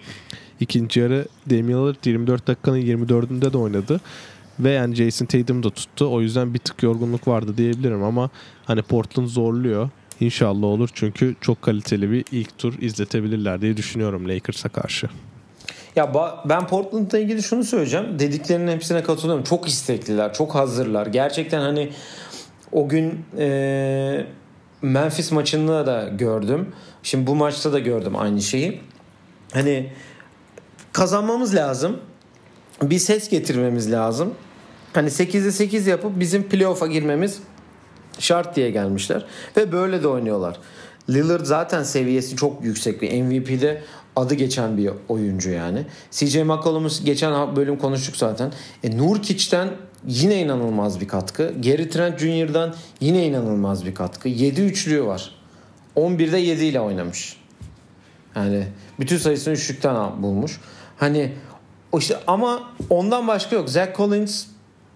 İkinci 0.60 1.00
yarı 1.00 1.26
Damian 1.50 1.82
Lillard 1.82 2.06
24 2.06 2.48
dakikanın 2.48 2.82
24'ünde 2.82 3.54
de 3.54 3.58
oynadı. 3.58 4.02
Ve 4.60 4.72
yani 4.72 4.96
Jason 4.96 5.26
Tatum 5.26 5.64
da 5.64 5.70
tuttu. 5.70 6.14
O 6.14 6.22
yüzden 6.22 6.54
bir 6.54 6.60
tık 6.60 6.84
yorgunluk 6.84 7.28
vardı 7.28 7.58
diyebilirim 7.58 8.04
ama 8.04 8.30
hani 8.66 8.82
Portland 8.82 9.28
zorluyor. 9.28 9.90
İnşallah 10.20 10.68
olur 10.68 10.90
çünkü 10.94 11.36
çok 11.42 11.62
kaliteli 11.62 12.12
bir 12.12 12.26
ilk 12.32 12.58
tur 12.58 12.74
izletebilirler 12.82 13.62
diye 13.62 13.78
düşünüyorum 13.78 14.30
Lakers'a 14.30 14.70
karşı. 14.70 15.10
Ya 15.98 16.14
ben 16.46 16.68
Portland'la 16.68 17.20
ilgili 17.20 17.44
şunu 17.44 17.64
söyleyeceğim. 17.64 18.20
Dediklerinin 18.20 18.72
hepsine 18.72 19.04
katılıyorum. 19.04 19.44
Çok 19.44 19.68
istekliler, 19.68 20.34
çok 20.34 20.56
hazırlar. 20.56 21.08
Gerçekten 21.08 21.62
hani 21.62 21.90
o 22.72 22.90
gün 22.90 23.26
e, 23.38 24.26
Memphis 24.82 25.32
maçında 25.32 25.86
da 25.86 26.10
gördüm. 26.10 26.74
Şimdi 27.04 27.28
bu 27.28 27.36
maçta 27.36 27.74
da 27.74 27.80
gördüm 27.80 28.16
aynı 28.16 28.42
şeyi. 28.42 28.82
Hani 29.54 29.90
kazanmamız 30.94 31.56
lazım. 31.56 31.98
Bir 32.82 33.00
ses 33.00 33.30
getirmemiz 33.30 33.92
lazım. 33.92 34.34
Hani 34.94 35.10
8'de 35.10 35.52
8 35.52 35.88
yapıp 35.88 36.20
bizim 36.20 36.44
playoff'a 36.44 36.88
girmemiz 36.88 37.40
şart 38.20 38.56
diye 38.56 38.72
gelmişler. 38.72 39.26
Ve 39.58 39.72
böyle 39.72 40.04
de 40.04 40.08
oynuyorlar. 40.08 40.60
Lillard 41.10 41.46
zaten 41.46 41.84
seviyesi 41.84 42.36
çok 42.36 42.64
yüksek 42.64 43.02
bir 43.02 43.22
MVP'de 43.22 43.82
adı 44.18 44.34
geçen 44.34 44.78
bir 44.78 44.90
oyuncu 45.10 45.50
yani. 45.50 45.86
CJ 46.12 46.36
McCollum'u 46.36 46.90
geçen 47.04 47.56
bölüm 47.56 47.78
konuştuk 47.78 48.18
zaten. 48.18 48.52
E, 48.84 48.98
Nurkic'ten 48.98 49.70
yine 50.08 50.42
inanılmaz 50.42 51.02
bir 51.02 51.08
katkı. 51.08 51.54
Gary 51.64 51.90
Trent 51.90 52.20
Jr.'dan 52.20 52.76
yine 53.02 53.26
inanılmaz 53.26 53.86
bir 53.86 53.96
katkı. 53.96 54.30
7 54.30 54.62
üçlüğü 54.62 55.06
var. 55.06 55.32
11'de 55.96 56.38
7 56.38 56.66
ile 56.66 56.80
oynamış. 56.80 57.38
Yani 58.36 58.68
bütün 59.00 59.18
sayısını 59.18 59.54
üçlükten 59.54 60.24
bulmuş. 60.24 60.60
Hani 60.98 61.34
işte 61.98 62.18
ama 62.28 62.70
ondan 62.90 63.28
başka 63.28 63.56
yok. 63.56 63.70
Zach 63.70 63.98
Collins 63.98 64.46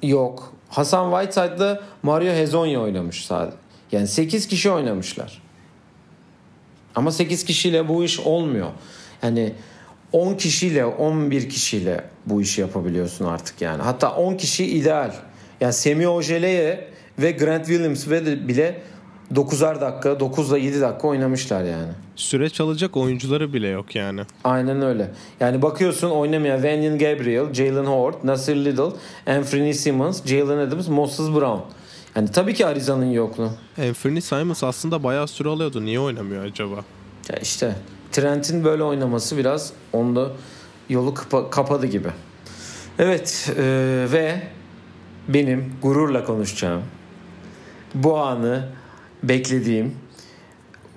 yok. 0.03 0.53
Hasan 0.69 1.11
Whiteside'da 1.11 1.81
Mario 2.03 2.33
Hezonya 2.33 2.81
oynamış 2.81 3.25
sadece. 3.25 3.57
Yani 3.91 4.07
8 4.07 4.47
kişi 4.47 4.71
oynamışlar. 4.71 5.41
Ama 6.95 7.11
8 7.11 7.45
kişiyle 7.45 7.87
bu 7.87 8.03
iş 8.03 8.19
olmuyor. 8.19 8.67
Yani 9.23 9.53
10 10.11 10.33
kişiyle 10.33 10.85
11 10.85 11.49
kişiyle 11.49 12.03
bu 12.25 12.41
işi 12.41 12.61
yapabiliyorsun 12.61 13.25
artık 13.25 13.61
yani. 13.61 13.81
Hatta 13.81 14.15
10 14.15 14.37
kişi 14.37 14.65
ideal. 14.65 15.13
Yani 15.61 15.73
Semi 15.73 16.07
Ojeleye 16.07 16.87
ve 17.19 17.31
Grant 17.31 17.65
Williams 17.65 18.07
ve 18.09 18.47
bile 18.47 18.81
9'ar 19.33 19.81
dakika, 19.81 20.19
9 20.19 20.51
ile 20.51 20.59
7 20.59 20.81
dakika 20.81 21.07
oynamışlar 21.07 21.63
yani. 21.63 21.91
Süreç 22.15 22.61
alacak 22.61 22.97
oyuncuları 22.97 23.53
bile 23.53 23.67
yok 23.67 23.95
yani. 23.95 24.21
Aynen 24.43 24.81
öyle. 24.81 25.11
Yani 25.39 25.61
bakıyorsun 25.61 26.09
oynamayan 26.09 26.63
Vanyan 26.63 26.97
Gabriel, 26.97 27.53
Jalen 27.53 27.85
Hort, 27.85 28.23
Nasir 28.23 28.55
Little, 28.55 28.91
Anthony 29.27 29.73
Simmons, 29.73 30.25
Jalen 30.25 30.57
Adams, 30.57 30.87
Moses 30.87 31.27
Brown. 31.27 31.61
Yani 32.15 32.31
tabii 32.31 32.53
ki 32.53 32.65
Arizona'nın 32.65 33.11
yokluğu. 33.11 33.51
Anthony 33.87 34.21
Simons 34.21 34.63
aslında 34.63 35.03
bayağı 35.03 35.27
süre 35.27 35.49
alıyordu. 35.49 35.85
Niye 35.85 35.99
oynamıyor 35.99 36.45
acaba? 36.45 36.75
Ya 37.29 37.35
işte 37.41 37.75
Trent'in 38.11 38.63
böyle 38.63 38.83
oynaması 38.83 39.37
biraz 39.37 39.73
onda 39.93 40.31
yolu 40.89 41.13
kapa- 41.13 41.49
kapadı 41.49 41.85
gibi. 41.85 42.09
Evet 42.99 43.51
e, 43.57 43.63
ve 44.11 44.41
benim 45.27 45.73
gururla 45.81 46.25
konuşacağım 46.25 46.81
bu 47.95 48.17
anı 48.17 48.67
beklediğim 49.23 49.95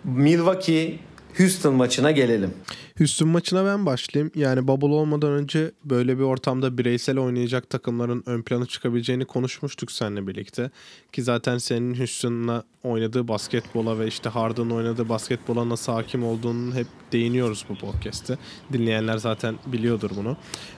Milwaukee 0.04 0.98
Houston 1.38 1.74
maçına 1.74 2.10
gelelim. 2.10 2.54
Houston 2.98 3.28
maçına 3.28 3.64
ben 3.64 3.86
başlayayım. 3.86 4.32
Yani 4.34 4.68
bubble 4.68 4.86
olmadan 4.86 5.32
önce 5.32 5.72
böyle 5.84 6.18
bir 6.18 6.22
ortamda 6.22 6.78
bireysel 6.78 7.18
oynayacak 7.18 7.70
takımların 7.70 8.22
ön 8.26 8.42
plana 8.42 8.66
çıkabileceğini 8.66 9.24
konuşmuştuk 9.24 9.92
seninle 9.92 10.26
birlikte. 10.26 10.70
Ki 11.12 11.22
zaten 11.22 11.58
senin 11.58 11.98
Houston'la 11.98 12.64
oynadığı 12.82 13.28
basketbola 13.28 13.98
ve 13.98 14.06
işte 14.06 14.28
Harden'ın 14.28 14.70
oynadığı 14.70 15.08
basketbola 15.08 15.68
nasıl 15.68 15.92
hakim 15.92 16.24
olduğunu 16.24 16.74
hep 16.74 16.86
değiniyoruz 17.12 17.64
bu 17.68 17.74
podcast'te. 17.74 18.38
Dinleyenler 18.72 19.18
zaten 19.18 19.54
biliyordur 19.66 20.10
bunu. 20.16 20.36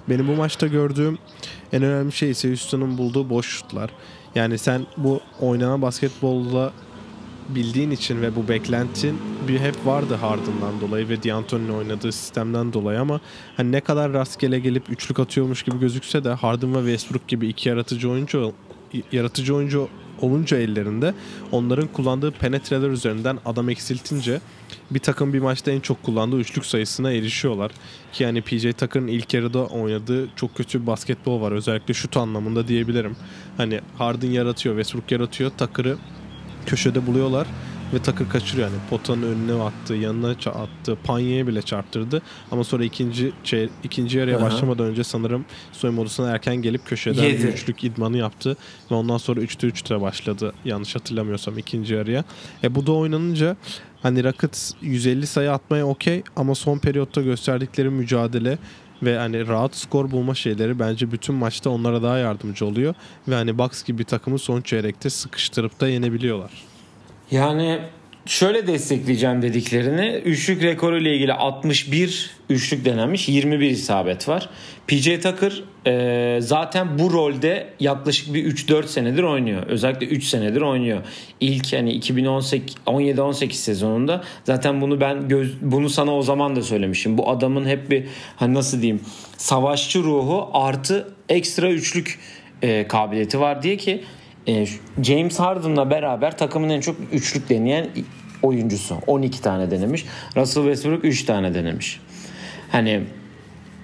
Benim 0.08 0.28
bu 0.28 0.32
maçta 0.32 0.66
gördüğüm 0.66 1.18
en 1.72 1.82
önemli 1.82 2.12
şey 2.12 2.30
ise 2.30 2.48
Houston'un 2.48 2.98
bulduğu 2.98 3.30
boş 3.30 3.46
şutlar. 3.46 3.90
Yani 4.34 4.58
sen 4.58 4.86
bu 4.96 5.20
oynanan 5.40 5.82
basketbolla 5.82 6.72
bildiğin 7.48 7.90
için 7.90 8.22
ve 8.22 8.36
bu 8.36 8.48
beklentin 8.48 9.18
bir 9.48 9.60
hep 9.60 9.86
vardı 9.86 10.14
Harden'dan 10.14 10.80
dolayı 10.80 11.08
ve 11.08 11.22
D'Antoni'nin 11.22 11.72
oynadığı 11.72 12.12
sistemden 12.12 12.72
dolayı 12.72 13.00
ama 13.00 13.20
hani 13.56 13.72
ne 13.72 13.80
kadar 13.80 14.12
rastgele 14.12 14.58
gelip 14.58 14.90
üçlük 14.90 15.20
atıyormuş 15.20 15.62
gibi 15.62 15.80
gözükse 15.80 16.24
de 16.24 16.30
Harden 16.30 16.74
ve 16.74 16.78
Westbrook 16.78 17.28
gibi 17.28 17.48
iki 17.48 17.68
yaratıcı 17.68 18.10
oyuncu 18.10 18.52
yaratıcı 19.12 19.54
oyuncu 19.54 19.88
olunca 20.20 20.56
ellerinde 20.56 21.14
onların 21.52 21.86
kullandığı 21.86 22.30
penetreler 22.30 22.90
üzerinden 22.90 23.38
adam 23.44 23.68
eksiltince 23.68 24.40
bir 24.90 24.98
takım 24.98 25.32
bir 25.32 25.40
maçta 25.40 25.70
en 25.70 25.80
çok 25.80 26.02
kullandığı 26.02 26.38
üçlük 26.38 26.66
sayısına 26.66 27.12
erişiyorlar. 27.12 27.72
Ki 28.12 28.22
yani 28.22 28.42
PJ 28.42 28.62
Tucker'ın 28.62 29.06
ilk 29.06 29.34
yarıda 29.34 29.66
oynadığı 29.66 30.28
çok 30.36 30.54
kötü 30.54 30.82
bir 30.82 30.86
basketbol 30.86 31.40
var. 31.40 31.52
Özellikle 31.52 31.94
şut 31.94 32.16
anlamında 32.16 32.68
diyebilirim. 32.68 33.16
Hani 33.56 33.80
Harden 33.98 34.30
yaratıyor, 34.30 34.74
Westbrook 34.74 35.12
yaratıyor. 35.12 35.50
Tucker'ı 35.50 35.96
köşede 36.66 37.06
buluyorlar 37.06 37.46
ve 37.94 37.98
Takır 37.98 38.28
kaçırıyor 38.28 38.68
yani 38.68 38.80
potanın 38.90 39.22
önüne 39.22 39.62
attı, 39.62 39.94
yanına 39.94 40.30
attı, 40.30 40.98
panyeye 41.04 41.46
bile 41.46 41.62
çarptırdı. 41.62 42.22
Ama 42.50 42.64
sonra 42.64 42.84
ikinci 42.84 43.32
şey, 43.44 43.68
ikinci 43.84 44.18
yarıya 44.18 44.36
Aha. 44.36 44.44
başlamadan 44.44 44.86
önce 44.86 45.04
sanırım 45.04 45.44
soyunma 45.72 46.02
odasına 46.02 46.30
erken 46.30 46.56
gelip 46.56 46.86
köşeden 46.86 47.22
Yedi. 47.22 47.46
üçlük 47.46 47.84
idmanı 47.84 48.16
yaptı 48.16 48.56
ve 48.90 48.94
ondan 48.94 49.18
sonra 49.18 49.40
3'te 49.40 49.66
3'te 49.66 50.00
başladı 50.00 50.52
yanlış 50.64 50.94
hatırlamıyorsam 50.94 51.58
ikinci 51.58 51.94
yarıya. 51.94 52.24
E 52.64 52.74
bu 52.74 52.86
da 52.86 52.92
oynanınca 52.92 53.56
hani 54.02 54.24
Rockets 54.24 54.72
150 54.82 55.26
sayı 55.26 55.52
atmaya 55.52 55.86
okey 55.86 56.22
ama 56.36 56.54
son 56.54 56.78
periyotta 56.78 57.22
gösterdikleri 57.22 57.90
mücadele 57.90 58.58
ve 59.02 59.18
hani 59.18 59.48
rahat 59.48 59.74
skor 59.74 60.10
bulma 60.10 60.34
şeyleri 60.34 60.78
bence 60.78 61.12
bütün 61.12 61.34
maçta 61.34 61.70
onlara 61.70 62.02
daha 62.02 62.18
yardımcı 62.18 62.66
oluyor. 62.66 62.94
Ve 63.28 63.34
hani 63.34 63.58
Bucks 63.58 63.84
gibi 63.84 63.98
bir 63.98 64.04
takımı 64.04 64.38
son 64.38 64.60
çeyrekte 64.60 65.10
sıkıştırıp 65.10 65.80
da 65.80 65.88
yenebiliyorlar. 65.88 66.50
Yani 67.30 67.80
şöyle 68.26 68.66
destekleyeceğim 68.66 69.42
dediklerini. 69.42 70.06
Üçlük 70.24 70.62
rekoru 70.62 70.98
ile 70.98 71.14
ilgili 71.14 71.32
61 71.32 72.30
üçlük 72.50 72.84
denenmiş. 72.84 73.28
21 73.28 73.70
isabet 73.70 74.28
var. 74.28 74.48
PJ 74.86 75.04
Tucker 75.04 75.62
e, 75.86 76.40
zaten 76.40 76.98
bu 76.98 77.12
rolde 77.12 77.68
yaklaşık 77.80 78.34
bir 78.34 78.54
3-4 78.54 78.86
senedir 78.86 79.22
oynuyor. 79.22 79.62
Özellikle 79.66 80.06
3 80.06 80.24
senedir 80.24 80.60
oynuyor. 80.60 81.02
İlk 81.40 81.72
hani 81.72 81.92
2018 81.92 82.76
17-18 82.86 83.52
sezonunda 83.52 84.24
zaten 84.44 84.80
bunu 84.80 85.00
ben 85.00 85.28
göz, 85.28 85.56
bunu 85.60 85.90
sana 85.90 86.16
o 86.16 86.22
zaman 86.22 86.56
da 86.56 86.62
söylemişim. 86.62 87.18
Bu 87.18 87.30
adamın 87.30 87.66
hep 87.66 87.90
bir 87.90 88.04
hani 88.36 88.54
nasıl 88.54 88.82
diyeyim 88.82 89.00
savaşçı 89.36 90.02
ruhu 90.02 90.50
artı 90.52 91.08
ekstra 91.28 91.70
üçlük 91.70 92.18
e, 92.62 92.88
kabiliyeti 92.88 93.40
var 93.40 93.62
diye 93.62 93.76
ki 93.76 94.04
e, 94.48 94.66
James 95.02 95.38
Harden'la 95.38 95.90
beraber 95.90 96.38
takımın 96.38 96.68
en 96.68 96.80
çok 96.80 96.96
üçlük 97.12 97.48
deneyen 97.48 97.88
oyuncusu. 98.42 98.96
12 99.06 99.42
tane 99.42 99.70
denemiş. 99.70 100.04
Russell 100.36 100.62
Westbrook 100.62 101.04
3 101.04 101.24
tane 101.24 101.54
denemiş. 101.54 102.00
Hani 102.72 103.02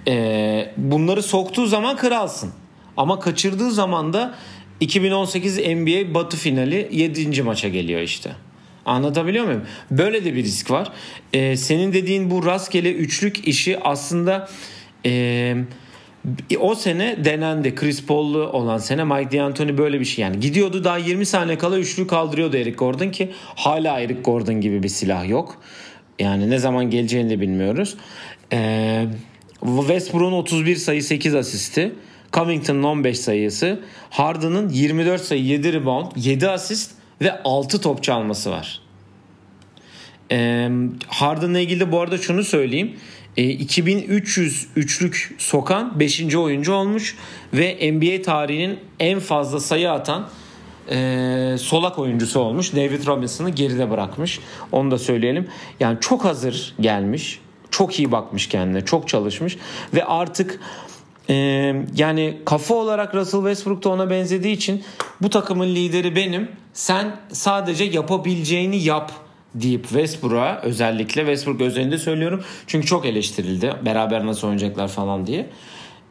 e, 0.09 0.73
bunları 0.77 1.23
soktuğu 1.23 1.67
zaman 1.67 1.97
kralsın. 1.97 2.53
Ama 2.97 3.21
kaçırdığı 3.21 3.71
zaman 3.71 4.13
da 4.13 4.35
2018 4.81 5.59
NBA 5.59 6.15
Batı 6.15 6.37
finali 6.37 6.89
7. 6.93 7.43
maça 7.43 7.69
geliyor 7.69 8.01
işte. 8.01 8.33
Anlatabiliyor 8.87 9.45
muyum? 9.45 9.63
Böyle 9.91 10.25
de 10.25 10.35
bir 10.35 10.45
risk 10.45 10.71
var. 10.71 10.93
E, 11.33 11.57
senin 11.57 11.93
dediğin 11.93 12.31
bu 12.31 12.47
rastgele 12.47 12.93
üçlük 12.93 13.49
işi 13.49 13.79
aslında 13.81 14.49
e, 15.07 15.55
o 16.61 16.75
sene 16.75 17.25
denendi. 17.25 17.75
Chris 17.75 18.07
Paul'lu 18.07 18.47
olan 18.47 18.79
sene 18.79 19.05
Mike 19.05 19.39
D'Antoni 19.39 19.79
böyle 19.79 20.01
bir 20.01 20.05
şey 20.05 20.23
yani. 20.23 20.41
Gidiyordu 20.41 20.85
daha 20.85 20.99
20 20.99 21.27
saniye 21.27 21.59
kala 21.59 21.79
üçlü 21.79 22.07
kaldırıyordu 22.07 22.57
Eric 22.57 22.77
Gordon 22.77 23.11
ki 23.11 23.31
hala 23.37 24.01
Eric 24.01 24.21
Gordon 24.21 24.61
gibi 24.61 24.83
bir 24.83 24.89
silah 24.89 25.29
yok. 25.29 25.63
Yani 26.19 26.51
ne 26.51 26.59
zaman 26.59 26.91
geleceğini 26.91 27.31
de 27.31 27.41
bilmiyoruz. 27.41 27.97
Ee, 28.53 29.07
Westbrook'un 29.61 30.33
31 30.33 30.77
sayı 30.77 31.03
8 31.03 31.35
asisti. 31.35 31.93
Covington'ın 32.33 32.83
15 32.83 33.19
sayısı. 33.19 33.81
Harden'ın 34.11 34.69
24 34.69 35.23
sayı 35.23 35.45
7 35.45 35.73
rebound 35.73 36.07
7 36.17 36.49
asist 36.49 36.91
ve 37.23 37.43
6 37.43 37.81
top 37.81 38.03
çalması 38.03 38.51
var. 38.51 38.81
Ee, 40.33 40.69
Harden'la 41.07 41.59
ilgili 41.59 41.81
de 41.81 41.93
bu 41.93 42.01
arada 42.01 42.19
şunu 42.19 42.45
söyleyeyim. 42.45 42.97
E, 43.37 43.45
2300 43.45 44.67
üçlük 44.77 45.35
sokan 45.39 46.01
5. 46.01 46.37
oyuncu 46.37 46.73
olmuş 46.73 47.17
ve 47.55 47.93
NBA 47.93 48.23
tarihinin 48.23 48.79
en 49.01 49.19
fazla 49.19 49.61
sayı 49.61 49.91
atan 49.91 50.29
e, 50.91 51.57
solak 51.59 51.99
oyuncusu 51.99 52.41
olmuş. 52.41 52.73
David 52.73 53.07
Robinson'ı 53.07 53.51
geride 53.51 53.91
bırakmış. 53.91 54.41
Onu 54.73 54.91
da 54.91 54.99
söyleyelim. 54.99 55.49
Yani 55.81 55.99
çok 56.01 56.25
hazır 56.25 56.75
gelmiş. 56.81 57.41
Çok 57.71 57.99
iyi 57.99 58.13
bakmış 58.13 58.49
kendine. 58.49 58.85
Çok 58.85 59.09
çalışmış. 59.09 59.59
Ve 59.95 60.05
artık 60.05 60.61
e, 61.29 61.35
yani 61.97 62.39
kafa 62.45 62.75
olarak 62.75 63.15
Russell 63.15 63.41
Westbrook 63.41 63.85
da 63.85 63.89
ona 63.89 64.11
benzediği 64.11 64.57
için 64.57 64.85
bu 65.23 65.31
takımın 65.31 65.67
lideri 65.67 66.17
benim. 66.17 66.49
Sen 66.73 67.17
sadece 67.33 67.85
yapabileceğini 67.85 68.83
yap 68.83 69.13
deyip 69.55 69.83
Westbrook'a 69.83 70.61
özellikle 70.63 71.21
Westbrook 71.21 71.61
özelinde 71.61 71.99
söylüyorum. 71.99 72.45
Çünkü 72.67 72.87
çok 72.87 73.07
eleştirildi. 73.07 73.73
Beraber 73.85 74.27
nasıl 74.27 74.47
oynayacaklar 74.47 74.89
falan 74.89 75.27
diye. 75.27 75.47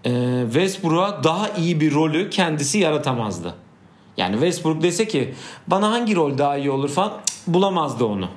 Ee, 0.06 0.12
Westbrook'a 0.44 1.24
daha 1.24 1.50
iyi 1.50 1.82
bir 1.82 1.94
rolü 1.94 2.30
kendisi 2.30 2.80
yaratamazdı. 2.80 3.56
Yani 4.18 4.34
Westbrook 4.34 4.84
dese 4.84 5.08
ki 5.08 5.34
bana 5.68 5.92
hangi 5.92 6.16
rol 6.16 6.38
daha 6.38 6.58
iyi 6.58 6.72
olur 6.72 6.90
falan 6.90 7.14
bulamazdı 7.48 8.06
onu. 8.06 8.30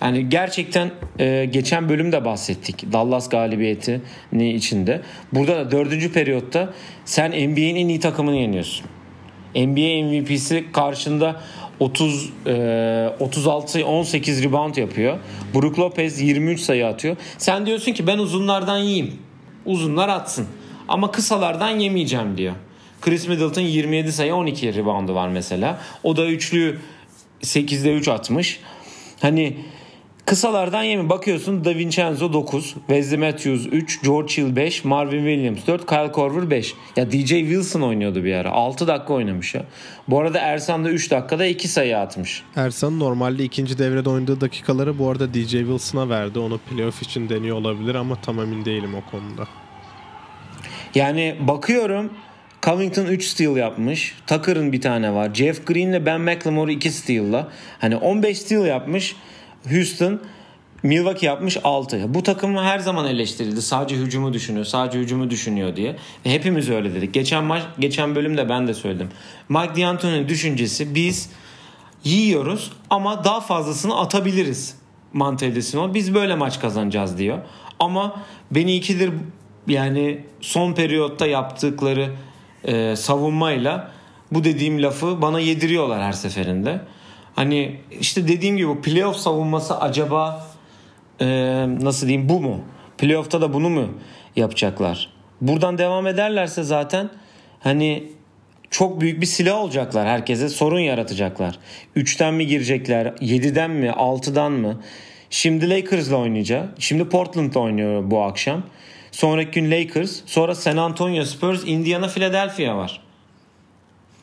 Yani 0.00 0.28
gerçekten 0.28 0.90
e, 1.18 1.44
geçen 1.44 1.88
bölümde 1.88 2.24
bahsettik. 2.24 2.92
Dallas 2.92 3.28
galibiyetini 3.28 4.52
içinde. 4.52 5.02
Burada 5.32 5.56
da 5.56 5.70
dördüncü 5.70 6.12
periyotta 6.12 6.74
sen 7.04 7.30
NBA'nin 7.30 7.76
en 7.76 7.88
iyi 7.88 8.00
takımını 8.00 8.36
yeniyorsun. 8.36 8.86
NBA 9.54 10.04
MVP'si 10.04 10.72
karşında 10.72 11.40
30 11.82 12.30
e, 12.46 13.12
36 13.20 13.86
18 13.86 14.44
rebound 14.44 14.76
yapıyor. 14.76 15.18
Brook 15.54 15.78
Lopez 15.78 16.20
23 16.20 16.60
sayı 16.60 16.86
atıyor. 16.86 17.16
Sen 17.38 17.66
diyorsun 17.66 17.92
ki 17.92 18.06
ben 18.06 18.18
uzunlardan 18.18 18.78
yiyeyim. 18.78 19.12
Uzunlar 19.66 20.08
atsın. 20.08 20.46
Ama 20.88 21.10
kısalardan 21.10 21.70
yemeyeceğim 21.70 22.36
diyor. 22.36 22.54
Chris 23.00 23.28
Middleton 23.28 23.62
27 23.62 24.12
sayı 24.12 24.34
12 24.34 24.74
reboundu 24.74 25.14
var 25.14 25.28
mesela. 25.28 25.80
O 26.02 26.16
da 26.16 26.26
üçlü 26.26 26.78
8'de 27.42 27.92
3 27.92 28.08
atmış. 28.08 28.60
Hani 29.20 29.56
Kısalardan 30.26 30.82
yemi 30.82 31.08
bakıyorsun 31.08 31.64
Da 31.64 31.74
Vincenzo 31.74 32.32
9, 32.32 32.74
Wesley 32.74 33.18
Matthews 33.18 33.66
3, 33.72 34.02
George 34.02 34.36
Hill 34.36 34.56
5, 34.56 34.84
Marvin 34.84 35.24
Williams 35.24 35.66
4, 35.66 35.86
Kyle 35.86 36.12
Korver 36.12 36.50
5. 36.50 36.74
Ya 36.96 37.12
DJ 37.12 37.28
Wilson 37.28 37.80
oynuyordu 37.80 38.24
bir 38.24 38.34
ara. 38.34 38.50
6 38.50 38.86
dakika 38.86 39.14
oynamış 39.14 39.54
ya. 39.54 39.64
Bu 40.08 40.20
arada 40.20 40.38
Ersan 40.38 40.84
da 40.84 40.90
3 40.90 41.10
dakikada 41.10 41.46
2 41.46 41.68
sayı 41.68 41.98
atmış. 41.98 42.42
Ersan 42.56 42.98
normalde 42.98 43.44
ikinci 43.44 43.78
devrede 43.78 44.10
oynadığı 44.10 44.40
dakikaları 44.40 44.98
bu 44.98 45.10
arada 45.10 45.34
DJ 45.34 45.50
Wilson'a 45.50 46.08
verdi. 46.08 46.38
Onu 46.38 46.58
playoff 46.58 47.02
için 47.02 47.28
deniyor 47.28 47.56
olabilir 47.56 47.94
ama 47.94 48.16
tam 48.16 48.40
emin 48.40 48.64
değilim 48.64 48.94
o 48.94 49.10
konuda. 49.10 49.48
Yani 50.94 51.36
bakıyorum 51.40 52.10
Covington 52.62 53.06
3 53.06 53.24
steal 53.24 53.56
yapmış. 53.56 54.14
Tucker'ın 54.26 54.72
bir 54.72 54.80
tane 54.80 55.14
var. 55.14 55.34
Jeff 55.34 55.66
Green 55.66 55.88
ile 55.88 56.06
Ben 56.06 56.20
McLemore 56.20 56.72
2 56.72 56.90
steal'la. 56.90 57.48
Hani 57.78 57.96
15 57.96 58.38
steal 58.38 58.66
yapmış. 58.66 59.16
Houston 59.70 60.20
Milwaukee 60.82 61.26
yapmış 61.26 61.58
6. 61.64 62.14
Bu 62.14 62.22
takım 62.22 62.56
her 62.56 62.78
zaman 62.78 63.06
eleştirildi. 63.06 63.62
Sadece 63.62 63.96
hücumu 63.96 64.32
düşünüyor, 64.32 64.64
sadece 64.64 64.98
hücumu 64.98 65.30
düşünüyor 65.30 65.76
diye. 65.76 65.96
Ve 66.26 66.30
hepimiz 66.30 66.70
öyle 66.70 66.94
dedik. 66.94 67.14
Geçen 67.14 67.44
maç, 67.44 67.62
geçen 67.78 68.14
bölümde 68.14 68.48
ben 68.48 68.68
de 68.68 68.74
söyledim. 68.74 69.08
Mike 69.48 69.82
D'Antoni'nin 69.82 70.28
düşüncesi 70.28 70.94
biz 70.94 71.30
yiyoruz 72.04 72.72
ama 72.90 73.24
daha 73.24 73.40
fazlasını 73.40 73.98
atabiliriz 73.98 74.76
mantalitesini 75.12 75.80
o. 75.80 75.94
Biz 75.94 76.14
böyle 76.14 76.34
maç 76.34 76.60
kazanacağız 76.60 77.18
diyor. 77.18 77.38
Ama 77.78 78.22
beni 78.50 78.76
ikidir 78.76 79.10
yani 79.66 80.24
son 80.40 80.72
periyotta 80.72 81.26
yaptıkları 81.26 82.10
e, 82.64 82.96
savunmayla 82.96 83.90
bu 84.32 84.44
dediğim 84.44 84.82
lafı 84.82 85.22
bana 85.22 85.40
yediriyorlar 85.40 86.02
her 86.02 86.12
seferinde. 86.12 86.80
Hani 87.34 87.80
işte 88.00 88.28
dediğim 88.28 88.56
gibi 88.56 88.80
playoff 88.80 89.16
savunması 89.16 89.80
acaba 89.80 90.46
e, 91.20 91.26
nasıl 91.80 92.08
diyeyim 92.08 92.28
bu 92.28 92.40
mu? 92.40 92.60
Playoff'ta 92.98 93.40
da 93.40 93.52
bunu 93.52 93.70
mu 93.70 93.88
yapacaklar? 94.36 95.08
Buradan 95.40 95.78
devam 95.78 96.06
ederlerse 96.06 96.62
zaten 96.62 97.10
hani 97.60 98.12
çok 98.70 99.00
büyük 99.00 99.20
bir 99.20 99.26
silah 99.26 99.58
olacaklar 99.58 100.08
herkese 100.08 100.48
sorun 100.48 100.80
yaratacaklar. 100.80 101.58
3'ten 101.96 102.34
mi 102.34 102.46
girecekler 102.46 103.06
7'den 103.06 103.70
mi 103.70 103.86
6'dan 103.86 104.52
mı? 104.52 104.80
Şimdi 105.30 105.70
Lakers'la 105.70 106.16
oynayacak. 106.16 106.68
Şimdi 106.78 107.08
Portland'la 107.08 107.60
oynuyor 107.60 108.10
bu 108.10 108.22
akşam. 108.22 108.62
Sonraki 109.12 109.60
gün 109.60 109.70
Lakers. 109.70 110.20
Sonra 110.26 110.54
San 110.54 110.76
Antonio 110.76 111.24
Spurs, 111.24 111.62
Indiana, 111.66 112.08
Philadelphia 112.08 112.76
var. 112.76 113.00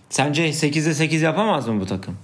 Sence 0.09 0.49
8'e 0.49 0.93
8 0.93 1.21
yapamaz 1.21 1.67
mı 1.67 1.81
bu 1.81 1.85
takım? 1.85 2.17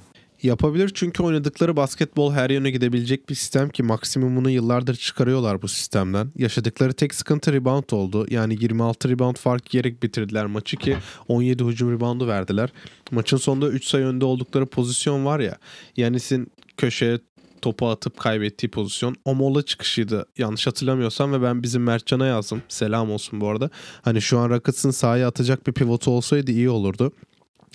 Yapabilir 0.46 0.92
çünkü 0.94 1.24
oynadıkları 1.24 1.76
basketbol 1.76 2.34
her 2.34 2.50
yöne 2.50 2.72
gidebilecek 2.72 3.30
bir 3.30 3.36
sistem 3.36 3.70
ki 3.70 3.84
maksimumunu 3.84 4.50
yıllardır 4.50 4.96
çıkarıyorlar 4.96 5.62
bu 5.62 5.68
sistemden. 5.68 6.32
Yaşadıkları 6.36 6.94
tek 6.94 7.16
sıkıntı 7.16 7.54
rebound 7.54 7.90
oldu. 7.92 8.26
Yani 8.30 8.58
26 8.60 9.10
rebound 9.10 9.36
fark 9.36 9.74
yiyerek 9.74 10.04
bitirdiler 10.04 10.46
maçı 10.46 10.78
ki 10.78 10.98
17 11.28 11.64
hücum 11.64 11.92
reboundu 11.92 12.28
verdiler. 12.28 12.70
Maçın 13.12 13.38
sonunda 13.38 13.70
3 13.70 13.86
sayı 13.86 14.06
önde 14.06 14.26
oldukları 14.26 14.66
pozisyon 14.66 15.26
var 15.26 15.40
ya. 15.40 15.58
Yanis'in 15.98 16.52
köşeye 16.78 17.20
topu 17.62 17.90
atıp 17.90 18.18
kaybettiği 18.18 18.72
pozisyon 18.72 19.16
o 19.26 19.36
mola 19.36 19.62
çıkışıydı 19.62 20.26
yanlış 20.38 20.68
hatırlamıyorsam 20.68 21.34
ve 21.34 21.42
ben 21.42 21.64
bizim 21.64 21.84
Mertcan'a 21.84 22.26
yazdım. 22.26 22.62
Selam 22.70 23.12
olsun 23.12 23.42
bu 23.42 23.50
arada. 23.50 23.70
Hani 24.02 24.22
şu 24.22 24.40
an 24.40 24.50
Rockets'ın 24.50 24.92
sahaya 24.92 25.28
atacak 25.28 25.68
bir 25.68 25.74
pivotu 25.74 26.12
olsaydı 26.12 26.52
iyi 26.52 26.70
olurdu 26.70 27.12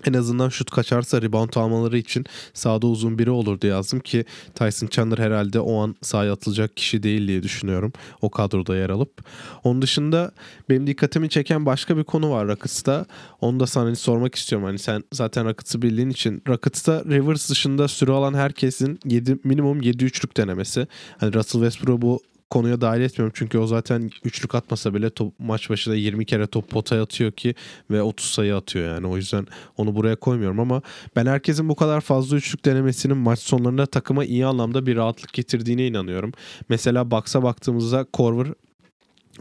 en 0.06 0.12
azından 0.12 0.48
şut 0.48 0.70
kaçarsa 0.70 1.22
rebound 1.22 1.54
almaları 1.54 1.98
için 1.98 2.24
sağda 2.54 2.86
uzun 2.86 3.18
biri 3.18 3.30
olurdu 3.30 3.66
yazdım 3.66 4.00
ki 4.00 4.24
Tyson 4.54 4.86
Chandler 4.86 5.18
herhalde 5.18 5.60
o 5.60 5.82
an 5.82 5.96
sahaya 6.02 6.32
atılacak 6.32 6.76
kişi 6.76 7.02
değil 7.02 7.28
diye 7.28 7.42
düşünüyorum 7.42 7.92
o 8.22 8.30
kadroda 8.30 8.76
yer 8.76 8.90
alıp. 8.90 9.24
Onun 9.64 9.82
dışında 9.82 10.32
benim 10.68 10.86
dikkatimi 10.86 11.28
çeken 11.28 11.66
başka 11.66 11.96
bir 11.96 12.04
konu 12.04 12.30
var 12.30 12.48
Rockets'ta. 12.48 13.06
Onu 13.40 13.60
da 13.60 13.66
sana 13.66 13.94
sormak 13.94 14.34
istiyorum. 14.34 14.66
Hani 14.66 14.78
sen 14.78 15.04
zaten 15.12 15.46
Rockets'ı 15.46 15.82
bildiğin 15.82 16.10
için 16.10 16.42
Rockets'ta 16.48 17.04
Rivers 17.04 17.50
dışında 17.50 17.88
süre 17.88 18.12
alan 18.12 18.34
herkesin 18.34 18.98
7, 19.04 19.38
minimum 19.44 19.82
7 19.82 20.04
üçlük 20.04 20.36
denemesi. 20.36 20.86
Hani 21.18 21.34
Russell 21.34 21.60
Westbrook 21.60 22.02
bu 22.02 22.20
konuya 22.50 22.80
dahil 22.80 23.00
etmiyorum. 23.00 23.32
Çünkü 23.36 23.58
o 23.58 23.66
zaten 23.66 24.10
üçlük 24.24 24.54
atmasa 24.54 24.94
bile 24.94 25.10
top, 25.10 25.34
maç 25.38 25.70
başında 25.70 25.94
20 25.94 26.26
kere 26.26 26.46
top 26.46 26.70
potaya 26.70 27.02
atıyor 27.02 27.32
ki 27.32 27.54
ve 27.90 28.02
30 28.02 28.26
sayı 28.26 28.56
atıyor 28.56 28.94
yani. 28.94 29.06
O 29.06 29.16
yüzden 29.16 29.46
onu 29.76 29.94
buraya 29.94 30.16
koymuyorum 30.16 30.60
ama 30.60 30.82
ben 31.16 31.26
herkesin 31.26 31.68
bu 31.68 31.76
kadar 31.76 32.00
fazla 32.00 32.36
üçlük 32.36 32.64
denemesinin 32.64 33.16
maç 33.16 33.38
sonlarında 33.38 33.86
takıma 33.86 34.24
iyi 34.24 34.46
anlamda 34.46 34.86
bir 34.86 34.96
rahatlık 34.96 35.32
getirdiğine 35.32 35.86
inanıyorum. 35.86 36.32
Mesela 36.68 37.10
Bucks'a 37.10 37.42
baktığımızda 37.42 38.04
Korver 38.12 38.46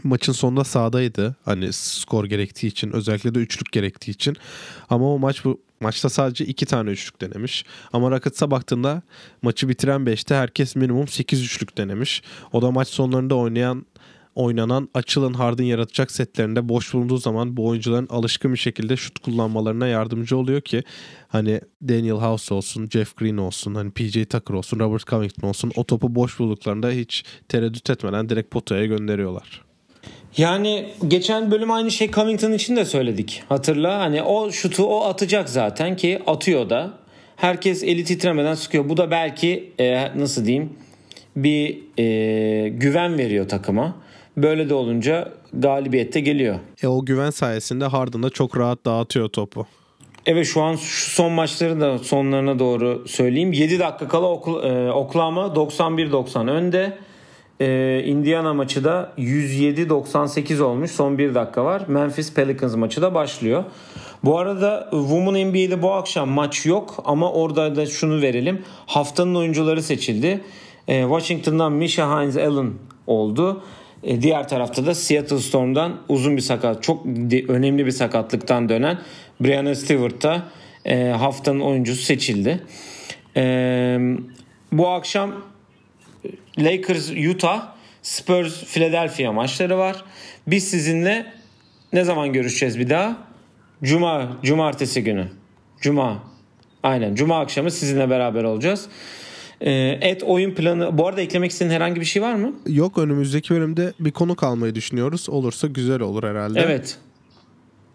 maçın 0.04 0.32
sonunda 0.32 0.64
sahadaydı. 0.64 1.36
Hani 1.44 1.72
skor 1.72 2.24
gerektiği 2.24 2.66
için 2.66 2.92
özellikle 2.92 3.34
de 3.34 3.38
üçlük 3.38 3.72
gerektiği 3.72 4.10
için. 4.10 4.36
Ama 4.90 5.14
o 5.14 5.18
maç 5.18 5.44
bu 5.44 5.60
Maçta 5.80 6.08
sadece 6.08 6.44
2 6.44 6.66
tane 6.66 6.90
üçlük 6.90 7.20
denemiş. 7.20 7.64
Ama 7.92 8.10
Rockets'a 8.10 8.50
baktığında 8.50 9.02
maçı 9.42 9.68
bitiren 9.68 10.00
5'te 10.00 10.34
herkes 10.34 10.76
minimum 10.76 11.08
8 11.08 11.44
üçlük 11.44 11.78
denemiş. 11.78 12.22
O 12.52 12.62
da 12.62 12.70
maç 12.70 12.88
sonlarında 12.88 13.34
oynayan 13.34 13.86
oynanan 14.34 14.88
açılın 14.94 15.34
Harden 15.34 15.64
yaratacak 15.64 16.10
setlerinde 16.10 16.68
boş 16.68 16.94
bulunduğu 16.94 17.16
zaman 17.16 17.56
bu 17.56 17.66
oyuncuların 17.66 18.06
alışkın 18.10 18.52
bir 18.52 18.58
şekilde 18.58 18.96
şut 18.96 19.18
kullanmalarına 19.18 19.86
yardımcı 19.86 20.36
oluyor 20.36 20.60
ki 20.60 20.82
hani 21.28 21.60
Daniel 21.82 22.14
House 22.14 22.54
olsun, 22.54 22.88
Jeff 22.92 23.16
Green 23.16 23.36
olsun, 23.36 23.74
hani 23.74 23.90
PJ 23.90 24.12
Tucker 24.12 24.54
olsun, 24.54 24.78
Robert 24.78 25.06
Covington 25.06 25.48
olsun 25.48 25.72
o 25.76 25.84
topu 25.84 26.14
boş 26.14 26.38
bulduklarında 26.38 26.90
hiç 26.90 27.24
tereddüt 27.48 27.90
etmeden 27.90 28.28
direkt 28.28 28.50
potaya 28.50 28.86
gönderiyorlar. 28.86 29.69
Yani 30.36 30.88
geçen 31.08 31.50
bölüm 31.50 31.70
aynı 31.70 31.90
şey 31.90 32.10
Covington 32.10 32.52
için 32.52 32.76
de 32.76 32.84
söyledik. 32.84 33.42
Hatırla 33.48 33.98
hani 33.98 34.22
o 34.22 34.52
şutu 34.52 34.84
o 34.84 35.04
atacak 35.04 35.48
zaten 35.48 35.96
ki 35.96 36.22
atıyor 36.26 36.70
da. 36.70 36.90
Herkes 37.36 37.82
eli 37.82 38.04
titremeden 38.04 38.54
sıkıyor. 38.54 38.88
Bu 38.88 38.96
da 38.96 39.10
belki 39.10 39.72
e, 39.80 40.18
nasıl 40.18 40.44
diyeyim 40.44 40.72
bir 41.36 41.78
e, 41.98 42.68
güven 42.68 43.18
veriyor 43.18 43.48
takıma. 43.48 43.96
Böyle 44.36 44.68
de 44.68 44.74
olunca 44.74 45.32
galibiyette 45.52 46.20
geliyor. 46.20 46.58
E 46.82 46.86
o 46.86 47.04
güven 47.04 47.30
sayesinde 47.30 47.84
Harden 47.84 48.22
da 48.22 48.30
çok 48.30 48.58
rahat 48.58 48.84
dağıtıyor 48.84 49.28
topu. 49.28 49.66
Evet 50.26 50.46
şu 50.46 50.62
an 50.62 50.76
şu 50.76 51.10
son 51.10 51.32
maçları 51.32 51.80
da 51.80 51.98
sonlarına 51.98 52.58
doğru 52.58 53.04
söyleyeyim. 53.08 53.52
7 53.52 53.78
dakika 53.78 54.08
kala 54.08 54.28
Oklahoma 54.92 55.46
91-90 55.46 56.50
önde. 56.50 56.98
Ee, 57.60 58.02
Indiana 58.06 58.54
maçı 58.54 58.84
da 58.84 59.12
107-98 59.18 60.62
olmuş. 60.62 60.90
Son 60.90 61.18
bir 61.18 61.34
dakika 61.34 61.64
var. 61.64 61.82
Memphis 61.88 62.34
Pelicans 62.34 62.76
maçı 62.76 63.02
da 63.02 63.14
başlıyor. 63.14 63.64
Bu 64.24 64.38
arada 64.38 64.88
Women 64.90 65.48
NBA'de 65.48 65.82
bu 65.82 65.92
akşam 65.92 66.28
maç 66.28 66.66
yok 66.66 67.02
ama 67.04 67.32
orada 67.32 67.76
da 67.76 67.86
şunu 67.86 68.22
verelim. 68.22 68.62
Haftanın 68.86 69.34
oyuncuları 69.34 69.82
seçildi. 69.82 70.40
Ee, 70.88 71.02
Washington'dan 71.02 71.72
Misha 71.72 72.22
Hines 72.22 72.36
Allen 72.36 72.70
oldu. 73.06 73.62
Ee, 74.02 74.22
diğer 74.22 74.48
tarafta 74.48 74.86
da 74.86 74.94
Seattle 74.94 75.38
Storm'dan 75.38 75.96
uzun 76.08 76.36
bir 76.36 76.42
sakat, 76.42 76.82
çok 76.82 77.06
önemli 77.48 77.86
bir 77.86 77.90
sakatlıktan 77.90 78.68
dönen 78.68 78.98
Brianna 79.40 79.74
Stewart 79.74 80.22
da 80.22 80.42
e, 80.84 81.08
haftanın 81.08 81.60
oyuncusu 81.60 82.02
seçildi. 82.02 82.60
Ee, 83.36 83.98
bu 84.72 84.88
akşam 84.88 85.32
Lakers 86.60 87.10
Utah, 87.10 87.66
Spurs 88.02 88.64
Philadelphia 88.64 89.32
maçları 89.32 89.78
var. 89.78 90.04
Biz 90.46 90.70
sizinle 90.70 91.32
ne 91.92 92.04
zaman 92.04 92.32
görüşeceğiz 92.32 92.78
bir 92.78 92.90
daha? 92.90 93.16
Cuma, 93.82 94.38
cumartesi 94.42 95.04
günü. 95.04 95.26
Cuma. 95.80 96.22
Aynen. 96.82 97.14
Cuma 97.14 97.40
akşamı 97.40 97.70
sizinle 97.70 98.10
beraber 98.10 98.44
olacağız. 98.44 98.88
Ee, 99.60 99.98
et 100.00 100.22
oyun 100.22 100.54
planı. 100.54 100.98
Bu 100.98 101.06
arada 101.06 101.20
eklemek 101.20 101.50
istediğin 101.50 101.74
herhangi 101.74 102.00
bir 102.00 102.06
şey 102.06 102.22
var 102.22 102.34
mı? 102.34 102.52
Yok 102.66 102.98
önümüzdeki 102.98 103.54
bölümde 103.54 103.92
bir 104.00 104.10
konu 104.10 104.36
kalmayı 104.36 104.74
düşünüyoruz. 104.74 105.28
Olursa 105.28 105.66
güzel 105.66 106.00
olur 106.00 106.22
herhalde. 106.22 106.60
Evet. 106.60 106.98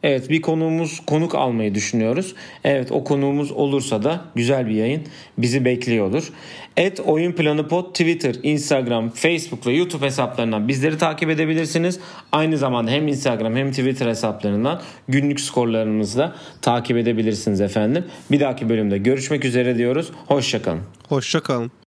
Evet 0.06 0.30
bir 0.30 0.41
konuğumuz 0.41 0.99
konuk 1.06 1.36
almayı 1.36 1.76
düşünüyoruz. 1.76 2.36
Evet 2.64 2.91
o 2.91 3.03
konuğumuz 3.03 3.51
olursa 3.51 4.03
da 4.03 4.26
güzel 4.36 4.68
bir 4.68 4.76
yayın 4.76 5.01
bizi 5.38 5.66
bekliyordur. 5.66 6.30
Et 6.78 6.99
Oyun 6.99 7.32
Planı 7.32 7.68
Pod 7.68 7.86
Twitter, 7.86 8.36
Instagram, 8.43 9.10
Facebook 9.10 9.68
ve 9.68 9.74
YouTube 9.74 10.06
hesaplarından 10.06 10.68
bizleri 10.68 10.97
takip 10.97 11.30
edebilirsiniz. 11.30 11.99
Aynı 12.32 12.58
zamanda 12.58 12.91
hem 12.91 13.08
Instagram 13.08 13.56
hem 13.56 13.70
Twitter 13.72 14.08
hesaplarından 14.08 14.82
günlük 15.08 15.39
skorlarımızı 15.39 16.18
da 16.18 16.36
takip 16.62 16.97
edebilirsiniz 16.97 17.62
efendim. 17.62 18.06
Bir 18.32 18.39
dahaki 18.39 18.70
bölümde 18.70 18.97
görüşmek 18.97 19.45
üzere 19.45 19.78
diyoruz. 19.78 20.12
Hoşçakalın. 20.28 20.82
Hoşçakalın. 21.10 21.84